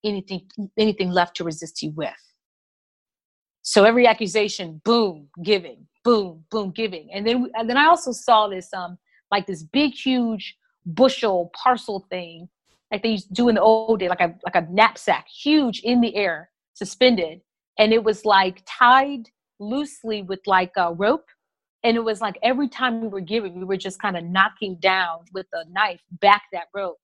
[0.03, 0.47] anything
[0.77, 2.13] anything left to resist you with.
[3.63, 7.09] So every accusation, boom, giving, boom, boom, giving.
[7.11, 8.97] And then and then I also saw this um
[9.29, 12.47] like this big, huge bushel parcel thing
[12.91, 15.81] like they used to do in the old day, like a like a knapsack, huge
[15.81, 17.41] in the air, suspended,
[17.77, 19.29] and it was like tied
[19.59, 21.25] loosely with like a rope.
[21.83, 24.77] And it was like every time we were giving, we were just kind of knocking
[24.79, 26.97] down with a knife back that rope.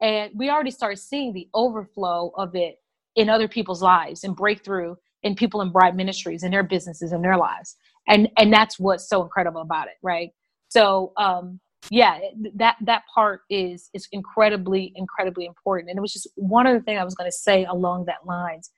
[0.00, 2.78] And we already started seeing the overflow of it
[3.16, 7.22] in other people's lives and breakthrough in people in Bride Ministries and their businesses and
[7.22, 7.76] their lives.
[8.08, 10.30] And and that's what's so incredible about it, right?
[10.68, 11.60] So um
[11.90, 12.18] yeah
[12.56, 15.90] that that part is is incredibly incredibly important.
[15.90, 18.70] And it was just one other thing i was going to say along that lines.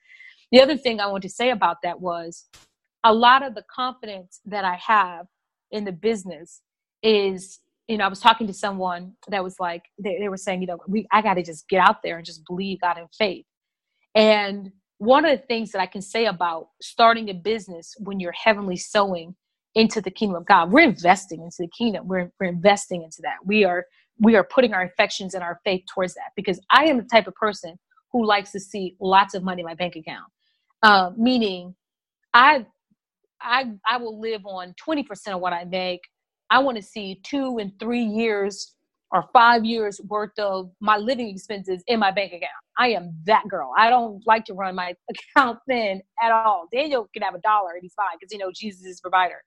[0.51, 2.45] The other thing i want to say about that was
[3.03, 5.27] a lot of the confidence that i have
[5.71, 6.61] in the business
[7.03, 10.61] is you know i was talking to someone that was like they, they were saying
[10.61, 13.07] you know we i got to just get out there and just believe god in
[13.17, 13.45] faith.
[14.15, 18.33] And one of the things that i can say about starting a business when you're
[18.33, 19.35] heavenly sowing
[19.75, 20.71] into the kingdom of God.
[20.71, 22.07] We're investing into the kingdom.
[22.07, 23.35] We're, we're investing into that.
[23.45, 23.85] We are
[24.21, 27.27] we are putting our affections and our faith towards that because I am the type
[27.27, 27.79] of person
[28.11, 30.25] who likes to see lots of money in my bank account.
[30.83, 31.75] Uh, meaning,
[32.33, 32.65] I
[33.41, 36.01] I I will live on 20% of what I make.
[36.49, 38.73] I want to see two and three years
[39.11, 42.51] or five years worth of my living expenses in my bank account.
[42.77, 43.71] I am that girl.
[43.77, 44.93] I don't like to run my
[45.35, 46.67] account thin at all.
[46.71, 49.41] Daniel can have a dollar and he's fine because you know Jesus is provider.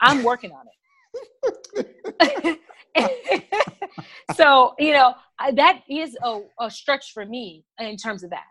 [0.00, 2.60] I'm working on it.
[4.36, 5.14] so you know
[5.54, 8.46] that is a, a stretch for me in terms of that.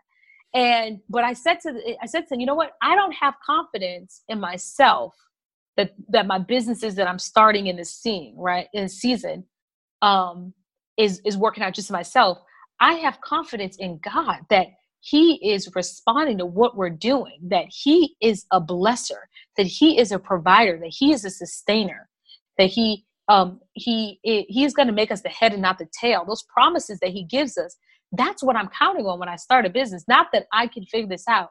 [0.54, 2.72] And but I said to the, I said to him, you know what?
[2.82, 5.14] I don't have confidence in myself
[5.76, 9.44] that that my businesses that I'm starting in this scene, right, in season,
[10.02, 10.54] um,
[10.98, 12.38] is is working out just myself.
[12.80, 14.66] I have confidence in God that
[15.00, 19.22] He is responding to what we're doing, that He is a blesser,
[19.56, 22.08] that He is a provider, that He is a sustainer,
[22.58, 25.88] that He um, He He is going to make us the head and not the
[25.98, 26.24] tail.
[26.26, 27.76] Those promises that He gives us,
[28.12, 30.04] that's what I'm counting on when I start a business.
[30.08, 31.50] Not that I can figure this out.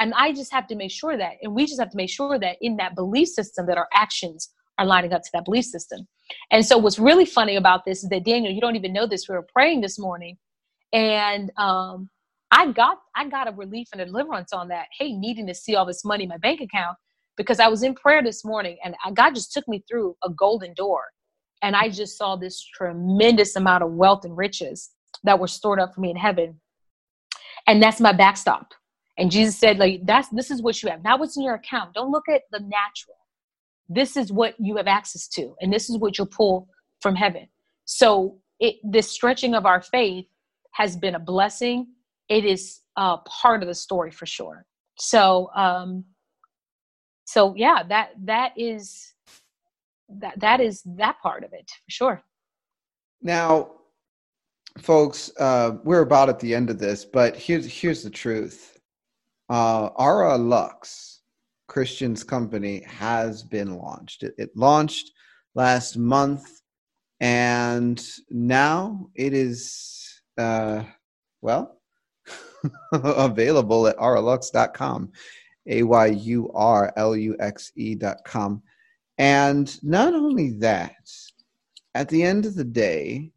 [0.00, 2.38] And I just have to make sure that, and we just have to make sure
[2.38, 4.50] that in that belief system, that our actions
[4.80, 6.08] are lining up to that belief system.
[6.50, 9.28] And so, what's really funny about this is that Daniel, you don't even know this.
[9.28, 10.38] We were praying this morning,
[10.92, 12.08] and um,
[12.50, 14.86] I got I got a relief and a deliverance on that.
[14.98, 16.96] Hey, needing to see all this money in my bank account
[17.36, 20.72] because I was in prayer this morning, and God just took me through a golden
[20.74, 21.04] door,
[21.62, 24.90] and I just saw this tremendous amount of wealth and riches
[25.24, 26.58] that were stored up for me in heaven.
[27.66, 28.72] And that's my backstop.
[29.18, 31.04] And Jesus said, like, that's this is what you have.
[31.04, 31.92] Not what's in your account.
[31.92, 33.19] Don't look at the natural.
[33.90, 36.68] This is what you have access to, and this is what you'll pull
[37.00, 37.48] from heaven.
[37.84, 40.26] So it this stretching of our faith
[40.72, 41.88] has been a blessing.
[42.28, 44.64] It is a part of the story for sure.
[44.96, 46.04] So um
[47.24, 49.12] so yeah, that that is
[50.08, 52.22] that that is that part of it for sure.
[53.22, 53.72] Now,
[54.78, 58.76] folks, uh, we're about at the end of this, but here's here's the truth.
[59.48, 61.09] Uh, AyurLuxe,
[61.70, 64.24] Christian's company, has been launched.
[64.24, 65.12] It, it launched
[65.54, 66.44] last month,
[67.20, 70.82] and now it is uh,
[71.42, 71.80] well
[72.92, 75.12] available at ayurluxe.com,
[75.68, 78.62] a y u r l u x e.com.
[79.18, 81.08] And not only that,
[81.94, 83.30] at the end of the day,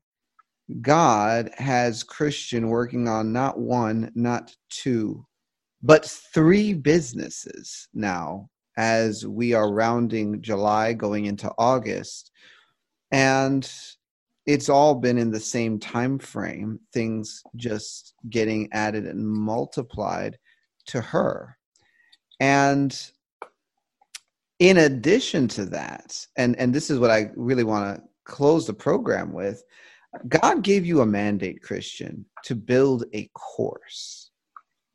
[0.81, 5.23] God has Christian working on not one, not two,
[5.83, 12.31] but three businesses now as we are rounding July going into August.
[13.11, 13.69] And
[14.45, 20.37] it's all been in the same time frame, things just getting added and multiplied
[20.87, 21.57] to her.
[22.39, 22.97] And
[24.59, 28.73] in addition to that, and, and this is what I really want to close the
[28.73, 29.63] program with,
[30.27, 34.22] God gave you a mandate, Christian, to build a course.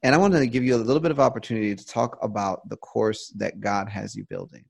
[0.03, 2.77] And I wanted to give you a little bit of opportunity to talk about the
[2.77, 4.65] course that God has you building.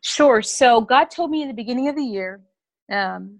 [0.00, 0.42] Sure.
[0.42, 2.42] So God told me in the beginning of the year
[2.92, 3.38] um,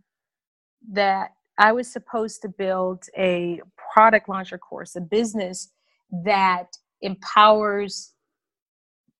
[0.92, 3.60] that I was supposed to build a
[3.92, 5.70] product launcher course, a business
[6.24, 6.68] that
[7.02, 8.12] empowers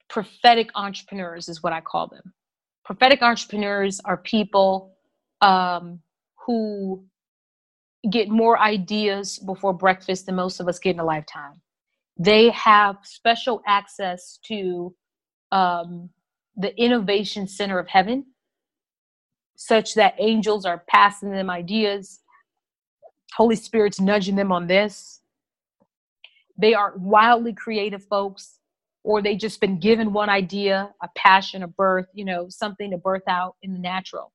[0.09, 2.33] prophetic entrepreneurs, is what I call them.
[2.85, 4.97] Prophetic entrepreneurs are people
[5.41, 6.01] um,
[6.47, 7.05] who
[8.11, 11.61] get more ideas before breakfast than most of us get in a lifetime.
[12.19, 14.95] They have special access to
[15.53, 16.11] um,
[16.57, 18.27] the innovation center of heaven,
[19.57, 22.21] such that angels are passing them ideas,
[23.35, 25.21] Holy Spirit's nudging them on this.
[26.57, 28.61] They are wildly creative folks,
[29.03, 32.99] or they just been given one idea, a passion, a birth, you know, something to
[32.99, 34.33] birth out in the natural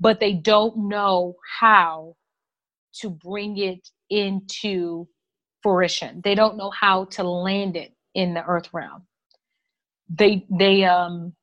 [0.00, 2.16] but they don't know how
[3.00, 5.08] to bring it into
[5.62, 6.20] fruition.
[6.24, 9.04] They don't know how to land it in the earth realm.
[10.10, 11.34] They they um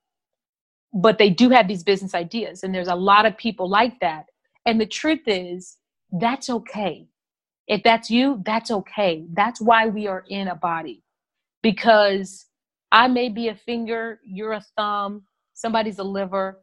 [0.94, 4.26] but they do have these business ideas and there's a lot of people like that.
[4.66, 5.78] And the truth is
[6.12, 7.08] that's okay.
[7.68, 9.26] If that's you, that's okay.
[9.34, 11.04] That's why we are in a body.
[11.64, 12.46] Because
[12.92, 15.24] I may be a finger, you're a thumb,
[15.54, 16.60] somebody's a liver,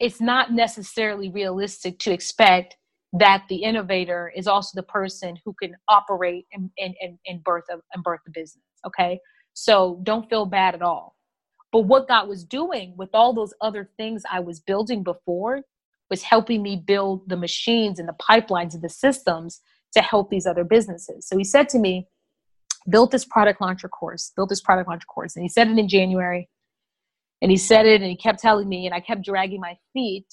[0.00, 2.76] it's not necessarily realistic to expect
[3.14, 7.64] that the innovator is also the person who can operate and, and, and, and birth
[7.70, 8.64] a, and birth the business.
[8.86, 9.20] Okay.
[9.54, 11.16] So don't feel bad at all.
[11.70, 15.62] But what God was doing with all those other things I was building before
[16.10, 19.60] was helping me build the machines and the pipelines and the systems
[19.92, 21.26] to help these other businesses.
[21.26, 22.08] So he said to me,
[22.88, 25.36] built this product launcher course, built this product launcher course.
[25.36, 26.48] And he said it in January.
[27.40, 30.26] And he said it and he kept telling me, and I kept dragging my feet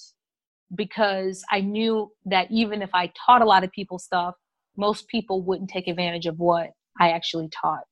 [0.75, 4.35] because I knew that even if I taught a lot of people stuff,
[4.77, 7.83] most people wouldn't take advantage of what I actually taught.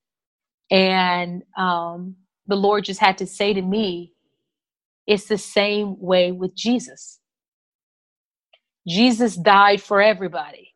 [0.72, 2.15] And um,
[2.47, 4.14] the Lord just had to say to me,
[5.07, 7.19] it's the same way with Jesus.
[8.88, 10.73] Jesus died for everybody,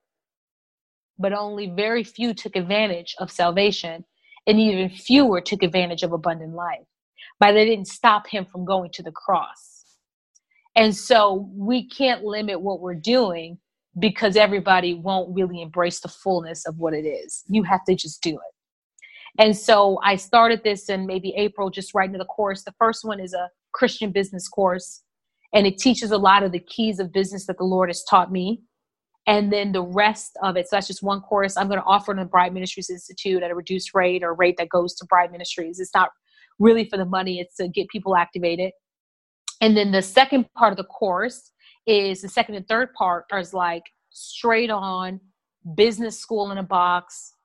[1.19, 4.05] but only very few took advantage of salvation,
[4.47, 6.85] and even fewer took advantage of abundant life.
[7.39, 9.72] But they didn't stop him from going to the cross.
[10.75, 13.59] And so we can't limit what we're doing
[13.99, 17.43] because everybody won't really embrace the fullness of what it is.
[17.47, 19.43] You have to just do it.
[19.43, 22.63] And so I started this in maybe April, just writing the course.
[22.63, 25.03] The first one is a Christian business course,
[25.53, 28.31] and it teaches a lot of the keys of business that the Lord has taught
[28.31, 28.61] me.
[29.25, 32.11] And then the rest of it, so that's just one course I'm going to offer
[32.11, 35.31] in the Bride Ministries Institute at a reduced rate or rate that goes to Bride
[35.31, 35.79] Ministries.
[35.79, 36.09] It's not
[36.59, 38.71] really for the money, it's to get people activated.
[39.63, 41.51] And then the second part of the course
[41.87, 45.21] is the second and third part is like straight on
[45.75, 47.35] business school in a box,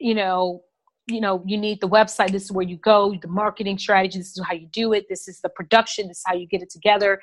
[0.00, 0.64] you know,
[1.06, 2.32] you know you need the website.
[2.32, 3.14] This is where you go.
[3.22, 4.18] The marketing strategy.
[4.18, 5.06] This is how you do it.
[5.08, 6.08] This is the production.
[6.08, 7.20] This is how you get it together.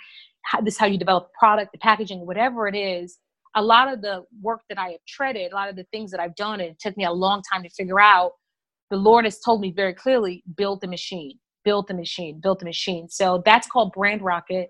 [0.63, 3.17] This is how you develop the product the packaging whatever it is.
[3.55, 6.19] A lot of the work that i have treaded a lot of the things that
[6.19, 8.33] i've done and it took me a long time to figure out
[8.89, 12.65] the lord has told me very clearly build the machine build the machine build the
[12.65, 14.69] machine so that's called brand rocket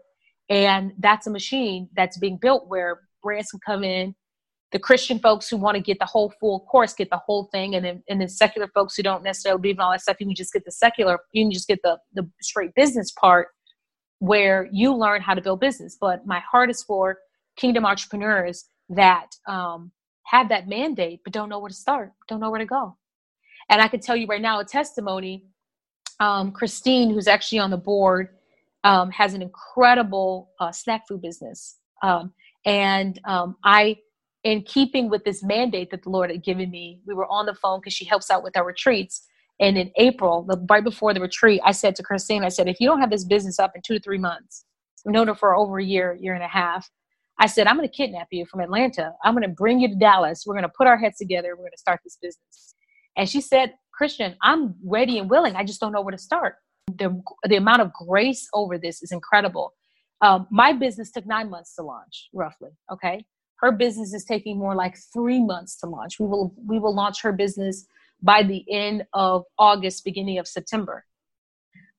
[0.49, 4.15] and that's a machine that's being built where brands can come in
[4.71, 7.75] the Christian folks who want to get the whole full course get the whole thing,
[7.75, 10.25] and then and then secular folks who don't necessarily believe in all that stuff, you
[10.25, 13.49] can just get the secular, you can just get the the straight business part
[14.19, 15.97] where you learn how to build business.
[15.99, 17.19] But my heart is for
[17.57, 19.91] kingdom entrepreneurs that um,
[20.25, 22.97] have that mandate but don't know where to start, don't know where to go.
[23.69, 25.45] And I can tell you right now a testimony.
[26.19, 28.29] Um, Christine, who's actually on the board,
[28.83, 31.77] um, has an incredible uh, snack food business.
[32.03, 32.33] Um,
[32.65, 33.97] and um, I
[34.45, 37.55] in keeping with this mandate that the Lord had given me, we were on the
[37.55, 39.25] phone because she helps out with our retreats.
[39.59, 42.79] And in April, the, right before the retreat, I said to Christine, I said, if
[42.79, 44.65] you don't have this business up in two to three months,
[45.05, 46.87] I've known her for over a year, year and a half.
[47.39, 49.13] I said, I'm going to kidnap you from Atlanta.
[49.23, 50.43] I'm going to bring you to Dallas.
[50.45, 51.49] We're going to put our heads together.
[51.55, 52.75] We're going to start this business.
[53.17, 55.55] And she said, Christian, I'm ready and willing.
[55.55, 56.55] I just don't know where to start.
[56.87, 59.73] The, the amount of grace over this is incredible.
[60.21, 62.71] Um, my business took nine months to launch, roughly.
[62.91, 63.25] Okay.
[63.57, 66.19] Her business is taking more like three months to launch.
[66.19, 67.85] We will we will launch her business
[68.21, 71.05] by the end of August, beginning of September,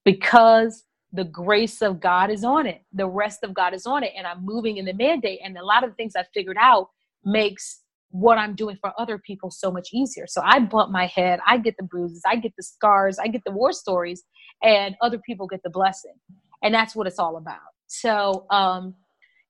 [0.05, 2.82] because the grace of God is on it.
[2.93, 5.40] The rest of God is on it, and I'm moving in the mandate.
[5.43, 6.90] And a lot of the things I figured out
[7.24, 7.81] makes
[8.11, 10.27] what I'm doing for other people so much easier.
[10.27, 13.43] So I bump my head, I get the bruises, I get the scars, I get
[13.45, 14.23] the war stories,
[14.62, 16.15] and other people get the blessing.
[16.62, 17.61] And that's what it's all about.
[17.87, 18.95] So um,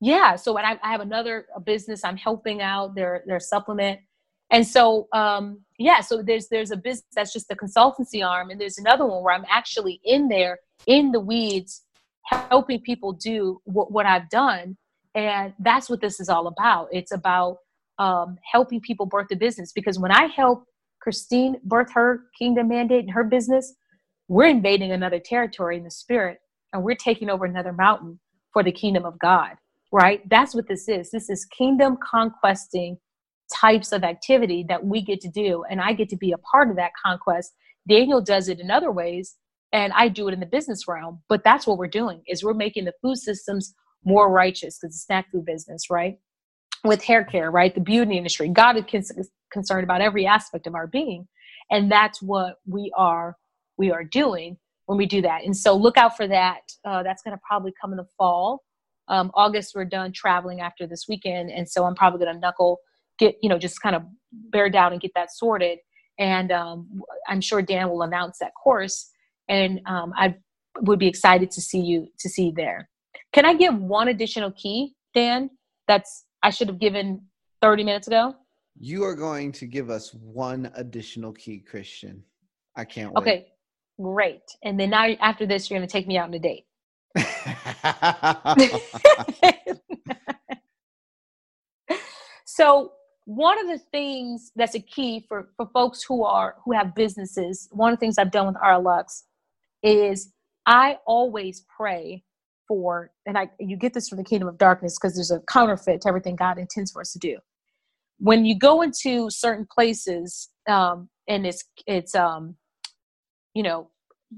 [0.00, 4.00] yeah so I, I have another business i'm helping out their their supplement
[4.50, 8.60] and so um yeah so there's there's a business that's just the consultancy arm and
[8.60, 11.82] there's another one where i'm actually in there in the weeds
[12.26, 14.76] helping people do what, what i've done
[15.14, 17.58] and that's what this is all about it's about
[17.98, 20.64] um, helping people birth the business because when i help
[21.00, 23.74] christine birth her kingdom mandate and her business
[24.28, 26.38] we're invading another territory in the spirit
[26.72, 28.18] and we're taking over another mountain
[28.52, 29.56] for the kingdom of god
[29.92, 30.28] right?
[30.28, 31.10] That's what this is.
[31.10, 32.98] This is kingdom conquesting
[33.54, 35.64] types of activity that we get to do.
[35.70, 37.54] And I get to be a part of that conquest.
[37.88, 39.36] Daniel does it in other ways,
[39.72, 41.22] and I do it in the business realm.
[41.28, 43.74] But that's what we're doing is we're making the food systems
[44.04, 46.18] more righteous because it's snack food business, right?
[46.86, 47.74] With hair care, right?
[47.74, 48.48] The beauty industry.
[48.48, 51.26] God is concerned about every aspect of our being.
[51.70, 53.36] And that's what we are
[53.76, 54.56] we are doing
[54.86, 55.44] when we do that.
[55.44, 56.60] And so look out for that.
[56.84, 58.62] Uh, that's going to probably come in the fall
[59.08, 62.80] um, August we're done traveling after this weekend, and so I'm probably going to knuckle
[63.18, 64.02] get you know just kind of
[64.32, 65.78] bear down and get that sorted.
[66.18, 69.10] And um, I'm sure Dan will announce that course,
[69.48, 70.36] and um, I
[70.80, 72.88] would be excited to see you to see you there.
[73.32, 75.50] Can I give one additional key, Dan?
[75.86, 77.22] That's I should have given
[77.60, 78.36] 30 minutes ago.
[78.78, 82.22] You are going to give us one additional key, Christian.
[82.76, 83.20] I can't wait.
[83.20, 83.48] Okay,
[84.00, 84.42] great.
[84.62, 86.66] And then now after this, you're going to take me out on a date.
[92.44, 92.92] so
[93.24, 97.68] one of the things that's a key for, for folks who are who have businesses
[97.72, 99.22] one of the things i've done with AyurLuxe
[99.82, 100.32] is
[100.66, 102.22] i always pray
[102.68, 106.00] for and i you get this from the kingdom of darkness because there's a counterfeit
[106.00, 107.38] to everything god intends for us to do
[108.18, 112.56] when you go into certain places um, and it's it's um
[113.54, 113.90] you know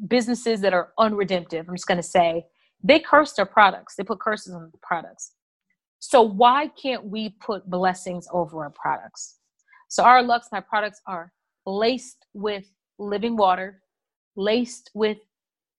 [0.07, 2.45] businesses that are unredemptive i'm just going to say
[2.83, 3.95] they curse their products.
[3.97, 5.33] They put curses on the products.
[5.99, 9.39] So why can't we put blessings over our products?
[9.89, 11.33] So AyurLuxe, my products are
[11.67, 12.65] laced with
[12.99, 13.83] living water,
[14.37, 15.19] laced with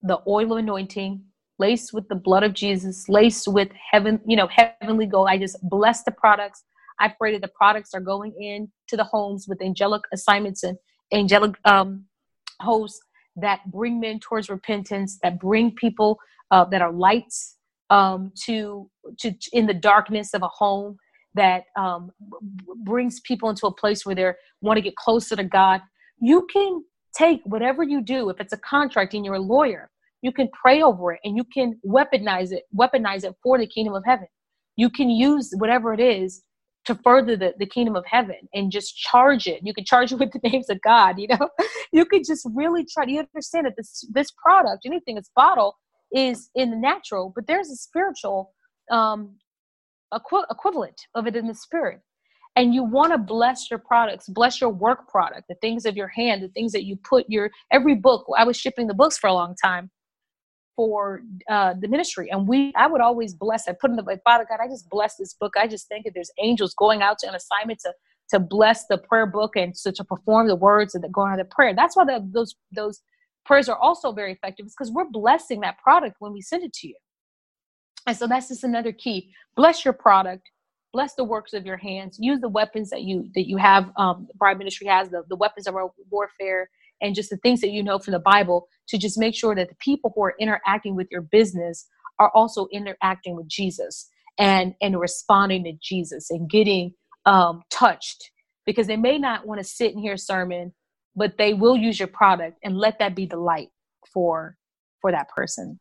[0.02, 1.24] the oil of anointing,
[1.60, 5.28] laced with the blood of Jesus, laced with heaven, you know, heavenly gold.
[5.30, 6.64] I just bless the products.
[7.00, 10.78] I pray that the products are going in to the homes with angelic assignments and
[11.14, 12.06] angelic um,
[12.62, 13.00] hosts
[13.36, 16.20] that bring men towards repentance, that bring people
[16.52, 17.58] uh, that are lights
[17.90, 20.98] um, to to in the darkness of a home,
[21.36, 22.12] that um,
[22.84, 24.32] brings people into a place where they
[24.62, 25.82] want to get closer to God.
[26.22, 26.84] You can
[27.16, 28.30] take whatever you do.
[28.30, 29.90] If it's a contract and you're a lawyer,
[30.22, 33.94] you can pray over it and you can weaponize it, weaponize it for the kingdom
[33.94, 34.28] of heaven.
[34.76, 36.44] You can use whatever it is
[36.86, 39.62] to further the, the kingdom of heaven and just charge it.
[39.64, 41.50] You can charge it with the names of God, you know?
[41.92, 45.76] You could just really try to understand that this this product, anything that's bottle,
[46.12, 48.54] is in the natural, but there's a spiritual
[48.92, 49.36] um
[50.14, 52.02] equi- equivalent of it in the spirit
[52.56, 56.08] and you want to bless your products bless your work product the things of your
[56.08, 59.28] hand the things that you put your every book i was shipping the books for
[59.28, 59.90] a long time
[60.80, 62.32] for uh, the ministry.
[62.32, 64.90] And we i would always bless i put in the like father god i just
[64.90, 65.56] bless this book.
[65.60, 67.92] I just think that there's angels going out to an assignment to
[68.30, 71.44] to bless the prayer book and so to perform the words that go on the
[71.44, 71.74] prayer.
[71.76, 73.02] That's why the, those those
[73.46, 76.72] prayers are also very effective is because we're blessing that product when we send it
[76.76, 76.96] to you.
[78.08, 79.34] And so that's just another key.
[79.58, 80.50] Bless your product.
[80.94, 82.18] Bless the works of your hands.
[82.22, 85.68] Use the weapons that you that you have um bride ministry has the, the weapons
[85.68, 86.70] of our warfare
[87.02, 89.70] and just the things that you know from the bible to just make sure that
[89.70, 91.88] the people who are interacting with your business
[92.20, 96.94] are also interacting with jesus and and responding to jesus and getting
[97.26, 98.32] um touched.
[98.66, 100.74] Because they may not want to sit and hear a sermon
[101.16, 103.70] but they will use your product and let that be the light
[104.14, 104.56] for
[105.02, 105.80] for that person.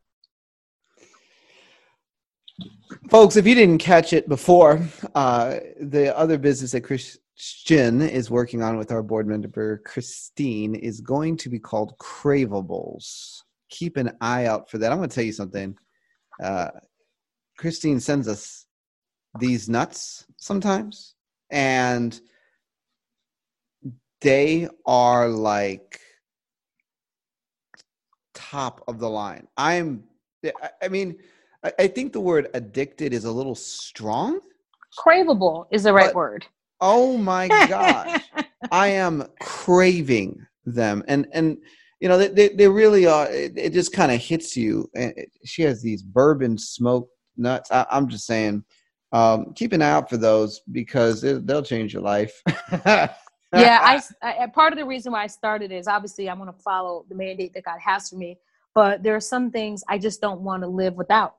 [3.09, 4.81] Folks, if you didn't catch it before,
[5.15, 6.83] uh, the other business that
[7.39, 13.45] Christian is working on with our board member, Christine, is going to be called Cravables.
[13.71, 14.91] Keep an eye out for that.
[14.91, 15.77] I'm going to tell you something.
[16.43, 16.71] Uh,
[17.57, 18.67] Christine sends us
[19.39, 21.15] these nuts sometimes,
[21.51, 22.21] and
[24.21, 26.01] they are like
[28.35, 29.47] top of the line.
[29.57, 30.03] I'm,
[30.83, 31.19] I mean,
[31.63, 34.41] I, I think the word addicted is a little strong.
[34.99, 36.45] Craveable is the right word.
[36.81, 38.21] Oh my gosh.
[38.73, 41.03] I am craving them.
[41.09, 41.59] And, and,
[42.01, 43.29] you know, they, they really are.
[43.31, 44.89] It, it just kind of hits you.
[44.95, 45.15] And
[45.45, 47.71] she has these bourbon smoked nuts.
[47.71, 48.65] I, am just saying,
[49.13, 52.41] um, keep an eye out for those because it, they'll change your life.
[52.85, 53.11] yeah,
[53.53, 57.07] I, I, part of the reason why I started is obviously I want to follow
[57.09, 58.39] the mandate that God has for me,
[58.75, 61.37] but there are some things I just don't want to live without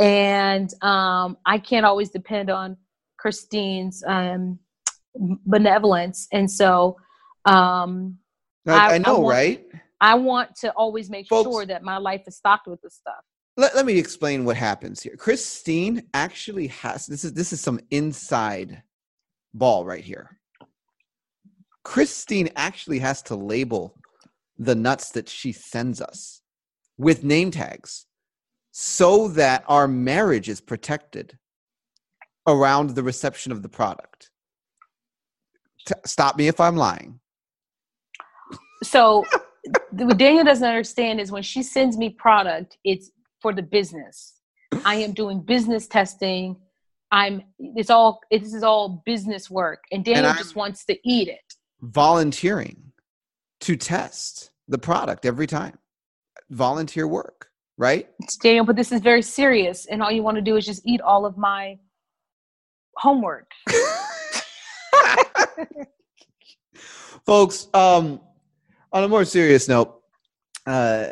[0.00, 2.76] and um, I can't always depend on
[3.20, 4.58] Christine's um,
[5.14, 6.96] benevolence, and so
[7.44, 8.18] um,
[8.66, 9.66] I, I, know, I want, right?
[10.00, 13.22] I want to always make Folks, sure that my life is stocked with this stuff.
[13.56, 15.16] Let, let me explain what happens here.
[15.16, 18.82] Christine actually has this is this is some inside
[19.52, 20.38] ball right here.
[21.84, 23.98] Christine actually has to label
[24.58, 26.42] the nuts that she sends us
[26.98, 28.06] with name tags
[28.70, 31.38] so that our marriage is protected
[32.46, 34.30] around the reception of the product.
[35.86, 37.20] T- stop me if I'm lying.
[38.82, 39.24] So,
[39.90, 43.10] what Daniel doesn't understand is when she sends me product, it's
[43.40, 44.34] for the business.
[44.84, 46.56] I am doing business testing.
[47.10, 47.42] I'm.
[47.58, 48.20] It's all.
[48.30, 51.54] This is all business work, and Daniel and just wants to eat it.
[51.80, 52.92] Volunteering
[53.60, 55.78] to test the product every time.
[56.50, 57.50] Volunteer work
[57.80, 58.10] right?
[58.42, 61.00] Daniel, but this is very serious, and all you want to do is just eat
[61.00, 61.78] all of my
[63.00, 63.50] homework.
[67.24, 68.20] Folks, um,
[68.92, 70.02] on a more serious note,
[70.66, 71.06] uh,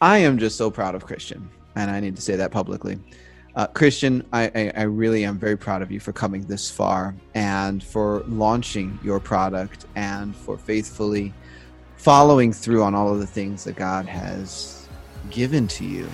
[0.00, 2.98] I am just so proud of Christian, and I need to say that publicly.
[3.56, 7.14] Uh, Christian, I, I, I, really am very proud of you for coming this far
[7.34, 11.32] and for launching your product and for faithfully
[11.96, 14.88] following through on all of the things that God has
[15.30, 16.08] given to you.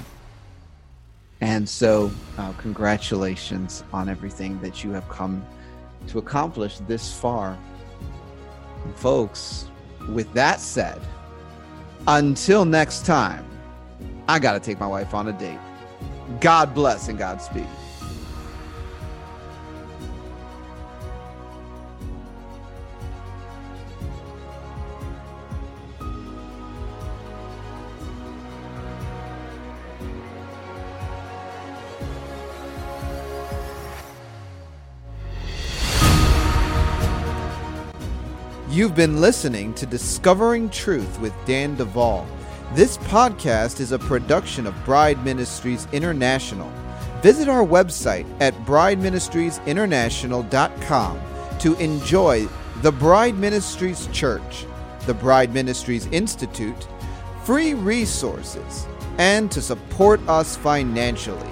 [1.41, 5.45] And so, uh, congratulations on everything that you have come
[6.09, 7.57] to accomplish this far.
[8.85, 9.69] And folks,
[10.11, 11.01] with that said,
[12.07, 13.47] until next time,
[14.29, 15.59] I got to take my wife on a date.
[16.41, 17.67] God bless and Godspeed.
[38.81, 42.27] You've been listening to Discovering Truth with Dan Duval.
[42.73, 46.73] This podcast is a production of Bride Ministries International.
[47.21, 51.21] Visit our website at brideministriesinternational.com
[51.59, 52.49] to enjoy
[52.81, 54.65] the Bride Ministries Church,
[55.05, 56.89] the Bride Ministries Institute,
[57.45, 58.87] free resources,
[59.19, 61.51] and to support us financially.